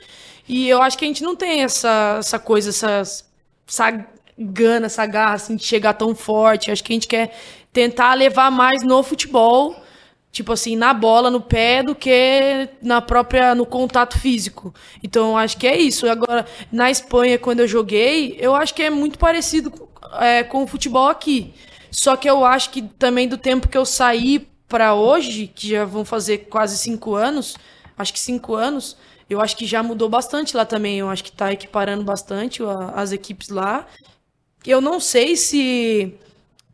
E 0.50 0.68
eu 0.68 0.82
acho 0.82 0.98
que 0.98 1.06
a 1.06 1.08
gente 1.08 1.22
não 1.22 1.36
tem 1.36 1.62
essa, 1.62 2.18
essa 2.20 2.40
coisa, 2.40 2.72
essa, 2.72 3.04
essa 3.68 4.06
gana, 4.40 4.88
essa 4.88 5.06
garra 5.06 5.36
assim, 5.36 5.56
de 5.56 5.64
chegar 5.64 5.94
tão 5.94 6.16
forte. 6.16 6.70
Eu 6.70 6.74
acho 6.74 6.84
que 6.84 6.94
a 6.94 6.96
gente 6.96 7.08
quer 7.08 7.38
tentar 7.72 8.16
levar 8.16 8.50
mais 8.50 8.82
no 8.82 9.04
futebol 9.04 9.76
tipo 10.32 10.52
assim, 10.52 10.76
na 10.76 10.94
bola, 10.94 11.32
no 11.32 11.42
pé, 11.42 11.82
do 11.82 11.96
que 11.96 12.70
na 12.82 13.02
própria, 13.02 13.56
no 13.56 13.66
contato 13.66 14.20
físico. 14.20 14.74
Então, 15.04 15.38
acho 15.38 15.58
que 15.58 15.68
é 15.68 15.78
isso. 15.78 16.08
Agora, 16.08 16.46
na 16.72 16.92
Espanha, 16.92 17.40
quando 17.40 17.62
eu 17.62 17.68
joguei, 17.68 18.38
eu 18.40 18.56
acho 18.56 18.74
que 18.74 18.84
é 18.84 18.90
muito 18.90 19.18
parecido 19.18 19.72
é, 20.20 20.44
com 20.44 20.64
o 20.64 20.68
futebol 20.68 21.10
aqui. 21.10 21.54
Só 21.92 22.16
que 22.16 22.30
eu 22.30 22.46
acho 22.46 22.70
que 22.70 22.82
também 22.82 23.28
do 23.28 23.38
tempo 23.38 23.68
que 23.68 23.78
eu 23.78 23.86
saí 23.86 24.48
para 24.68 24.94
hoje, 24.94 25.48
que 25.48 25.70
já 25.70 25.86
vão 25.86 26.06
fazer 26.06 26.40
quase 26.50 26.78
cinco 26.78 27.16
anos, 27.16 27.56
acho 27.98 28.14
que 28.14 28.20
cinco 28.20 28.54
anos, 28.54 28.98
eu 29.30 29.42
acho 29.42 29.56
que 29.56 29.66
já 29.66 29.82
mudou 29.82 30.08
bastante 30.10 30.56
lá 30.56 30.66
também. 30.66 31.00
Eu 31.00 31.10
acho 31.10 31.24
que 31.24 31.30
está 31.30 31.52
equiparando 31.52 32.04
bastante 32.04 32.62
as 32.94 33.12
equipes 33.12 33.50
lá. 33.50 33.88
Eu 34.66 34.82
não 34.82 35.00
sei 35.00 35.36
se 35.36 36.14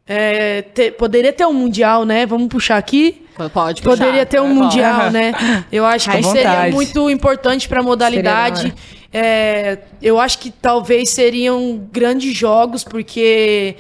é, 0.06 0.62
ter, 0.62 0.92
poderia 0.92 1.32
ter 1.32 1.46
um 1.46 1.54
mundial, 1.54 2.06
né? 2.06 2.26
Vamos 2.26 2.48
puxar 2.50 2.78
aqui. 2.78 3.23
Pode 3.36 3.82
puxar. 3.82 3.98
Poderia 3.98 4.26
ter 4.26 4.42
um 4.42 4.54
mundial, 4.54 5.10
né? 5.12 5.34
Eu 5.72 5.86
acho 5.86 6.10
que 6.10 6.24
seria 6.24 6.70
muito 6.72 7.10
importante 7.10 7.68
para 7.68 7.80
a 7.80 7.84
modalidade. 7.84 8.74
É, 9.12 9.78
eu 10.02 10.20
acho 10.20 10.40
que 10.40 10.50
talvez 10.50 11.10
seriam 11.10 11.88
grandes 11.92 12.36
jogos, 12.36 12.84
porque 12.84 13.76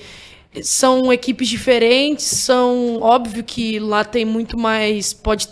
são 0.62 1.12
equipes 1.12 1.48
diferentes, 1.48 2.26
são 2.26 3.00
óbvio 3.02 3.44
que 3.44 3.80
lá 3.80 4.04
tem 4.04 4.24
muito 4.24 4.58
mais 4.58 5.14
pode 5.14 5.48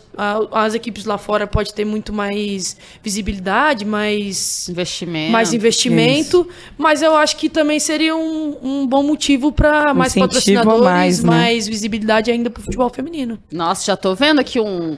as 0.52 0.76
equipes 0.76 1.06
lá 1.06 1.18
fora 1.18 1.48
pode 1.48 1.74
ter 1.74 1.86
muito 1.86 2.14
mais 2.14 2.78
visibilidade, 3.02 3.86
mais 3.86 4.68
investimento, 4.70 5.32
mais 5.32 5.54
investimento, 5.54 6.42
Isso. 6.42 6.74
mas 6.78 7.02
eu 7.02 7.16
acho 7.16 7.38
que 7.38 7.50
também 7.50 7.80
seria 7.80 8.16
um, 8.16 8.58
um 8.62 8.88
bom 8.88 9.02
motivo 9.02 9.52
para 9.52 9.94
mais 9.94 10.14
patrocinadores, 10.14 10.84
mais, 10.84 11.24
né? 11.24 11.30
mais 11.30 11.68
visibilidade 11.68 12.30
ainda 12.30 12.50
para 12.50 12.60
o 12.60 12.64
futebol 12.64 12.90
feminino. 12.90 13.40
Nossa, 13.52 13.86
já 13.86 13.98
tô 13.98 14.14
vendo 14.14 14.40
aqui 14.40 14.60
um 14.60 14.98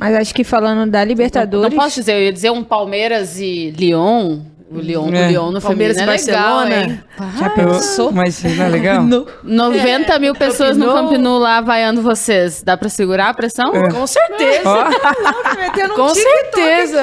mas 0.00 0.14
acho 0.14 0.34
que 0.34 0.42
falando 0.42 0.90
da 0.90 1.04
Libertadores. 1.04 1.62
Não, 1.62 1.76
não 1.76 1.84
posso 1.84 2.00
dizer, 2.00 2.14
eu 2.14 2.22
ia 2.22 2.32
dizer 2.32 2.50
um 2.50 2.64
Palmeiras 2.64 3.38
e 3.38 3.70
Lyon. 3.70 4.40
O 4.70 4.78
Lyon, 4.78 5.12
é. 5.12 5.26
o 5.26 5.28
Lyon 5.30 5.50
no 5.50 5.60
Palmeiras 5.60 5.96
e 5.96 6.00
é 6.00 6.06
Barcelona. 6.06 6.64
Legal, 6.64 6.90
hein? 6.90 7.02
Já 7.40 7.50
pensou? 7.50 8.12
Mas 8.12 8.40
não 8.44 8.64
é 8.64 8.68
legal? 8.68 9.00
No, 9.10 9.26
90 9.42 10.18
mil 10.20 10.32
pessoas 10.34 10.76
no 10.76 10.86
Camp 10.92 11.12
Nou 11.12 11.38
lá 11.38 11.60
vaiando 11.60 12.02
vocês. 12.02 12.62
Dá 12.62 12.76
pra 12.76 12.88
segurar 12.88 13.30
a 13.30 13.34
pressão? 13.34 13.74
É. 13.74 13.90
Com 13.90 14.06
certeza. 14.06 14.62
Oh. 14.70 15.94
Com 15.96 16.14
certeza. 16.14 17.02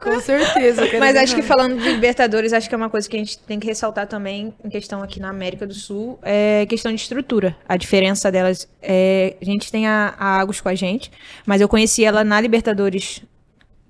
Com 0.00 0.20
certeza. 0.20 0.82
Mas 0.98 1.14
acho 1.16 1.36
que 1.36 1.42
falando 1.42 1.80
de 1.80 1.92
Libertadores, 1.92 2.52
acho 2.52 2.68
que 2.68 2.74
é 2.74 2.78
uma 2.78 2.90
coisa 2.90 3.08
que 3.08 3.14
a 3.14 3.18
gente 3.20 3.38
tem 3.38 3.60
que 3.60 3.66
ressaltar 3.66 4.08
também 4.08 4.52
em 4.64 4.68
questão 4.68 5.00
aqui 5.00 5.20
na 5.20 5.28
América 5.28 5.64
do 5.64 5.74
Sul, 5.74 6.18
é 6.22 6.66
questão 6.66 6.92
de 6.92 7.00
estrutura. 7.00 7.54
A 7.68 7.76
diferença 7.76 8.32
delas 8.32 8.66
é, 8.82 9.36
a 9.40 9.44
gente 9.44 9.70
tem 9.70 9.86
a, 9.86 10.14
a 10.18 10.40
Agus 10.40 10.60
com 10.60 10.68
a 10.68 10.74
gente, 10.74 11.10
mas 11.46 11.60
eu 11.60 11.68
conheci 11.68 12.04
ela 12.04 12.24
na 12.24 12.40
Libertadores 12.40 13.22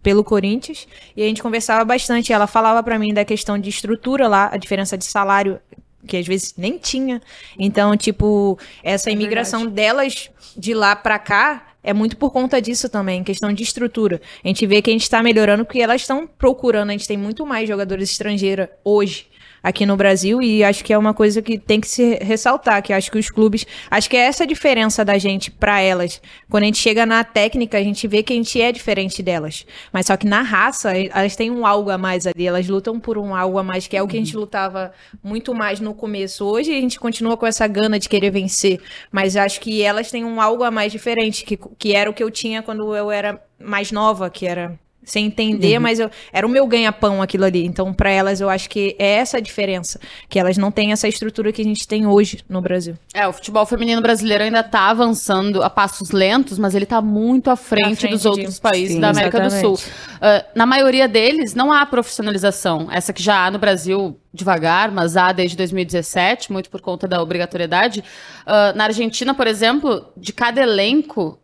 pelo 0.03 0.25
Corinthians 0.25 0.87
e 1.17 1.23
a 1.23 1.27
gente 1.27 1.43
conversava 1.43 1.85
bastante. 1.85 2.33
Ela 2.33 2.47
falava 2.47 2.83
para 2.83 2.99
mim 2.99 3.15
da 3.15 3.25
questão 3.25 3.59
de 3.59 3.69
estrutura 3.71 4.29
lá, 4.29 4.51
a 4.53 4.57
diferença 4.57 4.99
de 4.99 5.05
salário 5.05 5.61
que 6.07 6.17
às 6.17 6.27
vezes 6.27 6.55
nem 6.57 6.79
tinha. 6.79 7.21
Então, 7.59 7.97
tipo, 7.97 8.59
essa 8.83 9.11
é 9.11 9.13
imigração 9.13 9.61
verdade. 9.61 9.77
delas 9.77 10.31
de 10.57 10.75
lá 10.75 10.97
para 10.97 11.19
cá 11.19 11.69
é 11.83 11.93
muito 11.93 12.17
por 12.17 12.31
conta 12.31 12.61
disso 12.61 12.89
também, 12.89 13.25
questão 13.25 13.53
de 13.53 13.63
estrutura. 13.63 14.21
A 14.45 14.49
gente 14.49 14.67
vê 14.67 14.81
que 14.81 14.91
a 14.91 14.93
gente 14.93 15.03
está 15.03 15.23
melhorando 15.23 15.65
porque 15.65 15.81
elas 15.81 16.03
estão 16.03 16.27
procurando, 16.27 16.91
a 16.91 16.93
gente 16.93 17.09
tem 17.09 17.17
muito 17.17 17.45
mais 17.45 17.69
jogadores 17.69 18.11
estrangeiros 18.11 18.69
hoje 18.85 19.32
aqui 19.63 19.87
no 19.87 19.97
Brasil 19.97 20.43
e 20.43 20.65
acho 20.65 20.85
que 20.85 20.93
é 20.93 20.99
uma 20.99 21.15
coisa 21.15 21.41
que 21.41 21.59
tem 21.59 21.81
que 21.81 21.89
se 21.89 22.17
ressaltar, 22.17 22.83
que 22.83 22.93
acho 22.93 23.11
que 23.11 23.19
os 23.19 23.31
clubes, 23.31 23.67
acho 23.91 24.11
que 24.11 24.17
é 24.17 24.21
essa 24.21 24.45
a 24.45 24.47
diferença 24.47 25.05
da 25.05 25.17
gente 25.19 25.51
para 25.51 25.81
elas. 25.81 26.21
Quando 26.51 26.65
a 26.65 26.67
gente 26.67 26.79
chega 26.79 27.07
na 27.07 27.23
técnica, 27.23 27.79
a 27.79 27.83
gente 27.83 28.07
vê 28.09 28.23
que 28.23 28.33
a 28.33 28.37
gente 28.37 28.61
é 28.61 28.73
diferente 28.73 29.23
delas. 29.23 29.65
Mas 29.93 30.07
só 30.07 30.17
que 30.17 30.27
na 30.27 30.43
raça, 30.43 30.93
elas 30.97 31.37
têm 31.37 31.51
um 31.51 31.67
algo 31.67 31.91
a 31.91 31.99
mais 31.99 32.27
ali, 32.27 32.47
elas 32.47 32.69
lutam 32.69 32.99
por 32.99 33.17
um 33.17 33.35
algo 33.35 33.59
a 33.59 33.63
mais, 33.63 33.87
que 33.87 33.97
é 33.97 34.03
o 34.03 34.09
que 34.09 34.17
a 34.17 34.21
gente 34.21 34.37
lutava 34.37 34.93
muito 35.23 35.55
mais 35.55 35.81
no 35.81 35.95
começo. 35.95 36.45
Hoje 36.45 36.73
a 36.73 36.81
gente 36.81 36.99
continua 36.99 37.37
com 37.37 37.47
essa 37.47 37.67
gana 37.67 37.99
de 37.99 38.09
querer 38.09 38.31
vencer, 38.31 38.81
mas 39.11 39.37
acho 39.37 39.61
que 39.61 39.83
elas 39.83 40.11
têm 40.11 40.25
um 40.25 40.41
algo 40.41 40.65
a 40.65 40.71
mais 40.71 40.91
diferente, 40.91 41.45
que, 41.45 41.59
que 41.79 41.95
era 41.95 42.11
o 42.11 42.15
que 42.15 42.23
eu 42.23 42.31
tinha 42.31 42.63
quando 42.63 42.95
eu 42.95 43.11
era 43.11 43.41
mais 43.59 43.93
nova, 43.93 44.29
que 44.29 44.47
era 44.47 44.79
sem 45.05 45.27
entender, 45.27 45.77
uhum. 45.77 45.83
mas 45.83 45.99
eu, 45.99 46.11
era 46.33 46.47
o 46.47 46.51
meu 46.51 46.67
ganha-pão 46.67 47.21
aquilo 47.21 47.45
ali. 47.45 47.65
Então, 47.65 47.93
para 47.93 48.11
elas, 48.11 48.41
eu 48.41 48.49
acho 48.49 48.69
que 48.69 48.95
é 48.99 49.15
essa 49.15 49.39
a 49.39 49.41
diferença. 49.41 50.01
Que 50.29 50.39
elas 50.39 50.57
não 50.57 50.71
têm 50.71 50.93
essa 50.93 51.09
estrutura 51.09 51.53
que 51.53 51.61
a 51.61 51.65
gente 51.65 51.87
tem 51.87 52.07
hoje 52.07 52.41
no 52.49 52.61
Brasil. 52.61 52.97
É, 53.13 53.27
o 53.27 53.33
futebol 53.33 53.67
feminino 53.67 54.01
brasileiro 54.01 54.45
ainda 54.45 54.61
está 54.61 54.91
avançando 54.91 55.63
a 55.63 55.69
passos 55.69 56.11
lentos, 56.11 56.59
mas 56.59 56.75
ele 56.75 56.85
está 56.85 57.01
muito 57.01 57.51
à 57.51 57.57
frente, 57.57 57.97
frente 57.97 58.13
dos 58.13 58.27
outros 58.27 58.61
países 58.61 58.95
Sim, 58.95 59.01
da 59.01 59.11
América 59.11 59.39
exatamente. 59.39 59.71
do 59.71 59.77
Sul. 59.77 59.93
Uh, 60.17 60.45
na 60.55 60.67
maioria 60.67 61.09
deles, 61.09 61.55
não 61.55 61.73
há 61.73 61.85
profissionalização. 61.85 62.89
Essa 62.91 63.13
que 63.13 63.23
já 63.23 63.47
há 63.47 63.51
no 63.51 63.59
Brasil 63.59 64.17
devagar, 64.33 64.91
mas 64.91 65.17
há 65.17 65.31
desde 65.33 65.57
2017, 65.57 66.51
muito 66.53 66.71
por 66.71 66.81
conta 66.81 67.07
da 67.07 67.21
obrigatoriedade. 67.21 68.01
Uh, 68.47 68.77
na 68.77 68.85
Argentina, 68.85 69.35
por 69.35 69.47
exemplo, 69.47 70.07
de 70.17 70.33
cada 70.33 70.63
elenco, 70.63 71.39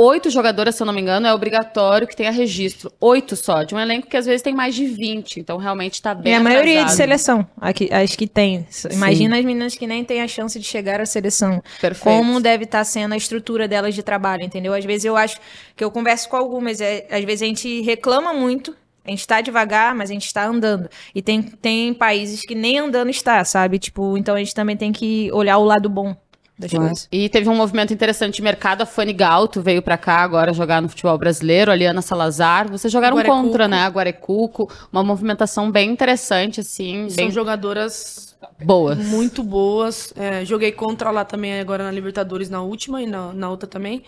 oito 0.00 0.30
jogadoras, 0.30 0.74
se 0.74 0.82
eu 0.82 0.86
não 0.86 0.92
me 0.92 1.00
engano, 1.00 1.26
é 1.26 1.34
obrigatório 1.34 2.06
que 2.06 2.16
tenha 2.16 2.30
registro. 2.30 2.92
Oito 3.00 3.36
só, 3.36 3.62
de 3.62 3.74
um 3.74 3.80
elenco 3.80 4.06
que 4.06 4.16
às 4.16 4.26
vezes 4.26 4.42
tem 4.42 4.54
mais 4.54 4.74
de 4.74 4.86
20. 4.86 5.40
Então, 5.40 5.56
realmente 5.58 5.94
está 5.94 6.14
bem. 6.14 6.32
É 6.32 6.36
a 6.36 6.40
maioria 6.40 6.80
atrasado. 6.80 6.90
de 6.90 6.96
seleção, 6.96 7.46
aqui, 7.60 7.88
as 7.92 8.16
que 8.16 8.26
tem. 8.26 8.66
Imagina 8.90 9.34
Sim. 9.34 9.40
as 9.40 9.46
meninas 9.46 9.74
que 9.74 9.86
nem 9.86 10.04
têm 10.04 10.22
a 10.22 10.28
chance 10.28 10.58
de 10.58 10.64
chegar 10.64 11.00
à 11.00 11.06
seleção. 11.06 11.62
Perfeito. 11.80 12.04
Como 12.04 12.40
deve 12.40 12.64
estar 12.64 12.78
tá 12.78 12.84
sendo 12.84 13.12
a 13.12 13.16
estrutura 13.16 13.68
delas 13.68 13.94
de 13.94 14.02
trabalho, 14.02 14.42
entendeu? 14.42 14.72
Às 14.72 14.84
vezes 14.84 15.04
eu 15.04 15.16
acho 15.16 15.38
que 15.76 15.84
eu 15.84 15.90
converso 15.90 16.28
com 16.28 16.36
algumas, 16.36 16.80
é, 16.80 17.06
às 17.10 17.24
vezes 17.24 17.42
a 17.42 17.46
gente 17.46 17.80
reclama 17.82 18.32
muito 18.32 18.74
a 19.02 19.10
gente 19.10 19.20
está 19.20 19.40
devagar, 19.40 19.94
mas 19.94 20.10
a 20.10 20.12
gente 20.12 20.26
está 20.26 20.46
andando. 20.46 20.88
E 21.14 21.22
tem, 21.22 21.40
tem 21.40 21.94
países 21.94 22.42
que 22.42 22.54
nem 22.54 22.78
andando 22.78 23.10
está, 23.10 23.42
sabe? 23.44 23.78
Tipo, 23.78 24.16
então 24.16 24.34
a 24.34 24.38
gente 24.38 24.54
também 24.54 24.76
tem 24.76 24.92
que 24.92 25.30
olhar 25.32 25.56
o 25.56 25.64
lado 25.64 25.88
bom 25.88 26.14
das 26.60 26.70
coisas. 26.70 27.08
E 27.10 27.28
teve 27.28 27.48
um 27.48 27.54
movimento 27.54 27.92
interessante 27.92 28.36
de 28.36 28.42
mercado. 28.42 28.82
A 28.82 28.86
Fanny 28.86 29.12
Galto 29.12 29.60
veio 29.60 29.82
para 29.82 29.96
cá 29.96 30.18
agora 30.18 30.52
jogar 30.52 30.82
no 30.82 30.88
futebol 30.88 31.16
brasileiro. 31.16 31.70
A 31.70 31.74
Liana 31.74 32.02
Salazar. 32.02 32.70
Vocês 32.70 32.92
jogaram 32.92 33.16
Guarecuco. 33.16 33.42
contra, 33.42 33.66
né? 33.66 33.84
A 33.84 33.88
Guarecuco. 33.88 34.70
Uma 34.92 35.02
movimentação 35.02 35.70
bem 35.70 35.90
interessante, 35.90 36.60
assim. 36.60 37.08
São 37.08 37.24
bem... 37.24 37.30
jogadoras 37.30 38.36
boas. 38.62 38.98
Muito 38.98 39.42
boas. 39.42 40.12
É, 40.16 40.44
joguei 40.44 40.72
contra 40.72 41.10
lá 41.10 41.24
também 41.24 41.58
agora 41.58 41.84
na 41.84 41.90
Libertadores 41.90 42.50
na 42.50 42.60
última 42.62 43.02
e 43.02 43.06
na, 43.06 43.32
na 43.32 43.50
outra 43.50 43.68
também. 43.68 44.02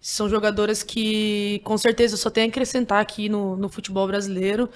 São 0.00 0.28
jogadoras 0.28 0.84
que, 0.84 1.60
com 1.64 1.76
certeza, 1.76 2.16
só 2.16 2.30
tem 2.30 2.44
a 2.44 2.46
acrescentar 2.46 3.00
aqui 3.00 3.28
no, 3.28 3.56
no 3.56 3.68
futebol 3.68 4.06
brasileiro. 4.06 4.70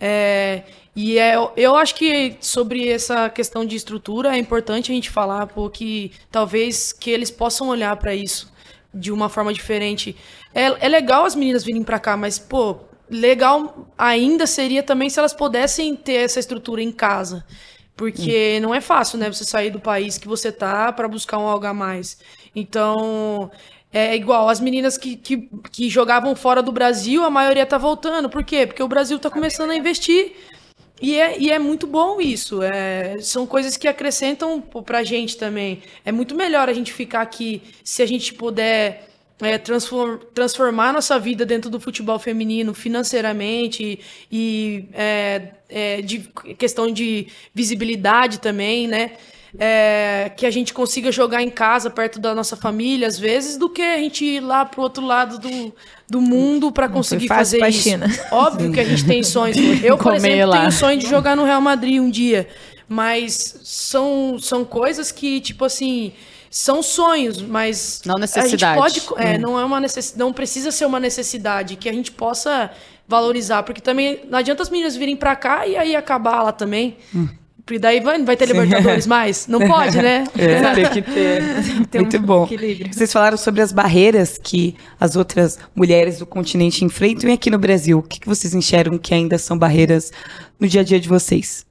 É, 0.00 0.62
e 0.94 1.18
é, 1.18 1.34
eu 1.56 1.76
acho 1.76 1.94
que 1.94 2.36
sobre 2.40 2.88
essa 2.88 3.28
questão 3.30 3.64
de 3.64 3.76
estrutura 3.76 4.34
é 4.34 4.38
importante 4.38 4.90
a 4.90 4.94
gente 4.94 5.10
falar, 5.10 5.46
porque 5.46 6.10
talvez 6.30 6.92
que 6.92 7.10
eles 7.10 7.30
possam 7.30 7.68
olhar 7.68 7.94
para 7.96 8.14
isso 8.14 8.52
de 8.92 9.12
uma 9.12 9.28
forma 9.28 9.52
diferente. 9.52 10.16
É, 10.54 10.86
é 10.86 10.88
legal 10.88 11.24
as 11.24 11.34
meninas 11.34 11.64
virem 11.64 11.82
para 11.82 11.98
cá, 11.98 12.16
mas, 12.16 12.38
pô, 12.38 12.78
legal 13.10 13.88
ainda 13.96 14.46
seria 14.46 14.82
também 14.82 15.08
se 15.08 15.18
elas 15.18 15.32
pudessem 15.32 15.94
ter 15.94 16.24
essa 16.24 16.40
estrutura 16.40 16.82
em 16.82 16.92
casa. 16.92 17.44
Porque 17.96 18.56
hum. 18.58 18.62
não 18.62 18.74
é 18.74 18.80
fácil, 18.80 19.18
né? 19.18 19.32
Você 19.32 19.44
sair 19.44 19.70
do 19.70 19.80
país 19.80 20.18
que 20.18 20.28
você 20.28 20.52
tá 20.52 20.92
para 20.92 21.08
buscar 21.08 21.38
um 21.38 21.48
algo 21.48 21.66
a 21.66 21.74
mais. 21.74 22.18
Então, 22.54 23.50
é 23.92 24.14
igual, 24.14 24.48
as 24.48 24.60
meninas 24.60 24.98
que, 24.98 25.16
que, 25.16 25.48
que, 25.72 25.88
jogavam 25.88 26.36
fora 26.36 26.62
do 26.62 26.70
Brasil, 26.70 27.24
a 27.24 27.30
maioria 27.30 27.64
tá 27.64 27.78
voltando. 27.78 28.28
Por 28.28 28.44
quê? 28.44 28.66
Porque 28.66 28.82
o 28.82 28.88
Brasil 28.88 29.18
tá 29.18 29.30
começando 29.30 29.70
a 29.70 29.76
investir. 29.76 30.32
E 31.00 31.18
é, 31.18 31.38
e 31.38 31.50
é 31.50 31.58
muito 31.58 31.86
bom 31.86 32.20
isso. 32.20 32.62
É, 32.62 33.18
são 33.20 33.46
coisas 33.46 33.76
que 33.76 33.88
acrescentam 33.88 34.60
pra 34.60 35.02
gente 35.04 35.36
também. 35.36 35.82
É 36.04 36.12
muito 36.12 36.34
melhor 36.34 36.68
a 36.68 36.72
gente 36.72 36.92
ficar 36.92 37.22
aqui 37.22 37.62
se 37.82 38.02
a 38.02 38.06
gente 38.06 38.34
puder 38.34 39.08
é, 39.40 39.56
transform, 39.56 40.18
transformar 40.34 40.92
nossa 40.92 41.18
vida 41.18 41.46
dentro 41.46 41.70
do 41.70 41.78
futebol 41.78 42.18
feminino 42.18 42.74
financeiramente 42.74 44.00
e, 44.30 44.88
é, 44.92 45.50
é, 45.68 46.02
de 46.02 46.28
questão 46.58 46.90
de 46.90 47.28
visibilidade 47.54 48.40
também, 48.40 48.88
né? 48.88 49.12
É, 49.56 50.30
que 50.36 50.44
a 50.44 50.50
gente 50.50 50.74
consiga 50.74 51.12
jogar 51.12 51.42
em 51.42 51.50
casa, 51.50 51.88
perto 51.88 52.18
da 52.18 52.34
nossa 52.34 52.56
família, 52.56 53.06
às 53.06 53.18
vezes, 53.18 53.56
do 53.56 53.70
que 53.70 53.82
a 53.82 53.96
gente 53.98 54.24
ir 54.24 54.40
lá 54.40 54.64
pro 54.64 54.82
outro 54.82 55.04
lado 55.04 55.38
do, 55.38 55.72
do 56.08 56.20
mundo 56.20 56.72
para 56.72 56.88
conseguir 56.88 57.28
fazer 57.28 57.66
isso. 57.68 57.82
China. 57.82 58.06
Óbvio 58.30 58.66
Sim. 58.66 58.72
que 58.72 58.80
a 58.80 58.84
gente 58.84 59.06
tem 59.06 59.22
sonhos. 59.22 59.56
Eu, 59.82 59.96
por 59.96 60.12
Comer 60.14 60.28
exemplo, 60.28 60.50
lá. 60.50 60.58
tenho 60.58 60.72
sonho 60.72 60.98
de 60.98 61.06
jogar 61.06 61.36
no 61.36 61.44
Real 61.44 61.60
Madrid 61.60 62.00
um 62.00 62.10
dia. 62.10 62.48
Mas 62.88 63.60
são, 63.64 64.38
são 64.40 64.64
coisas 64.64 65.12
que, 65.12 65.40
tipo 65.40 65.64
assim, 65.64 66.12
são 66.50 66.82
sonhos, 66.82 67.40
mas 67.42 68.00
não 68.04 68.16
necessidade. 68.16 68.64
A 68.80 68.88
gente 68.88 69.06
pode, 69.06 69.22
é, 69.22 69.36
hum. 69.36 69.40
não 69.40 69.60
é 69.60 69.64
uma 69.64 69.80
necess, 69.80 70.14
não 70.16 70.32
precisa 70.32 70.70
ser 70.70 70.86
uma 70.86 70.98
necessidade 70.98 71.76
que 71.76 71.88
a 71.88 71.92
gente 71.92 72.10
possa 72.10 72.70
valorizar, 73.06 73.62
porque 73.62 73.80
também 73.80 74.20
não 74.28 74.38
adianta 74.38 74.62
as 74.62 74.70
meninas 74.70 74.96
virem 74.96 75.16
para 75.16 75.34
cá 75.36 75.66
e 75.66 75.76
aí 75.76 75.94
acabar 75.94 76.42
lá 76.42 76.52
também. 76.52 76.96
Hum. 77.14 77.28
Porque 77.68 77.78
daí 77.78 78.00
vai, 78.00 78.24
vai 78.24 78.34
ter 78.34 78.46
Sim. 78.46 78.54
Libertadores 78.54 79.06
mais? 79.06 79.46
Não 79.46 79.58
pode, 79.60 79.98
né? 79.98 80.24
É, 80.38 80.74
tem 80.74 80.90
que 80.90 81.02
ter. 81.02 81.42
Tem 81.90 82.00
Muito 82.00 82.16
um 82.16 82.22
bom. 82.22 82.44
Equilíbrio. 82.44 82.94
Vocês 82.94 83.12
falaram 83.12 83.36
sobre 83.36 83.60
as 83.60 83.72
barreiras 83.72 84.38
que 84.38 84.74
as 84.98 85.16
outras 85.16 85.58
mulheres 85.76 86.18
do 86.18 86.24
continente 86.24 86.82
enfrentam 86.82 87.28
e 87.28 87.34
aqui 87.34 87.50
no 87.50 87.58
Brasil. 87.58 87.98
O 87.98 88.02
que, 88.02 88.20
que 88.20 88.26
vocês 88.26 88.54
enxergam 88.54 88.96
que 88.96 89.12
ainda 89.12 89.36
são 89.36 89.58
barreiras 89.58 90.10
no 90.58 90.66
dia 90.66 90.80
a 90.80 90.84
dia 90.84 90.98
de 90.98 91.08
vocês? 91.08 91.66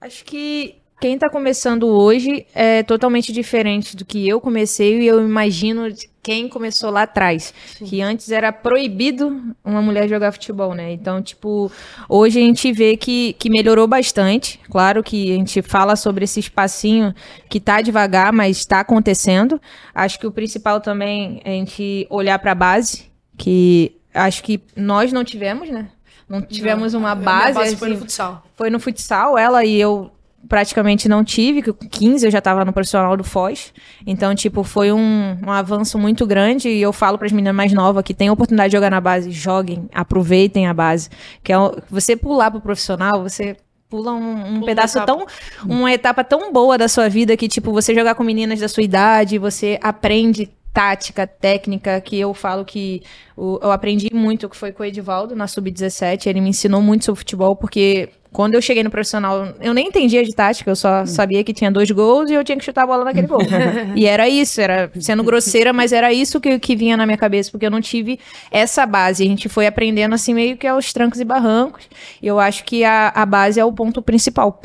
Acho 0.00 0.24
que 0.24 0.76
quem 1.02 1.16
está 1.16 1.28
começando 1.28 1.86
hoje 1.88 2.46
é 2.54 2.82
totalmente 2.82 3.32
diferente 3.32 3.94
do 3.94 4.06
que 4.06 4.26
eu 4.26 4.40
comecei 4.40 5.02
e 5.02 5.06
eu 5.06 5.20
imagino 5.20 5.92
quem 6.26 6.48
começou 6.48 6.90
lá 6.90 7.02
atrás. 7.02 7.54
Sim. 7.78 7.84
Que 7.84 8.02
antes 8.02 8.32
era 8.32 8.52
proibido 8.52 9.54
uma 9.64 9.80
mulher 9.80 10.08
jogar 10.08 10.32
futebol, 10.32 10.74
né? 10.74 10.92
Então, 10.92 11.22
tipo, 11.22 11.70
hoje 12.08 12.40
a 12.40 12.42
gente 12.42 12.72
vê 12.72 12.96
que, 12.96 13.34
que 13.34 13.48
melhorou 13.48 13.86
bastante. 13.86 14.58
Claro 14.68 15.04
que 15.04 15.32
a 15.32 15.36
gente 15.36 15.62
fala 15.62 15.94
sobre 15.94 16.24
esse 16.24 16.40
espacinho 16.40 17.14
que 17.48 17.60
tá 17.60 17.80
devagar, 17.80 18.32
mas 18.32 18.56
está 18.56 18.80
acontecendo. 18.80 19.60
Acho 19.94 20.18
que 20.18 20.26
o 20.26 20.32
principal 20.32 20.80
também 20.80 21.40
é 21.44 21.50
a 21.50 21.54
gente 21.54 22.08
olhar 22.10 22.40
para 22.40 22.50
a 22.50 22.56
base, 22.56 23.08
que 23.38 23.96
acho 24.12 24.42
que 24.42 24.60
nós 24.74 25.12
não 25.12 25.22
tivemos, 25.22 25.70
né? 25.70 25.90
Não 26.28 26.42
tivemos 26.42 26.92
não, 26.92 26.98
uma 26.98 27.14
base. 27.14 27.54
base 27.54 27.68
assim, 27.68 27.76
foi 27.76 27.90
no 27.90 27.98
futsal. 27.98 28.44
Foi 28.56 28.68
no 28.68 28.80
futsal, 28.80 29.38
ela 29.38 29.64
e 29.64 29.80
eu 29.80 30.10
praticamente 30.48 31.08
não 31.08 31.24
tive, 31.24 31.62
que 31.62 31.72
com 31.72 31.88
15 31.88 32.26
eu 32.26 32.30
já 32.30 32.38
estava 32.38 32.64
no 32.64 32.72
profissional 32.72 33.16
do 33.16 33.24
Foz. 33.24 33.72
Então, 34.06 34.34
tipo, 34.34 34.62
foi 34.62 34.92
um, 34.92 35.36
um 35.46 35.50
avanço 35.50 35.98
muito 35.98 36.26
grande 36.26 36.68
e 36.68 36.80
eu 36.80 36.92
falo 36.92 37.18
para 37.18 37.26
as 37.26 37.32
meninas 37.32 37.54
mais 37.54 37.72
novas 37.72 38.04
que 38.04 38.14
têm 38.14 38.30
oportunidade 38.30 38.70
de 38.70 38.76
jogar 38.76 38.90
na 38.90 39.00
base, 39.00 39.30
joguem, 39.30 39.88
aproveitem 39.92 40.66
a 40.66 40.74
base. 40.74 41.08
Que 41.42 41.52
é 41.52 41.56
você 41.90 42.16
pular 42.16 42.50
pro 42.50 42.60
profissional, 42.60 43.22
você 43.22 43.56
pula 43.88 44.12
um, 44.12 44.56
um 44.56 44.60
pedaço 44.62 44.98
etapa. 44.98 45.12
tão 45.12 45.26
uma 45.64 45.92
etapa 45.92 46.24
tão 46.24 46.52
boa 46.52 46.76
da 46.76 46.88
sua 46.88 47.08
vida 47.08 47.36
que 47.36 47.46
tipo 47.46 47.72
você 47.72 47.94
jogar 47.94 48.14
com 48.14 48.24
meninas 48.24 48.58
da 48.58 48.68
sua 48.68 48.82
idade, 48.82 49.38
você 49.38 49.78
aprende 49.80 50.50
tática, 50.76 51.26
técnica, 51.26 51.98
que 52.02 52.20
eu 52.20 52.34
falo 52.34 52.62
que 52.62 53.02
o, 53.34 53.58
eu 53.62 53.72
aprendi 53.72 54.10
muito, 54.12 54.46
que 54.46 54.54
foi 54.54 54.72
com 54.72 54.82
o 54.82 54.86
Edivaldo 54.86 55.34
na 55.34 55.46
Sub-17. 55.46 56.26
Ele 56.26 56.38
me 56.38 56.50
ensinou 56.50 56.82
muito 56.82 57.06
sobre 57.06 57.20
futebol, 57.20 57.56
porque 57.56 58.10
quando 58.30 58.56
eu 58.56 58.60
cheguei 58.60 58.84
no 58.84 58.90
profissional, 58.90 59.54
eu 59.62 59.72
nem 59.72 59.88
entendia 59.88 60.22
de 60.22 60.34
tática, 60.34 60.70
eu 60.70 60.76
só 60.76 61.06
sabia 61.06 61.42
que 61.42 61.54
tinha 61.54 61.72
dois 61.72 61.90
gols 61.90 62.28
e 62.28 62.34
eu 62.34 62.44
tinha 62.44 62.58
que 62.58 62.64
chutar 62.64 62.82
a 62.82 62.86
bola 62.86 63.04
naquele 63.06 63.26
gol. 63.26 63.40
e 63.96 64.04
era 64.04 64.28
isso, 64.28 64.60
era 64.60 64.92
sendo 65.00 65.24
grosseira, 65.24 65.72
mas 65.72 65.94
era 65.94 66.12
isso 66.12 66.38
que, 66.38 66.58
que 66.58 66.76
vinha 66.76 66.94
na 66.94 67.06
minha 67.06 67.16
cabeça, 67.16 67.50
porque 67.50 67.64
eu 67.64 67.70
não 67.70 67.80
tive 67.80 68.20
essa 68.50 68.84
base. 68.84 69.22
A 69.22 69.26
gente 69.26 69.48
foi 69.48 69.66
aprendendo 69.66 70.14
assim 70.14 70.34
meio 70.34 70.58
que 70.58 70.66
aos 70.66 70.92
trancos 70.92 71.18
e 71.18 71.24
barrancos. 71.24 71.88
E 72.20 72.26
eu 72.26 72.38
acho 72.38 72.64
que 72.64 72.84
a, 72.84 73.08
a 73.14 73.24
base 73.24 73.58
é 73.58 73.64
o 73.64 73.72
ponto 73.72 74.02
principal 74.02 74.60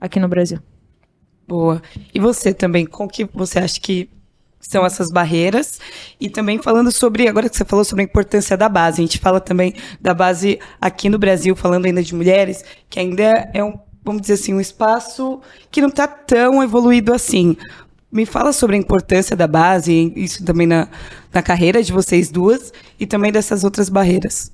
aqui 0.00 0.18
no 0.18 0.26
Brasil. 0.26 0.58
Boa. 1.46 1.82
E 2.14 2.18
você 2.18 2.54
também, 2.54 2.86
com 2.86 3.06
que 3.06 3.26
você 3.26 3.58
acha 3.58 3.78
que 3.78 4.08
são 4.60 4.84
essas 4.84 5.10
barreiras. 5.10 5.80
E 6.20 6.28
também 6.28 6.62
falando 6.62 6.92
sobre, 6.92 7.26
agora 7.26 7.48
que 7.48 7.56
você 7.56 7.64
falou 7.64 7.84
sobre 7.84 8.02
a 8.02 8.06
importância 8.06 8.56
da 8.56 8.68
base, 8.68 9.00
a 9.00 9.04
gente 9.04 9.18
fala 9.18 9.40
também 9.40 9.74
da 10.00 10.12
base 10.12 10.60
aqui 10.80 11.08
no 11.08 11.18
Brasil, 11.18 11.56
falando 11.56 11.86
ainda 11.86 12.02
de 12.02 12.14
mulheres, 12.14 12.64
que 12.88 13.00
ainda 13.00 13.50
é 13.52 13.64
um, 13.64 13.78
vamos 14.04 14.22
dizer 14.22 14.34
assim, 14.34 14.54
um 14.54 14.60
espaço 14.60 15.40
que 15.70 15.80
não 15.80 15.88
está 15.88 16.06
tão 16.06 16.62
evoluído 16.62 17.12
assim. 17.12 17.56
Me 18.12 18.26
fala 18.26 18.52
sobre 18.52 18.76
a 18.76 18.78
importância 18.78 19.36
da 19.36 19.46
base, 19.46 20.12
isso 20.16 20.44
também 20.44 20.66
na, 20.66 20.88
na 21.32 21.42
carreira 21.42 21.82
de 21.82 21.92
vocês 21.92 22.30
duas, 22.30 22.72
e 22.98 23.06
também 23.06 23.32
dessas 23.32 23.64
outras 23.64 23.88
barreiras. 23.88 24.50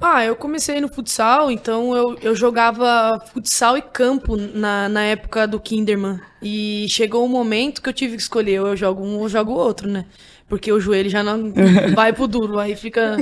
Ah, 0.00 0.24
eu 0.24 0.36
comecei 0.36 0.80
no 0.80 0.88
futsal, 0.88 1.50
então 1.50 1.96
eu, 1.96 2.16
eu 2.22 2.34
jogava 2.34 3.20
futsal 3.32 3.76
e 3.76 3.82
campo 3.82 4.36
na, 4.36 4.88
na 4.88 5.02
época 5.02 5.46
do 5.46 5.58
Kinderman. 5.58 6.20
E 6.40 6.86
chegou 6.88 7.24
um 7.24 7.28
momento 7.28 7.82
que 7.82 7.88
eu 7.88 7.92
tive 7.92 8.16
que 8.16 8.22
escolher, 8.22 8.60
ou 8.60 8.68
eu 8.68 8.76
jogo 8.76 9.04
um 9.04 9.18
ou 9.18 9.28
jogo 9.28 9.52
outro, 9.52 9.88
né? 9.88 10.06
Porque 10.48 10.72
o 10.72 10.80
joelho 10.80 11.10
já 11.10 11.22
não 11.22 11.52
vai 11.94 12.12
pro 12.12 12.28
duro, 12.28 12.58
aí 12.58 12.76
fica. 12.76 13.16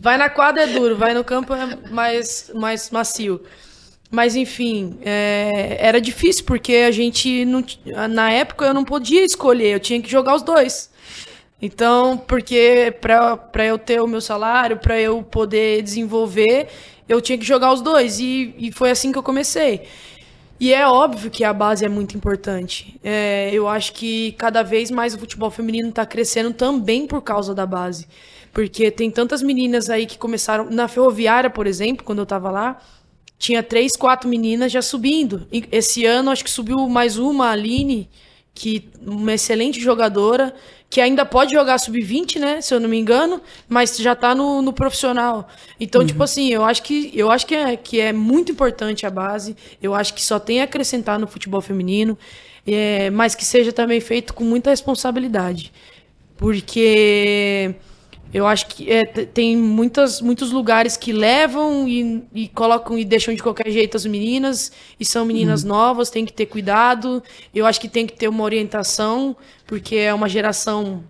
Vai 0.00 0.16
na 0.16 0.30
quadra 0.30 0.62
é 0.62 0.66
duro, 0.66 0.96
vai 0.96 1.12
no 1.14 1.24
campo 1.24 1.52
é 1.54 1.76
mais, 1.90 2.50
mais 2.54 2.90
macio. 2.90 3.40
Mas 4.10 4.36
enfim, 4.36 4.98
é, 5.02 5.76
era 5.80 6.00
difícil, 6.00 6.44
porque 6.44 6.76
a 6.76 6.90
gente 6.90 7.44
não. 7.44 7.64
Na 8.08 8.30
época 8.30 8.64
eu 8.66 8.72
não 8.74 8.84
podia 8.84 9.24
escolher, 9.24 9.74
eu 9.74 9.80
tinha 9.80 10.00
que 10.00 10.08
jogar 10.08 10.34
os 10.34 10.42
dois. 10.42 10.90
Então, 11.60 12.16
porque 12.16 12.94
para 13.00 13.66
eu 13.66 13.78
ter 13.78 14.00
o 14.00 14.06
meu 14.06 14.20
salário, 14.20 14.76
para 14.76 15.00
eu 15.00 15.22
poder 15.22 15.82
desenvolver, 15.82 16.68
eu 17.08 17.20
tinha 17.20 17.36
que 17.36 17.44
jogar 17.44 17.72
os 17.72 17.80
dois. 17.80 18.20
E, 18.20 18.54
e 18.58 18.72
foi 18.72 18.90
assim 18.90 19.10
que 19.10 19.18
eu 19.18 19.22
comecei. 19.22 19.82
E 20.60 20.72
é 20.74 20.86
óbvio 20.88 21.30
que 21.30 21.44
a 21.44 21.52
base 21.52 21.84
é 21.84 21.88
muito 21.88 22.16
importante. 22.16 22.98
É, 23.02 23.50
eu 23.52 23.68
acho 23.68 23.92
que 23.92 24.32
cada 24.32 24.62
vez 24.62 24.90
mais 24.90 25.14
o 25.14 25.18
futebol 25.18 25.50
feminino 25.50 25.88
está 25.88 26.04
crescendo 26.04 26.52
também 26.52 27.06
por 27.06 27.22
causa 27.22 27.54
da 27.54 27.64
base. 27.64 28.08
Porque 28.52 28.90
tem 28.90 29.10
tantas 29.10 29.42
meninas 29.42 29.88
aí 29.88 30.06
que 30.06 30.18
começaram. 30.18 30.68
Na 30.70 30.88
ferroviária, 30.88 31.50
por 31.50 31.66
exemplo, 31.66 32.04
quando 32.04 32.18
eu 32.18 32.24
estava 32.24 32.50
lá, 32.50 32.80
tinha 33.38 33.62
três, 33.62 33.92
quatro 33.96 34.28
meninas 34.28 34.72
já 34.72 34.82
subindo. 34.82 35.46
Esse 35.70 36.04
ano, 36.04 36.30
acho 36.30 36.42
que 36.42 36.50
subiu 36.50 36.88
mais 36.88 37.18
uma, 37.18 37.46
a 37.46 37.50
Aline, 37.52 38.08
que 38.52 38.88
uma 39.06 39.34
excelente 39.34 39.80
jogadora 39.80 40.52
que 40.90 41.00
ainda 41.00 41.24
pode 41.24 41.52
jogar 41.52 41.78
sub-20, 41.78 42.38
né? 42.38 42.60
Se 42.60 42.72
eu 42.72 42.80
não 42.80 42.88
me 42.88 42.98
engano, 42.98 43.42
mas 43.68 43.96
já 43.98 44.14
tá 44.14 44.34
no, 44.34 44.62
no 44.62 44.72
profissional. 44.72 45.48
Então, 45.78 46.00
tipo 46.00 46.02
uhum. 46.02 46.06
tipo 46.06 46.22
assim, 46.22 46.48
eu 46.48 46.64
acho 46.64 46.82
que 46.82 47.10
eu 47.14 47.30
acho 47.30 47.46
que 47.46 47.54
é, 47.54 47.76
que 47.76 48.00
é 48.00 48.12
muito 48.12 48.50
importante 48.50 49.04
a 49.06 49.10
base. 49.10 49.56
Eu 49.82 49.94
acho 49.94 50.14
que 50.14 50.22
só 50.22 50.38
tem 50.38 50.60
a 50.60 50.64
acrescentar 50.64 51.18
no 51.18 51.26
futebol 51.26 51.60
feminino, 51.60 52.16
é, 52.66 53.10
mas 53.10 53.34
que 53.34 53.44
seja 53.44 53.72
também 53.72 54.00
feito 54.00 54.32
com 54.32 54.44
muita 54.44 54.70
responsabilidade. 54.70 55.72
Porque 56.36 57.74
eu 58.32 58.46
acho 58.46 58.66
que 58.66 58.90
é, 58.90 59.04
tem 59.04 59.56
muitas, 59.56 60.20
muitos 60.20 60.50
lugares 60.50 60.96
que 60.96 61.12
levam 61.12 61.88
e, 61.88 62.22
e, 62.34 62.48
colocam 62.48 62.98
e 62.98 63.04
deixam 63.04 63.34
de 63.34 63.42
qualquer 63.42 63.70
jeito 63.70 63.96
as 63.96 64.04
meninas, 64.04 64.70
e 65.00 65.04
são 65.04 65.24
meninas 65.24 65.62
uhum. 65.62 65.70
novas, 65.70 66.10
tem 66.10 66.26
que 66.26 66.32
ter 66.32 66.46
cuidado. 66.46 67.22
Eu 67.54 67.64
acho 67.64 67.80
que 67.80 67.88
tem 67.88 68.06
que 68.06 68.12
ter 68.12 68.28
uma 68.28 68.44
orientação, 68.44 69.34
porque 69.66 69.96
é 69.96 70.12
uma 70.12 70.28
geração 70.28 71.02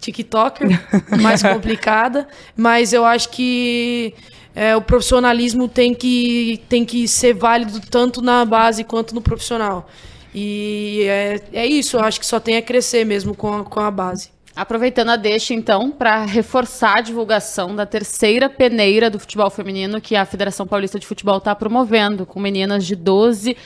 TikToker 0.00 0.68
mais 1.22 1.42
complicada. 1.42 2.26
Mas 2.56 2.92
eu 2.92 3.04
acho 3.04 3.28
que 3.28 4.12
é, 4.54 4.74
o 4.74 4.82
profissionalismo 4.82 5.68
tem 5.68 5.94
que, 5.94 6.60
tem 6.68 6.84
que 6.84 7.06
ser 7.06 7.34
válido 7.34 7.80
tanto 7.88 8.20
na 8.20 8.44
base 8.44 8.82
quanto 8.82 9.14
no 9.14 9.20
profissional. 9.20 9.88
E 10.34 11.04
é, 11.04 11.40
é 11.52 11.66
isso, 11.66 11.96
eu 11.96 12.00
acho 12.00 12.18
que 12.18 12.26
só 12.26 12.40
tem 12.40 12.56
a 12.56 12.62
crescer 12.62 13.04
mesmo 13.04 13.36
com 13.36 13.52
a, 13.52 13.64
com 13.64 13.78
a 13.78 13.90
base. 13.92 14.34
Aproveitando 14.56 15.08
a 15.08 15.16
deixa, 15.16 15.52
então, 15.52 15.90
para 15.90 16.24
reforçar 16.24 16.98
a 16.98 17.00
divulgação 17.00 17.74
da 17.74 17.84
terceira 17.84 18.48
peneira 18.48 19.10
do 19.10 19.18
futebol 19.18 19.50
feminino 19.50 20.00
que 20.00 20.14
a 20.14 20.24
Federação 20.24 20.64
Paulista 20.64 20.96
de 20.96 21.06
Futebol 21.06 21.38
está 21.38 21.56
promovendo, 21.56 22.24
com 22.24 22.38
meninas 22.38 22.86
de 22.86 22.94
12 22.94 23.56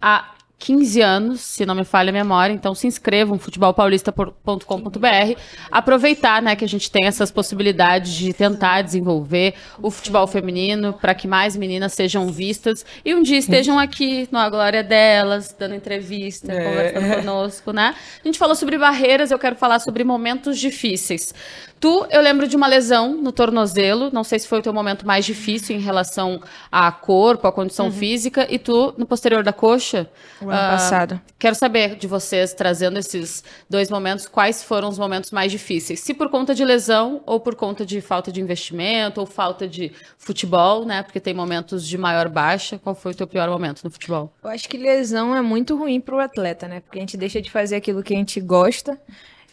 a 0.00 0.32
15 0.64 1.00
anos, 1.00 1.40
se 1.40 1.66
não 1.66 1.74
me 1.74 1.84
falha 1.84 2.10
a 2.10 2.12
memória, 2.12 2.52
então 2.52 2.72
se 2.72 2.86
inscrevam, 2.86 3.36
futebolpaulista.com.br. 3.36 5.40
Aproveitar, 5.72 6.40
né, 6.40 6.54
que 6.54 6.64
a 6.64 6.68
gente 6.68 6.88
tem 6.88 7.06
essas 7.06 7.32
possibilidades 7.32 8.12
de 8.12 8.32
tentar 8.32 8.82
desenvolver 8.82 9.54
o 9.82 9.90
futebol 9.90 10.24
feminino 10.24 10.92
para 10.92 11.16
que 11.16 11.26
mais 11.26 11.56
meninas 11.56 11.94
sejam 11.94 12.28
vistas 12.28 12.86
e 13.04 13.12
um 13.12 13.24
dia 13.24 13.38
estejam 13.38 13.76
aqui 13.76 14.28
no 14.30 14.38
A 14.38 14.48
Glória 14.48 14.84
Delas, 14.84 15.52
dando 15.58 15.74
entrevista, 15.74 16.52
é. 16.52 16.92
conversando 16.92 17.16
conosco, 17.16 17.72
né? 17.72 17.96
A 18.24 18.28
gente 18.28 18.38
falou 18.38 18.54
sobre 18.54 18.78
barreiras, 18.78 19.32
eu 19.32 19.40
quero 19.40 19.56
falar 19.56 19.80
sobre 19.80 20.04
momentos 20.04 20.60
difíceis. 20.60 21.34
Tu, 21.82 22.06
eu 22.10 22.22
lembro 22.22 22.46
de 22.46 22.54
uma 22.54 22.68
lesão 22.68 23.12
no 23.12 23.32
tornozelo, 23.32 24.08
não 24.12 24.22
sei 24.22 24.38
se 24.38 24.46
foi 24.46 24.60
o 24.60 24.62
teu 24.62 24.72
momento 24.72 25.04
mais 25.04 25.24
difícil 25.24 25.74
em 25.74 25.80
relação 25.80 26.40
a 26.70 26.92
corpo, 26.92 27.48
a 27.48 27.50
condição 27.50 27.86
uhum. 27.86 27.92
física, 27.92 28.46
e 28.48 28.56
tu, 28.56 28.94
no 28.96 29.04
posterior 29.04 29.42
da 29.42 29.52
coxa. 29.52 30.08
O 30.40 30.48
ano 30.48 30.52
uh, 30.52 30.70
passado. 30.70 31.20
Quero 31.40 31.56
saber 31.56 31.96
de 31.96 32.06
vocês, 32.06 32.54
trazendo 32.54 33.00
esses 33.00 33.42
dois 33.68 33.90
momentos, 33.90 34.28
quais 34.28 34.62
foram 34.62 34.88
os 34.88 34.96
momentos 34.96 35.32
mais 35.32 35.50
difíceis? 35.50 35.98
Se 35.98 36.14
por 36.14 36.28
conta 36.28 36.54
de 36.54 36.64
lesão, 36.64 37.20
ou 37.26 37.40
por 37.40 37.56
conta 37.56 37.84
de 37.84 38.00
falta 38.00 38.30
de 38.30 38.40
investimento, 38.40 39.18
ou 39.18 39.26
falta 39.26 39.66
de 39.66 39.90
futebol, 40.16 40.84
né? 40.84 41.02
Porque 41.02 41.18
tem 41.18 41.34
momentos 41.34 41.84
de 41.84 41.98
maior 41.98 42.28
baixa. 42.28 42.78
Qual 42.78 42.94
foi 42.94 43.10
o 43.10 43.14
teu 43.16 43.26
pior 43.26 43.50
momento 43.50 43.82
no 43.82 43.90
futebol? 43.90 44.32
Eu 44.44 44.50
acho 44.50 44.68
que 44.68 44.78
lesão 44.78 45.34
é 45.34 45.42
muito 45.42 45.76
ruim 45.76 46.00
para 46.00 46.14
o 46.14 46.20
atleta, 46.20 46.68
né? 46.68 46.78
Porque 46.78 47.00
a 47.00 47.02
gente 47.02 47.16
deixa 47.16 47.42
de 47.42 47.50
fazer 47.50 47.74
aquilo 47.74 48.04
que 48.04 48.14
a 48.14 48.16
gente 48.16 48.40
gosta 48.40 48.96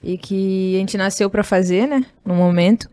e 0.04 0.18
que 0.18 0.76
a 0.76 0.80
gente 0.80 0.98
nasceu 0.98 1.30
para 1.30 1.44
fazer, 1.44 1.88
né, 1.88 2.06
no 2.26 2.34
momento. 2.36 2.90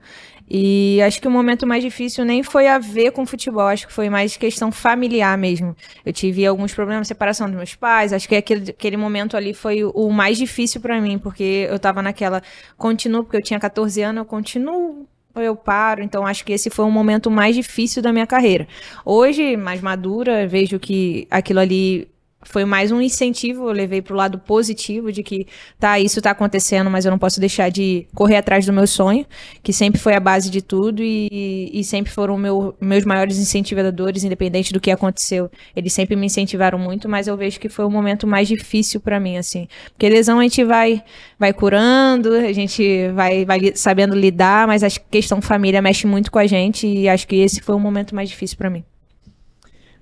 E 0.48 1.02
acho 1.02 1.20
que 1.20 1.26
o 1.26 1.30
momento 1.30 1.66
mais 1.66 1.82
difícil 1.82 2.24
nem 2.24 2.42
foi 2.42 2.68
a 2.68 2.78
ver 2.78 3.10
com 3.10 3.26
futebol, 3.26 3.66
acho 3.66 3.86
que 3.86 3.92
foi 3.92 4.08
mais 4.08 4.36
questão 4.36 4.70
familiar 4.70 5.36
mesmo. 5.36 5.74
Eu 6.04 6.12
tive 6.12 6.46
alguns 6.46 6.72
problemas, 6.72 7.08
separação 7.08 7.48
dos 7.48 7.56
meus 7.56 7.74
pais, 7.74 8.12
acho 8.12 8.28
que 8.28 8.36
aquele, 8.36 8.70
aquele 8.70 8.96
momento 8.96 9.36
ali 9.36 9.52
foi 9.52 9.82
o 9.82 10.10
mais 10.10 10.38
difícil 10.38 10.80
para 10.80 11.00
mim, 11.00 11.18
porque 11.18 11.66
eu 11.68 11.78
tava 11.80 12.00
naquela, 12.00 12.42
continuo, 12.76 13.24
porque 13.24 13.36
eu 13.36 13.42
tinha 13.42 13.58
14 13.58 14.00
anos, 14.02 14.20
eu 14.20 14.24
continuo 14.24 15.08
ou 15.34 15.42
eu 15.42 15.56
paro. 15.56 16.02
Então 16.02 16.24
acho 16.24 16.44
que 16.44 16.52
esse 16.52 16.70
foi 16.70 16.84
o 16.84 16.90
momento 16.90 17.28
mais 17.30 17.54
difícil 17.54 18.00
da 18.00 18.12
minha 18.12 18.26
carreira. 18.26 18.68
Hoje, 19.04 19.56
mais 19.56 19.80
madura, 19.80 20.46
vejo 20.46 20.78
que 20.78 21.26
aquilo 21.28 21.58
ali 21.60 22.08
foi 22.48 22.64
mais 22.64 22.92
um 22.92 23.00
incentivo, 23.00 23.68
eu 23.68 23.72
levei 23.72 24.00
para 24.00 24.14
o 24.14 24.16
lado 24.16 24.38
positivo 24.38 25.10
de 25.12 25.22
que 25.22 25.46
tá, 25.78 25.98
isso 25.98 26.20
está 26.20 26.30
acontecendo, 26.30 26.90
mas 26.90 27.04
eu 27.04 27.10
não 27.10 27.18
posso 27.18 27.40
deixar 27.40 27.70
de 27.70 28.06
correr 28.14 28.36
atrás 28.36 28.64
do 28.64 28.72
meu 28.72 28.86
sonho, 28.86 29.26
que 29.62 29.72
sempre 29.72 30.00
foi 30.00 30.14
a 30.14 30.20
base 30.20 30.50
de 30.50 30.62
tudo 30.62 31.02
e, 31.02 31.70
e 31.72 31.84
sempre 31.84 32.12
foram 32.12 32.36
meu, 32.38 32.74
meus 32.80 33.04
maiores 33.04 33.38
incentivadores, 33.38 34.24
independente 34.24 34.72
do 34.72 34.80
que 34.80 34.90
aconteceu. 34.90 35.50
Eles 35.74 35.92
sempre 35.92 36.16
me 36.16 36.26
incentivaram 36.26 36.78
muito, 36.78 37.08
mas 37.08 37.26
eu 37.26 37.36
vejo 37.36 37.58
que 37.58 37.68
foi 37.68 37.84
o 37.84 37.90
momento 37.90 38.26
mais 38.26 38.48
difícil 38.48 39.00
para 39.00 39.18
mim, 39.18 39.36
assim. 39.36 39.68
Porque 39.90 40.08
lesão 40.08 40.38
a 40.38 40.42
gente 40.42 40.64
vai, 40.64 41.02
vai 41.38 41.52
curando, 41.52 42.32
a 42.32 42.52
gente 42.52 43.08
vai, 43.14 43.44
vai 43.44 43.72
sabendo 43.74 44.14
lidar, 44.14 44.66
mas 44.66 44.82
a 44.82 44.90
questão 44.90 45.40
família 45.42 45.82
mexe 45.82 46.06
muito 46.06 46.30
com 46.30 46.38
a 46.38 46.46
gente 46.46 46.86
e 46.86 47.08
acho 47.08 47.26
que 47.26 47.36
esse 47.36 47.60
foi 47.60 47.74
o 47.74 47.80
momento 47.80 48.14
mais 48.14 48.28
difícil 48.28 48.56
para 48.56 48.70
mim. 48.70 48.84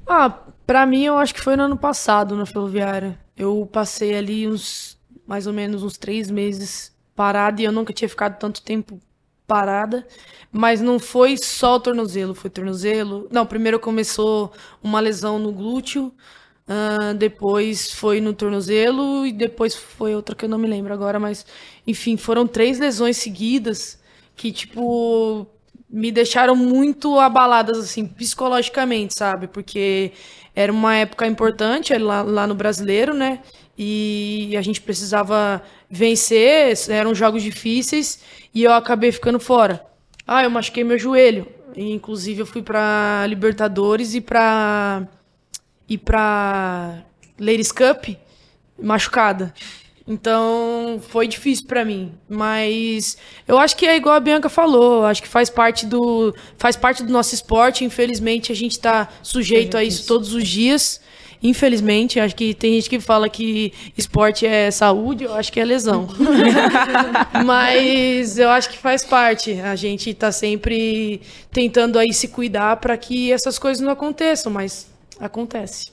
Ah, 0.07 0.38
Pra 0.66 0.86
mim, 0.86 1.04
eu 1.04 1.16
acho 1.18 1.34
que 1.34 1.40
foi 1.40 1.56
no 1.56 1.64
ano 1.64 1.76
passado, 1.76 2.36
na 2.36 2.46
Ferroviária. 2.46 3.18
Eu 3.36 3.68
passei 3.70 4.14
ali 4.14 4.48
uns, 4.48 4.98
mais 5.26 5.46
ou 5.46 5.52
menos, 5.52 5.82
uns 5.82 5.98
três 5.98 6.30
meses 6.30 6.94
parada 7.14 7.60
e 7.60 7.64
eu 7.64 7.72
nunca 7.72 7.92
tinha 7.92 8.08
ficado 8.08 8.38
tanto 8.38 8.62
tempo 8.62 8.98
parada. 9.46 10.06
Mas 10.50 10.80
não 10.80 10.98
foi 10.98 11.36
só 11.36 11.76
o 11.76 11.80
tornozelo, 11.80 12.34
foi 12.34 12.50
tornozelo. 12.50 13.28
Não, 13.30 13.44
primeiro 13.46 13.78
começou 13.78 14.52
uma 14.82 15.00
lesão 15.00 15.38
no 15.38 15.52
glúteo, 15.52 16.12
Uh, 16.66 17.12
depois 17.12 17.92
foi 17.92 18.22
no 18.22 18.32
tornozelo 18.32 19.26
e 19.26 19.32
depois 19.32 19.74
foi 19.74 20.14
outra 20.14 20.34
que 20.34 20.46
eu 20.46 20.48
não 20.48 20.56
me 20.56 20.66
lembro 20.66 20.94
agora, 20.94 21.20
mas 21.20 21.44
enfim, 21.86 22.16
foram 22.16 22.46
três 22.46 22.78
lesões 22.78 23.18
seguidas 23.18 24.00
que, 24.34 24.50
tipo, 24.50 25.46
me 25.90 26.10
deixaram 26.10 26.56
muito 26.56 27.18
abaladas, 27.20 27.78
assim, 27.78 28.06
psicologicamente, 28.06 29.12
sabe? 29.14 29.46
Porque 29.46 30.12
era 30.55 30.72
uma 30.72 30.94
época 30.94 31.26
importante 31.26 31.96
lá, 31.96 32.22
lá 32.22 32.46
no 32.46 32.55
brasileiro, 32.55 33.12
né? 33.12 33.40
E 33.76 34.55
a 34.57 34.62
gente 34.62 34.80
precisava 34.80 35.62
vencer, 35.90 36.74
eram 36.88 37.14
jogos 37.14 37.42
difíceis 37.42 38.20
e 38.55 38.62
eu 38.62 38.72
acabei 38.72 39.11
ficando 39.11 39.40
fora. 39.40 39.84
Ah, 40.26 40.44
eu 40.44 40.50
machuquei 40.50 40.84
meu 40.84 40.98
joelho. 40.98 41.46
Inclusive 41.76 42.40
eu 42.40 42.46
fui 42.46 42.62
para 42.62 43.26
Libertadores 43.26 44.14
e 44.14 44.20
para 44.20 45.09
e 45.88 45.98
para 45.98 47.02
Ladies 47.38 47.72
Cup 47.72 48.16
machucada. 48.80 49.52
Então 50.07 51.00
foi 51.09 51.26
difícil 51.26 51.66
para 51.66 51.82
mim, 51.82 52.12
mas 52.28 53.16
eu 53.48 53.59
acho 53.59 53.74
que 53.74 53.86
é 53.86 53.96
igual 53.96 54.14
a 54.14 54.20
Bianca 54.20 54.50
falou, 54.50 55.07
acho 55.07 55.22
que 55.22 55.28
faz 55.28 55.48
parte 55.48 55.86
do 55.86 56.34
faz 56.59 56.76
parte 56.76 57.02
do 57.02 57.11
nosso 57.11 57.34
esporte. 57.34 57.84
Infelizmente 57.84 58.52
a 58.52 58.55
gente 58.55 58.72
está 58.72 59.09
sujeito 59.22 59.78
a 59.78 59.82
isso 59.82 60.07
todos 60.07 60.34
os 60.34 60.46
dias. 60.46 61.00
Infelizmente, 61.42 62.18
acho 62.18 62.34
que 62.34 62.55
tem 62.55 62.72
gente 62.72 62.88
que 62.88 62.98
fala 62.98 63.28
que 63.28 63.70
esporte 63.98 64.46
é 64.46 64.70
saúde, 64.70 65.24
eu 65.24 65.34
acho 65.34 65.52
que 65.52 65.61
é 65.61 65.64
lesão. 65.64 66.09
Mas 67.44 68.38
eu 68.38 68.48
acho 68.48 68.70
que 68.70 68.78
faz 68.78 69.05
parte. 69.05 69.61
A 69.61 69.76
gente 69.76 70.09
está 70.09 70.32
sempre 70.32 71.20
tentando 71.52 71.98
aí 71.98 72.14
se 72.14 72.28
cuidar 72.28 72.78
para 72.78 72.96
que 72.96 73.30
essas 73.30 73.59
coisas 73.59 73.84
não 73.84 73.92
aconteçam, 73.92 74.50
mas 74.50 74.86
acontece. 75.20 75.92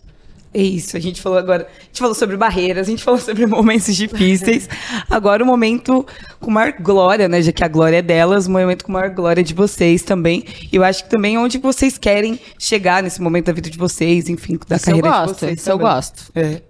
É 0.53 0.61
isso, 0.61 0.97
a 0.97 0.99
gente 0.99 1.21
falou 1.21 1.37
agora, 1.37 1.65
a 1.79 1.83
gente 1.85 1.99
falou 1.99 2.13
sobre 2.13 2.35
barreiras, 2.35 2.85
a 2.85 2.91
gente 2.91 3.01
falou 3.01 3.19
sobre 3.19 3.45
momentos 3.45 3.95
difíceis. 3.95 4.67
Agora 5.09 5.41
o 5.41 5.47
momento 5.47 6.05
com 6.41 6.51
maior 6.51 6.73
glória, 6.73 7.29
né, 7.29 7.41
já 7.41 7.53
que 7.53 7.63
a 7.63 7.69
glória 7.69 7.97
é 7.97 8.01
delas, 8.01 8.47
o 8.47 8.51
momento 8.51 8.83
com 8.83 8.91
maior 8.91 9.11
glória 9.11 9.41
de 9.41 9.53
vocês 9.53 10.01
também. 10.03 10.43
E 10.69 10.75
eu 10.75 10.83
acho 10.83 11.05
que 11.05 11.09
também 11.09 11.37
onde 11.37 11.57
vocês 11.57 11.97
querem 11.97 12.37
chegar 12.59 13.01
nesse 13.01 13.21
momento 13.21 13.45
da 13.45 13.53
vida 13.53 13.69
de 13.69 13.77
vocês, 13.77 14.27
enfim, 14.27 14.59
da 14.67 14.75
isso 14.75 14.85
carreira 14.85 15.07
eu 15.07 15.11
gosto, 15.11 15.33
de 15.33 15.39
vocês. 15.39 15.53
Isso 15.53 15.65
também. 15.65 15.79
eu 15.79 15.93
gosto. 15.93 16.31
É. 16.35 16.61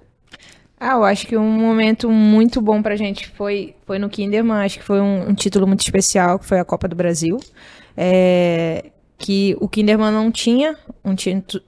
Ah, 0.80 0.94
eu 0.94 1.04
acho 1.04 1.26
que 1.26 1.36
um 1.36 1.52
momento 1.60 2.10
muito 2.10 2.62
bom 2.62 2.84
pra 2.84 2.96
gente 2.96 3.30
foi, 3.30 3.74
foi 3.86 3.98
no 3.98 4.10
Kinderman, 4.10 4.58
acho 4.58 4.78
que 4.78 4.86
foi 4.86 5.02
um, 5.02 5.30
um 5.30 5.34
título 5.34 5.66
muito 5.66 5.82
especial, 5.82 6.38
que 6.38 6.46
foi 6.46 6.60
a 6.60 6.66
Copa 6.66 6.88
do 6.88 6.96
Brasil. 6.96 7.40
É, 7.98 8.91
que 9.22 9.56
o 9.62 9.70
Kinderman 9.70 10.12
não 10.12 10.32
tinha 10.32 10.76
um, 11.06 11.12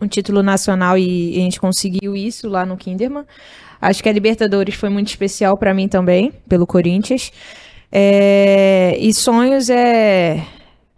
um, 0.01 0.07
título 0.07 0.41
nacional 0.41 0.97
e 0.97 1.37
a 1.37 1.39
gente 1.39 1.59
conseguiu 1.59 2.15
isso 2.15 2.49
lá 2.49 2.65
no 2.65 2.75
Kinderman. 2.75 3.25
Acho 3.79 4.01
que 4.01 4.09
a 4.09 4.11
Libertadores 4.11 4.75
foi 4.75 4.89
muito 4.89 5.09
especial 5.09 5.55
para 5.55 5.73
mim 5.73 5.87
também, 5.87 6.33
pelo 6.49 6.65
Corinthians. 6.65 7.31
É, 7.91 8.97
e 8.99 9.13
sonhos 9.13 9.69
é 9.69 10.43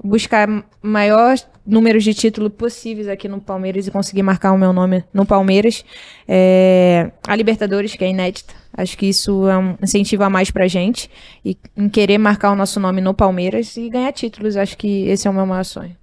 buscar 0.01 0.47
maior 0.82 1.36
número 1.66 1.99
de 1.99 2.14
títulos 2.14 2.53
possíveis 2.53 3.08
aqui 3.08 3.28
no 3.28 3.41
Palmeiras 3.41 3.88
e 3.88 3.91
conseguir 3.91 4.24
marcar 4.24 4.53
o 4.53 4.58
meu 4.58 4.72
nome 4.72 5.03
no 5.14 5.26
Palmeiras. 5.26 5.84
É, 6.28 7.12
a 7.28 7.36
Libertadores, 7.36 7.95
que 7.95 8.06
é 8.06 8.10
inédita. 8.10 8.53
Acho 8.78 8.97
que 8.97 9.08
isso 9.08 9.49
é 9.49 9.58
um 9.58 9.76
incentivo 9.82 10.24
a 10.24 10.30
mais 10.30 10.51
pra 10.51 10.68
gente. 10.68 11.10
E 11.43 11.58
em 11.76 11.89
querer 11.89 12.18
marcar 12.18 12.51
o 12.51 12.56
nosso 12.56 12.80
nome 12.80 13.01
no 13.01 13.14
Palmeiras 13.14 13.76
e 13.76 13.89
ganhar 13.89 14.14
títulos. 14.14 14.56
Acho 14.56 14.78
que 14.78 15.08
esse 15.08 15.28
é 15.28 15.32
o 15.32 15.34
meu 15.34 15.45
maior 15.45 15.66
sonho. 15.66 15.95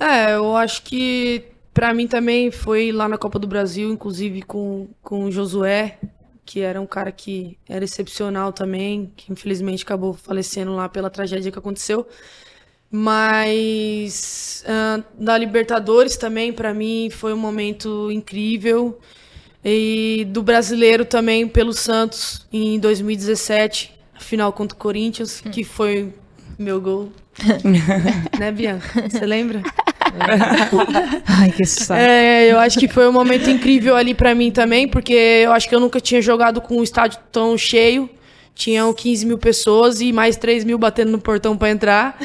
É, 0.00 0.34
eu 0.34 0.56
acho 0.56 0.82
que 0.82 1.44
para 1.74 1.92
mim 1.92 2.06
também 2.06 2.50
foi 2.50 2.90
lá 2.90 3.06
na 3.06 3.18
Copa 3.18 3.38
do 3.38 3.46
Brasil, 3.46 3.92
inclusive 3.92 4.42
com, 4.42 4.88
com 5.02 5.24
o 5.24 5.30
Josué, 5.30 5.98
que 6.44 6.60
era 6.60 6.80
um 6.80 6.86
cara 6.86 7.12
que 7.12 7.58
era 7.68 7.84
excepcional 7.84 8.52
também, 8.52 9.12
que 9.14 9.30
infelizmente 9.30 9.84
acabou 9.84 10.14
falecendo 10.14 10.74
lá 10.74 10.88
pela 10.88 11.10
tragédia 11.10 11.52
que 11.52 11.58
aconteceu. 11.58 12.06
Mas 12.90 14.64
uh, 14.66 15.04
da 15.22 15.38
Libertadores 15.38 16.16
também, 16.16 16.52
para 16.52 16.74
mim, 16.74 17.08
foi 17.08 17.32
um 17.32 17.36
momento 17.36 18.10
incrível. 18.10 18.98
E 19.64 20.26
do 20.30 20.42
brasileiro 20.42 21.04
também, 21.04 21.46
pelo 21.46 21.72
Santos, 21.72 22.46
em 22.52 22.80
2017, 22.80 23.92
final 24.18 24.52
contra 24.52 24.74
o 24.74 24.80
Corinthians, 24.80 25.40
que 25.40 25.62
foi 25.62 26.12
meu 26.58 26.80
gol. 26.80 27.12
né, 28.40 28.50
Bianca? 28.50 29.08
Você 29.08 29.24
lembra? 29.24 29.62
Ai, 31.26 31.50
que 31.52 31.64
saco. 31.64 32.00
É, 32.00 32.50
eu 32.50 32.58
acho 32.58 32.78
que 32.78 32.88
foi 32.88 33.08
um 33.08 33.12
momento 33.12 33.48
incrível 33.50 33.96
ali 33.96 34.14
para 34.14 34.34
mim 34.34 34.50
também, 34.50 34.88
porque 34.88 35.12
eu 35.12 35.52
acho 35.52 35.68
que 35.68 35.74
eu 35.74 35.80
nunca 35.80 36.00
tinha 36.00 36.20
jogado 36.20 36.60
com 36.60 36.76
um 36.76 36.82
estádio 36.82 37.18
tão 37.30 37.56
cheio. 37.56 38.08
Tinham 38.54 38.92
15 38.92 39.24
mil 39.24 39.38
pessoas 39.38 40.00
e 40.00 40.12
mais 40.12 40.36
3 40.36 40.64
mil 40.64 40.76
batendo 40.76 41.12
no 41.12 41.18
portão 41.18 41.56
para 41.56 41.70
entrar. 41.70 42.18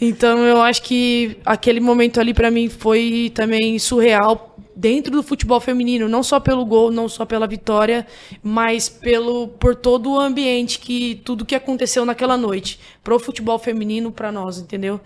Então 0.00 0.44
eu 0.44 0.60
acho 0.60 0.82
que 0.82 1.38
aquele 1.46 1.78
momento 1.78 2.18
ali 2.18 2.34
para 2.34 2.50
mim 2.50 2.68
foi 2.68 3.30
também 3.34 3.78
surreal 3.78 4.56
dentro 4.80 5.12
do 5.12 5.22
futebol 5.22 5.60
feminino, 5.60 6.08
não 6.08 6.22
só 6.22 6.40
pelo 6.40 6.64
gol, 6.64 6.90
não 6.90 7.06
só 7.08 7.26
pela 7.26 7.46
vitória, 7.46 8.06
mas 8.42 8.88
pelo 8.88 9.48
por 9.48 9.76
todo 9.76 10.12
o 10.12 10.18
ambiente 10.18 10.78
que 10.78 11.20
tudo 11.22 11.44
que 11.44 11.54
aconteceu 11.54 12.04
naquela 12.04 12.36
noite, 12.36 12.80
pro 13.04 13.18
futebol 13.18 13.58
feminino 13.58 14.10
para 14.10 14.32
nós, 14.32 14.58
entendeu? 14.58 14.98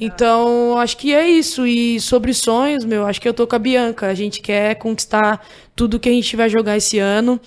Então, 0.00 0.78
acho 0.78 0.96
que 0.96 1.14
é 1.14 1.28
isso. 1.28 1.66
E 1.66 2.00
sobre 2.00 2.32
sonhos, 2.32 2.84
meu, 2.84 3.06
acho 3.06 3.20
que 3.20 3.28
eu 3.28 3.34
tô 3.34 3.46
com 3.46 3.54
a 3.54 3.58
Bianca. 3.58 4.06
A 4.06 4.14
gente 4.14 4.40
quer 4.40 4.76
conquistar 4.76 5.46
tudo 5.76 6.00
que 6.00 6.08
a 6.08 6.12
gente 6.12 6.34
vai 6.34 6.48
jogar 6.48 6.76
esse 6.78 6.98
ano. 6.98 7.38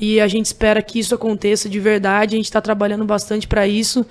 E 0.00 0.18
a 0.20 0.26
gente 0.26 0.46
espera 0.46 0.80
que 0.80 0.98
isso 0.98 1.14
aconteça 1.14 1.68
de 1.68 1.78
verdade. 1.78 2.34
A 2.34 2.38
gente 2.38 2.46
está 2.46 2.62
trabalhando 2.62 3.04
bastante 3.04 3.46
para 3.46 3.68
isso. 3.68 4.06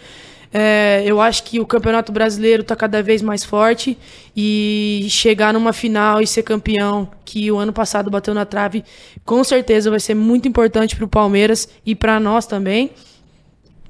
É, 0.53 1.03
eu 1.05 1.19
acho 1.19 1.43
que 1.43 1.59
o 1.59 1.65
Campeonato 1.65 2.11
Brasileiro 2.11 2.61
está 2.61 2.75
cada 2.75 3.01
vez 3.03 3.21
mais 3.21 3.43
forte 3.43 3.97
e 4.35 5.05
chegar 5.09 5.53
numa 5.53 5.73
final 5.73 6.21
e 6.21 6.27
ser 6.27 6.43
campeão, 6.43 7.09
que 7.25 7.51
o 7.51 7.57
ano 7.57 7.73
passado 7.73 8.09
bateu 8.09 8.33
na 8.33 8.45
trave, 8.45 8.83
com 9.25 9.43
certeza 9.43 9.89
vai 9.89 9.99
ser 9.99 10.15
muito 10.15 10.47
importante 10.47 10.95
para 10.95 11.03
o 11.03 11.07
Palmeiras 11.07 11.67
e 11.85 11.93
para 11.93 12.17
nós 12.19 12.45
também. 12.45 12.91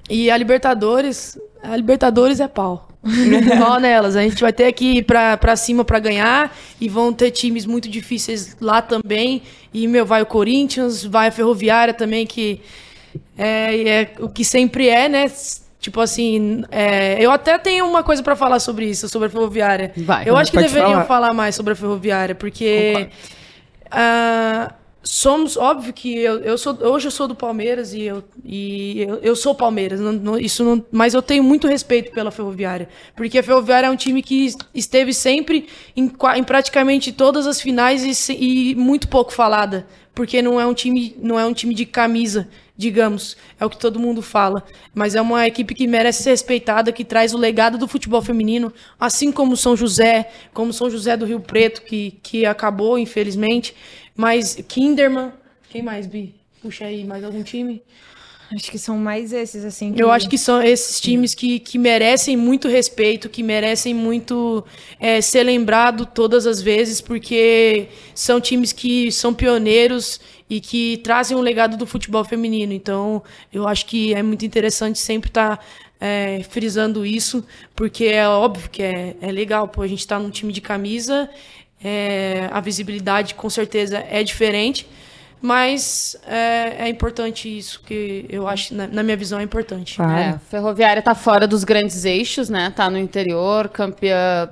E 0.10 0.32
a 0.32 0.38
Libertadores, 0.38 1.38
a 1.62 1.76
Libertadores 1.76 2.39
é 2.39 2.47
pau. 2.47 2.87
Igual 3.54 3.80
nelas. 3.80 4.16
A 4.16 4.22
gente 4.22 4.41
vai 4.41 4.54
ter 4.54 4.72
que 4.74 4.98
ir 4.98 5.04
pra, 5.04 5.38
pra 5.38 5.56
cima 5.56 5.84
para 5.84 6.00
ganhar 6.00 6.56
e 6.80 6.89
vão 6.89 7.14
ter 7.14 7.32
times 7.32 7.66
muito 7.66 7.88
difíceis 7.89 8.56
lá 8.60 8.82
também. 8.82 9.41
E, 9.74 9.88
meu, 9.88 10.06
vai 10.06 10.22
o 10.22 10.26
Corinthians, 10.26 11.04
vai 11.04 11.28
a 11.28 11.32
Ferroviária 11.32 11.93
também, 11.93 12.26
que 12.26 12.62
é, 13.38 13.89
é 13.89 14.12
o 14.20 14.30
que 14.30 14.43
sempre 14.43 14.89
é, 14.89 15.08
né? 15.08 15.32
Tipo 15.80 16.02
assim, 16.02 16.64
é, 16.72 17.18
eu 17.24 17.32
até 17.32 17.58
tenho 17.58 17.86
uma 17.86 18.04
coisa 18.04 18.24
para 18.24 18.36
falar 18.36 18.60
sobre 18.60 18.86
isso, 18.86 19.08
sobre 19.08 19.28
a 19.28 19.32
Ferroviária. 19.32 19.93
Vai, 19.95 20.28
eu 20.28 20.36
acho 20.36 20.52
que 20.52 20.58
deveriam 20.58 20.91
falar. 20.91 21.06
falar 21.06 21.34
mais 21.34 21.56
sobre 21.56 21.74
a 21.74 21.76
Ferroviária, 21.76 22.36
porque 22.36 23.10
somos, 25.08 25.55
óbvio 25.55 25.93
que 25.93 26.18
eu, 26.20 26.39
eu 26.39 26.58
sou, 26.58 26.78
hoje 26.82 27.08
eu 27.08 27.12
sou 27.12 27.28
do 27.28 27.36
Palmeiras 27.36 27.93
e 27.93 28.03
eu, 28.03 28.24
e 28.43 29.01
eu, 29.01 29.16
eu 29.18 29.36
sou 29.36 29.55
Palmeiras, 29.55 29.99
não, 29.99 30.12
não, 30.12 30.38
isso 30.38 30.64
não, 30.64 30.84
mas 30.91 31.14
eu 31.14 31.22
tenho 31.22 31.43
muito 31.43 31.68
respeito 31.68 32.12
pela 32.12 32.30
Ferroviária, 32.30 32.89
porque 33.16 33.39
a 33.39 33.43
Ferroviária 33.43 33.88
é 33.88 33.89
um 33.89 33.95
time 33.95 34.22
que 34.22 34.53
esteve 34.74 35.14
sempre 35.14 35.68
em, 35.95 36.12
em 36.36 36.43
praticamente 36.43 37.12
todas 37.14 37.47
as 37.47 37.62
finais 37.62 38.30
e, 38.30 38.34
e 38.34 38.76
muito 38.76 39.08
pouco 39.08 39.32
falada, 39.32 39.88
porque 40.14 40.41
não 40.41 40.60
é 40.60 40.66
um 40.66 40.74
time, 40.74 41.16
não 41.22 41.39
é 41.39 41.45
um 41.45 41.53
time 41.53 41.74
de 41.74 41.86
camisa, 41.86 42.49
digamos, 42.76 43.38
é 43.60 43.66
o 43.66 43.70
que 43.70 43.78
todo 43.78 43.99
mundo 43.99 44.22
fala, 44.22 44.64
mas 44.93 45.16
é 45.16 45.22
uma 45.22 45.47
equipe 45.47 45.74
que 45.74 45.88
merece 45.88 46.24
ser 46.24 46.32
respeitada, 46.32 46.91
que 46.91 47.05
traz 47.05 47.34
o 47.34 47.38
legado 47.38 47.78
do 47.78 47.88
futebol 47.88 48.22
feminino, 48.22 48.74
assim 48.99 49.32
como 49.32 49.55
São 49.55 49.76
José, 49.76 50.30
como 50.53 50.74
São 50.74 50.89
José 50.89 51.16
do 51.16 51.26
Rio 51.26 51.39
Preto, 51.39 51.82
que, 51.82 52.20
que 52.22 52.45
acabou, 52.45 52.99
infelizmente, 52.99 53.74
mas 54.18 54.55
Kinderman, 54.68 55.32
quem 55.70 55.82
mais, 55.82 56.07
Bi? 56.07 56.34
Puxa 56.61 56.86
aí, 56.86 57.05
mais 57.05 57.24
algum 57.24 57.43
time? 57.43 57.84
Acho 58.53 58.72
que 58.72 58.80
são 58.80 58.97
mais 58.97 59.34
esses, 59.34 59.65
assim. 59.65 59.93
Que... 59.93 60.01
Eu 60.01 60.09
acho 60.09 60.30
que 60.30 60.38
são 60.38 60.63
esses 60.63 61.01
times 61.01 61.36
que, 61.36 61.59
que 61.59 61.78
merecem 61.78 62.38
muito 62.38 62.68
respeito, 62.70 63.28
que 63.28 63.43
merecem 63.43 63.93
muito 63.93 64.63
é, 64.99 65.20
ser 65.20 65.43
lembrado 65.43 66.05
todas 66.05 66.47
as 66.47 66.61
vezes, 66.61 67.01
porque 67.01 67.89
são 68.15 68.39
times 68.39 68.72
que 68.72 69.11
são 69.11 69.34
pioneiros 69.34 70.20
e 70.49 70.61
que 70.61 70.97
trazem 71.03 71.36
um 71.36 71.41
legado 71.41 71.76
do 71.76 71.86
futebol 71.86 72.24
feminino. 72.24 72.72
Então, 72.72 73.22
eu 73.51 73.68
acho 73.68 73.86
que 73.86 74.13
é 74.13 74.24
muito 74.24 74.45
interessante 74.45 74.97
sempre 74.97 75.30
estar 75.30 75.57
tá, 75.57 75.63
é, 75.99 76.41
frisando 76.49 77.05
isso, 77.05 77.45
porque 77.76 78.05
é 78.05 78.28
óbvio 78.28 78.70
que 78.70 78.82
é, 78.82 79.15
é 79.20 79.32
legal, 79.32 79.68
pô, 79.68 79.82
a 79.82 79.88
gente 79.88 79.99
está 79.99 80.18
num 80.18 80.30
time 80.30 80.53
de 80.53 80.61
camisa 80.61 81.30
é, 81.84 82.50
a 82.52 82.60
visibilidade 82.60 83.36
com 83.36 83.50
certeza 83.50 84.04
é 84.10 84.24
diferente, 84.24 84.88
mas 85.42 86.18
é, 86.26 86.86
é, 86.86 86.90
importante 86.90 87.56
isso 87.56 87.82
que 87.86 88.26
eu 88.30 88.48
acho, 88.48 88.74
na, 88.74 88.88
na 88.88 89.04
minha 89.04 89.16
visão, 89.16 89.40
é 89.40 89.44
importante. 89.44 89.98
Claro. 89.98 90.36
É, 90.36 90.40
ferroviária 90.50 91.00
está 91.00 91.14
fora 91.14 91.48
dos 91.48 91.64
grandes 91.64 92.06
eixos, 92.06 92.50
né? 92.50 92.72
Tá 92.76 92.90
no 92.90 92.98
interior, 92.98 93.70
campeã 93.70 94.50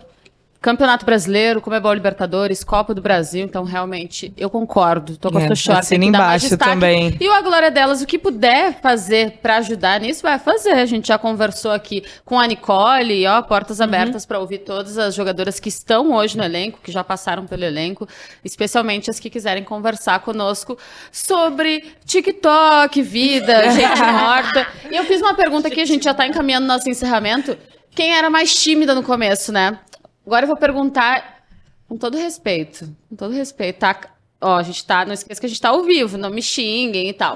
Campeonato 0.65 1.05
Brasileiro, 1.05 1.61
Comebol 1.61 1.93
Libertadores, 1.93 2.63
Copa 2.63 2.91
do 2.91 2.99
Brasil, 2.99 3.45
então 3.45 3.63
realmente 3.63 4.33
eu 4.35 4.49
concordo. 4.49 5.15
Tô 5.15 5.29
com 5.29 5.37
É, 5.37 5.45
a 5.45 5.49
dar 5.49 5.55
mais 5.75 5.91
embaixo 5.91 6.57
também. 6.57 7.15
E 7.21 7.27
o 7.27 7.33
A 7.33 7.41
Glória 7.43 7.69
Delas, 7.69 8.01
o 8.01 8.05
que 8.07 8.17
puder 8.17 8.81
fazer 8.81 9.33
pra 9.43 9.57
ajudar 9.57 9.99
nisso, 9.99 10.23
vai 10.23 10.39
fazer. 10.39 10.71
A 10.71 10.87
gente 10.87 11.09
já 11.09 11.19
conversou 11.19 11.69
aqui 11.69 12.03
com 12.25 12.39
a 12.39 12.47
Nicole, 12.47 13.27
ó, 13.27 13.43
portas 13.43 13.79
abertas 13.79 14.25
pra 14.25 14.39
ouvir 14.39 14.57
todas 14.57 14.97
as 14.97 15.13
jogadoras 15.13 15.59
que 15.59 15.69
estão 15.69 16.11
hoje 16.13 16.35
no 16.35 16.43
elenco, 16.43 16.79
que 16.81 16.91
já 16.91 17.03
passaram 17.03 17.45
pelo 17.45 17.63
elenco, 17.63 18.07
especialmente 18.43 19.11
as 19.11 19.19
que 19.19 19.29
quiserem 19.29 19.63
conversar 19.63 20.21
conosco 20.21 20.75
sobre 21.11 21.93
TikTok, 22.05 23.03
vida, 23.03 23.69
gente 23.69 24.01
morta. 24.01 24.65
E 24.89 24.95
eu 24.95 25.03
fiz 25.03 25.21
uma 25.21 25.35
pergunta 25.35 25.67
aqui, 25.67 25.81
a 25.81 25.85
gente 25.85 26.05
já 26.05 26.13
tá 26.15 26.25
encaminhando 26.25 26.65
nosso 26.65 26.89
encerramento. 26.89 27.55
Quem 27.95 28.13
era 28.13 28.29
mais 28.29 28.53
tímida 28.53 28.93
no 28.93 29.01
começo, 29.01 29.53
né? 29.53 29.79
Agora 30.25 30.43
eu 30.43 30.47
vou 30.47 30.57
perguntar 30.57 31.43
com 31.87 31.97
todo 31.97 32.17
respeito, 32.17 32.89
com 33.09 33.15
todo 33.15 33.33
respeito, 33.33 33.79
tá? 33.79 33.95
Ó, 34.41 34.57
a 34.57 34.63
gente 34.63 34.85
tá, 34.85 35.05
não 35.05 35.13
esqueça 35.13 35.39
que 35.39 35.45
a 35.45 35.49
gente 35.49 35.61
tá 35.61 35.69
ao 35.69 35.83
vivo, 35.83 36.17
não 36.17 36.29
me 36.29 36.41
xinguem 36.41 37.09
e 37.09 37.13
tal. 37.13 37.35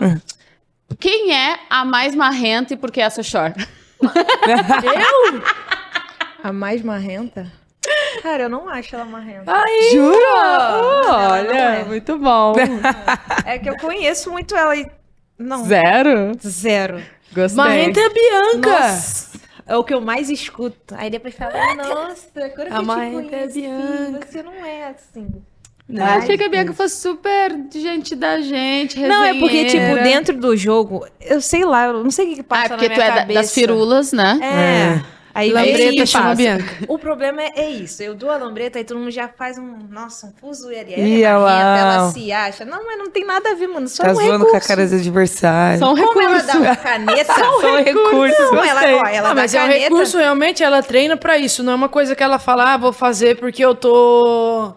Quem 0.99 1.33
é 1.33 1.59
a 1.69 1.85
mais 1.85 2.15
marrenta 2.15 2.73
e 2.73 2.77
por 2.77 2.91
que 2.91 2.99
essa 2.99 3.21
chora? 3.23 3.55
A 6.41 6.53
mais 6.53 6.81
marrenta? 6.81 7.51
Cara, 8.21 8.43
eu 8.43 8.49
não 8.49 8.69
acho 8.69 8.95
ela 8.95 9.03
marrenta. 9.05 9.51
Jura? 9.91 10.17
Olha, 10.17 11.51
Olha, 11.51 11.85
muito 11.85 12.17
bom. 12.17 12.53
É 13.45 13.59
que 13.59 13.69
eu 13.69 13.77
conheço 13.77 14.31
muito 14.31 14.55
ela 14.55 14.75
e. 14.75 14.89
Não. 15.37 15.65
Zero? 15.65 16.31
Zero. 16.45 17.03
Gostei. 17.33 17.57
Marrenta 17.57 17.99
é 17.99 18.05
a 18.05 18.09
Bianca. 18.09 18.69
Nossa, 18.69 19.28
é 19.69 19.77
o 19.77 19.83
que 19.83 19.93
eu 19.93 20.01
mais 20.01 20.29
escuto. 20.29 20.95
Aí 20.97 21.09
depois 21.09 21.33
fala, 21.35 21.53
nossa, 21.75 22.27
agora 22.35 22.65
que 22.69 22.73
A 22.73 22.77
eu 22.77 22.81
te 22.81 22.85
marrenta 22.85 23.35
é 23.35 23.39
conheci, 23.39 23.61
Bianca. 23.61 24.27
você 24.27 24.43
não 24.43 24.53
é 24.65 24.87
assim. 24.87 25.27
Eu 25.91 26.03
achei 26.05 26.37
que 26.37 26.43
a 26.43 26.49
Bianca 26.49 26.71
fosse 26.73 26.97
super 27.01 27.51
gente 27.73 28.15
da 28.15 28.39
gente, 28.41 28.99
Não, 28.99 29.23
é 29.23 29.33
porque, 29.39 29.65
tipo, 29.65 29.77
resenheira. 29.79 30.03
dentro 30.03 30.37
do 30.37 30.55
jogo, 30.55 31.07
eu 31.19 31.41
sei 31.41 31.65
lá, 31.65 31.85
eu 31.87 32.03
não 32.03 32.11
sei 32.11 32.25
o 32.25 32.29
que, 32.29 32.35
que 32.35 32.41
Ah, 32.41 32.43
passa 32.43 32.65
é 32.65 32.69
porque 32.77 32.89
na 32.89 32.93
tu 32.93 32.97
minha 32.97 33.07
é 33.07 33.09
da- 33.11 33.19
cabeça. 33.21 33.39
das 33.41 33.53
firulas, 33.53 34.11
né? 34.13 34.39
É. 34.39 35.18
Aí 35.33 35.51
Lambreta 35.51 36.03
e 36.03 36.07
chama. 36.07 36.35
Bianca. 36.35 36.65
O 36.87 36.97
problema 36.97 37.41
é, 37.41 37.51
é 37.55 37.69
isso. 37.69 38.01
Eu 38.01 38.15
dou 38.15 38.31
a 38.31 38.37
lambreta 38.37 38.79
e 38.79 38.83
todo 38.83 38.97
mundo 38.99 39.11
já 39.11 39.27
faz 39.27 39.57
um. 39.57 39.77
Nossa, 39.89 40.33
um 40.41 40.53
Ih, 40.97 41.23
é 41.23 41.27
ela- 41.27 41.77
ela 41.79 42.11
se 42.11 42.31
acha. 42.31 42.65
Não, 42.65 42.83
mas 42.85 42.97
não 42.97 43.09
tem 43.11 43.25
nada 43.25 43.51
a 43.51 43.53
ver, 43.55 43.67
mano. 43.67 43.87
Só 43.87 44.03
Tá 44.03 44.11
um 44.11 44.15
zoando 44.15 44.31
recurso. 44.31 44.51
com 44.51 44.57
a 44.57 44.61
cara 44.61 44.83
dos 44.83 44.93
adversários. 44.93 45.79
São 45.79 45.95
Como 45.95 46.21
ela 46.21 46.37
recursos. 46.37 46.47
dá 46.47 46.59
uma 46.59 46.75
caneta? 46.75 47.33
São 47.61 47.83
recursos, 47.83 48.51
Não, 48.51 48.63
ela, 48.65 48.81
ó, 48.81 49.07
ela 49.07 49.29
Ah, 49.29 49.33
dá 49.33 49.35
mas 49.35 49.53
é 49.53 49.59
um 49.59 49.67
caneta. 49.67 49.79
recurso, 49.83 50.17
realmente, 50.17 50.63
ela 50.63 50.81
treina 50.81 51.15
pra 51.15 51.37
isso. 51.37 51.61
Não 51.63 51.73
é 51.73 51.75
uma 51.75 51.89
coisa 51.89 52.15
que 52.15 52.23
ela 52.23 52.39
fala, 52.39 52.73
ah, 52.73 52.77
vou 52.77 52.91
fazer 52.91 53.37
porque 53.37 53.63
eu 53.63 53.75
tô... 53.75 54.73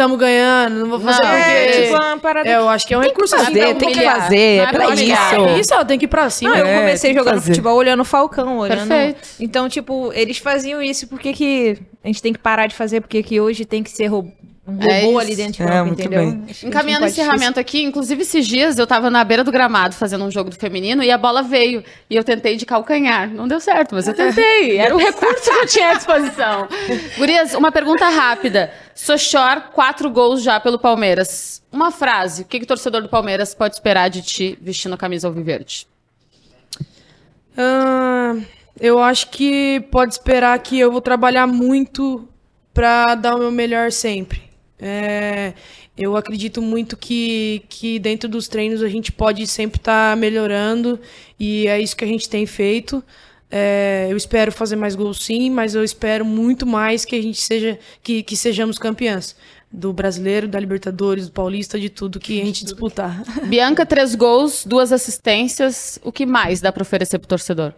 Tamo 0.00 0.16
ganhando, 0.16 0.76
não 0.80 0.88
vou 0.88 0.98
fazer 0.98 1.20
Não, 1.22 1.28
porque... 1.30 1.50
É, 1.50 1.82
tipo, 1.82 1.94
uma 2.02 2.18
parada 2.18 2.48
É, 2.48 2.56
eu 2.56 2.68
acho 2.70 2.86
que 2.86 2.94
é 2.94 2.96
um 2.96 3.02
recurso 3.02 3.36
assim. 3.36 3.44
fazer, 3.46 3.74
tem 3.74 3.92
que 3.92 4.00
fazer, 4.02 4.36
é 4.38 4.56
é 4.56 4.66
pra 4.68 4.94
isso. 4.94 5.60
Isso, 5.60 5.74
ela 5.74 5.84
tem 5.84 5.98
que 5.98 6.06
ir 6.06 6.08
pra 6.08 6.30
cima. 6.30 6.52
Não, 6.52 6.58
eu 6.58 6.66
É, 6.66 6.78
comecei 6.78 7.10
tem 7.10 7.18
que 7.18 7.22
jogando 7.22 7.42
futebol 7.42 7.76
olhando 7.76 8.00
o 8.00 8.04
Falcão, 8.04 8.56
olhando. 8.56 8.88
Perfeito. 8.88 9.28
Então, 9.38 9.68
tipo, 9.68 10.10
eles 10.14 10.38
faziam 10.38 10.80
isso, 10.80 11.06
por 11.06 11.20
que 11.20 11.34
que 11.34 11.76
a 12.02 12.06
gente 12.06 12.22
tem 12.22 12.32
que 12.32 12.38
parar 12.38 12.66
de 12.66 12.74
fazer? 12.74 13.02
Porque 13.02 13.22
que 13.22 13.38
hoje 13.38 13.66
tem 13.66 13.82
que 13.82 13.90
ser 13.90 14.06
ro- 14.06 14.32
um 14.66 14.74
robô 14.74 15.18
É 15.20 15.22
ali 15.24 15.34
dentro 15.34 15.54
de 15.54 15.62
É, 15.64 15.66
campo, 15.66 15.92
entendeu? 15.92 16.38
que 16.46 16.66
Encaminhando 16.66 17.04
o 17.04 17.08
encerramento 17.08 17.58
aqui, 17.58 17.82
inclusive 17.82 18.22
esses 18.22 18.46
dias 18.46 18.78
eu 18.78 18.86
tava 18.86 19.10
na 19.10 19.24
beira 19.24 19.42
do 19.42 19.50
gramado 19.50 19.94
fazendo 19.96 20.24
um 20.24 20.30
jogo 20.30 20.48
do 20.48 20.56
feminino 20.56 21.02
e 21.02 21.10
a 21.10 21.18
bola 21.18 21.42
veio. 21.42 21.82
E 22.08 22.14
eu 22.14 22.22
tentei 22.22 22.56
de 22.56 22.64
calcanhar. 22.64 23.28
Não 23.28 23.48
deu 23.48 23.58
certo, 23.58 23.96
mas 23.96 24.06
eu 24.06 24.14
tentei. 24.14 24.78
Era 24.78 24.94
o 24.94 24.98
recurso 24.98 25.42
que 25.42 25.50
eu 25.50 25.66
tinha 25.66 25.90
à 25.90 25.94
disposição. 25.94 26.68
Gurias, 27.18 27.52
uma 27.54 27.72
pergunta 27.72 28.08
rápida. 28.08 28.70
Sochor, 29.00 29.70
quatro 29.72 30.10
gols 30.10 30.42
já 30.42 30.60
pelo 30.60 30.78
Palmeiras. 30.78 31.62
Uma 31.72 31.90
frase. 31.90 32.42
O 32.42 32.44
que, 32.44 32.58
que 32.58 32.64
o 32.64 32.68
torcedor 32.68 33.00
do 33.00 33.08
Palmeiras 33.08 33.54
pode 33.54 33.74
esperar 33.74 34.10
de 34.10 34.20
ti 34.20 34.58
vestindo 34.60 34.94
a 34.94 34.98
camisa 34.98 35.26
alviverde? 35.26 35.88
Ah, 37.56 38.36
eu 38.78 38.98
acho 39.02 39.30
que 39.30 39.80
pode 39.90 40.12
esperar 40.12 40.58
que 40.58 40.78
eu 40.78 40.92
vou 40.92 41.00
trabalhar 41.00 41.46
muito 41.46 42.28
pra 42.74 43.14
dar 43.14 43.36
o 43.36 43.38
meu 43.38 43.50
melhor 43.50 43.90
sempre. 43.90 44.42
É, 44.78 45.54
eu 45.96 46.14
acredito 46.14 46.60
muito 46.60 46.94
que, 46.94 47.62
que 47.70 47.98
dentro 47.98 48.28
dos 48.28 48.48
treinos 48.48 48.82
a 48.82 48.88
gente 48.88 49.10
pode 49.10 49.46
sempre 49.46 49.78
estar 49.78 50.14
melhorando 50.14 51.00
e 51.38 51.66
é 51.66 51.80
isso 51.80 51.96
que 51.96 52.04
a 52.04 52.08
gente 52.08 52.28
tem 52.28 52.44
feito. 52.44 53.02
É, 53.50 54.06
eu 54.08 54.16
espero 54.16 54.52
fazer 54.52 54.76
mais 54.76 54.94
gols 54.94 55.24
sim, 55.24 55.50
mas 55.50 55.74
eu 55.74 55.82
espero 55.82 56.24
muito 56.24 56.64
mais 56.64 57.04
que 57.04 57.16
a 57.16 57.22
gente 57.22 57.40
seja 57.40 57.78
que, 58.02 58.22
que 58.22 58.36
sejamos 58.36 58.78
campeãs 58.78 59.34
do 59.72 59.92
brasileiro, 59.92 60.48
da 60.48 60.58
Libertadores, 60.58 61.26
do 61.26 61.32
Paulista, 61.32 61.78
de 61.78 61.88
tudo 61.88 62.20
que 62.20 62.40
a 62.40 62.44
gente 62.44 62.64
disputar. 62.64 63.22
Bianca, 63.46 63.86
três 63.86 64.14
gols, 64.14 64.64
duas 64.64 64.92
assistências. 64.92 65.98
O 66.02 66.10
que 66.10 66.26
mais 66.26 66.60
dá 66.60 66.72
pra 66.72 66.82
oferecer 66.82 67.18
pro 67.18 67.28
torcedor? 67.28 67.72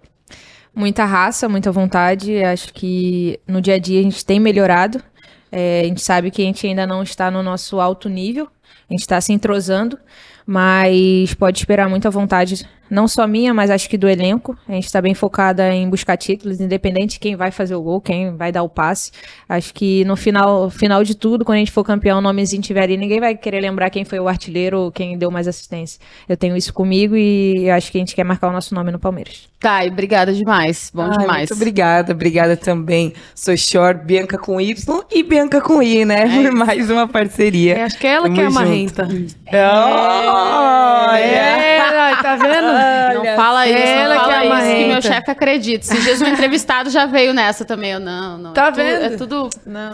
Muita 0.74 1.04
raça, 1.04 1.48
muita 1.48 1.70
vontade. 1.70 2.42
Acho 2.42 2.72
que 2.72 3.38
no 3.46 3.60
dia 3.60 3.74
a 3.74 3.78
dia 3.78 4.00
a 4.00 4.02
gente 4.02 4.24
tem 4.24 4.40
melhorado. 4.40 5.02
É, 5.50 5.82
a 5.82 5.84
gente 5.84 6.00
sabe 6.00 6.30
que 6.30 6.40
a 6.40 6.44
gente 6.46 6.66
ainda 6.66 6.86
não 6.86 7.02
está 7.02 7.30
no 7.30 7.42
nosso 7.42 7.78
alto 7.78 8.08
nível. 8.08 8.48
A 8.88 8.92
gente 8.92 9.02
está 9.02 9.20
se 9.20 9.32
entrosando. 9.34 9.98
Mas 10.46 11.34
pode 11.34 11.58
esperar 11.58 11.88
muita 11.88 12.10
vontade, 12.10 12.66
não 12.92 13.08
só 13.08 13.26
minha, 13.26 13.54
mas 13.54 13.70
acho 13.70 13.88
que 13.88 13.96
do 13.96 14.06
elenco. 14.06 14.56
A 14.68 14.72
gente 14.72 14.84
está 14.84 15.00
bem 15.00 15.14
focada 15.14 15.72
em 15.72 15.88
buscar 15.88 16.16
títulos, 16.16 16.60
independente 16.60 17.14
de 17.14 17.18
quem 17.18 17.34
vai 17.34 17.50
fazer 17.50 17.74
o 17.74 17.80
gol, 17.80 18.00
quem 18.02 18.36
vai 18.36 18.52
dar 18.52 18.62
o 18.62 18.68
passe. 18.68 19.10
Acho 19.48 19.72
que 19.72 20.04
no 20.04 20.14
final, 20.14 20.68
final 20.68 21.02
de 21.02 21.14
tudo, 21.14 21.42
quando 21.42 21.56
a 21.56 21.58
gente 21.60 21.72
for 21.72 21.82
campeão, 21.82 22.18
o 22.18 22.20
nomezinho 22.20 22.60
estiver 22.60 22.82
ali, 22.82 22.98
ninguém 22.98 23.18
vai 23.18 23.34
querer 23.34 23.60
lembrar 23.60 23.88
quem 23.88 24.04
foi 24.04 24.20
o 24.20 24.28
artilheiro 24.28 24.78
ou 24.78 24.92
quem 24.92 25.16
deu 25.16 25.30
mais 25.30 25.48
assistência. 25.48 25.98
Eu 26.28 26.36
tenho 26.36 26.54
isso 26.54 26.72
comigo 26.74 27.16
e 27.16 27.70
acho 27.70 27.90
que 27.90 27.96
a 27.96 28.00
gente 28.00 28.14
quer 28.14 28.24
marcar 28.24 28.48
o 28.48 28.52
nosso 28.52 28.74
nome 28.74 28.92
no 28.92 28.98
Palmeiras. 28.98 29.48
Thay, 29.58 29.88
obrigada 29.88 30.32
demais. 30.32 30.90
Bom 30.92 31.04
Ai, 31.04 31.18
demais. 31.18 31.48
Muito 31.48 31.54
obrigada, 31.54 32.12
obrigada 32.12 32.56
também. 32.56 33.14
Sou 33.34 33.56
Short, 33.56 34.04
Bianca 34.04 34.36
com 34.36 34.60
Y 34.60 35.02
e 35.10 35.22
Bianca 35.22 35.60
com 35.62 35.82
I, 35.82 36.04
né? 36.04 36.28
Por 36.28 36.52
mais 36.52 36.90
uma 36.90 37.08
parceria. 37.08 37.78
É, 37.78 37.82
acho 37.84 37.98
que 37.98 38.06
é 38.06 38.10
ela 38.10 38.28
que 38.28 38.38
é 38.38 38.42
a 38.42 38.46
Tamo 38.48 38.54
marrenta. 38.54 39.08
junto. 39.08 39.34
Olha! 39.52 41.18
É, 41.18 42.01
tá 42.22 42.36
vendo? 42.36 43.22
Não 43.24 43.36
fala 43.36 43.66
isso, 43.68 43.76
ela 43.78 44.14
não 44.16 44.24
que 44.24 44.30
é 44.30 44.34
fala 44.48 44.64
isso, 44.66 44.76
que 44.76 44.84
meu 44.86 45.02
chefe 45.02 45.30
acredita. 45.30 45.84
Esses 45.86 46.04
dias 46.04 46.20
um 46.22 46.26
entrevistado 46.28 46.90
já 46.90 47.06
veio 47.06 47.32
nessa 47.34 47.64
também. 47.64 47.92
Eu, 47.92 48.00
não, 48.00 48.38
não. 48.38 48.52
Tá 48.52 48.66
é 48.66 48.70
tu- 48.70 48.76
vendo? 48.76 49.04
É 49.04 49.16
tudo... 49.16 49.50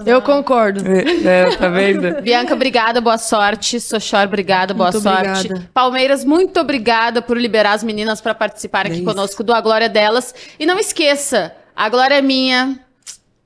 Eu 0.06 0.22
concordo. 0.22 0.80
É, 0.86 1.56
tá 1.56 1.68
vendo? 1.68 2.20
Bianca, 2.22 2.54
obrigada, 2.54 3.00
boa 3.00 3.18
sorte. 3.18 3.80
Sochor, 3.80 4.24
obrigada, 4.24 4.72
boa 4.74 4.90
Muito 4.90 5.02
sorte. 5.02 5.28
obrigada. 5.46 5.70
Palmeiras, 5.74 6.24
muito 6.24 6.58
obrigada 6.60 7.20
por 7.20 7.36
liberar 7.36 7.72
as 7.72 7.82
meninas 7.84 8.20
para 8.20 8.34
participarem 8.34 8.92
aqui 8.92 9.00
É 9.00 9.02
isso. 9.04 9.10
conosco 9.10 9.42
do 9.44 9.52
A 9.52 9.60
Glória 9.60 9.88
Delas. 9.88 10.34
E 10.58 10.64
não 10.66 10.78
esqueça, 10.78 11.52
a 11.74 11.88
glória 11.88 12.14
é 12.16 12.22
minha, 12.22 12.78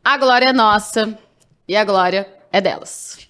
a 0.05 0.17
glória 0.17 0.47
é 0.51 0.53
nossa 0.53 1.17
e 1.67 1.77
a 1.77 1.85
glória 1.85 2.27
é 2.53 2.61
delas. 2.61 3.22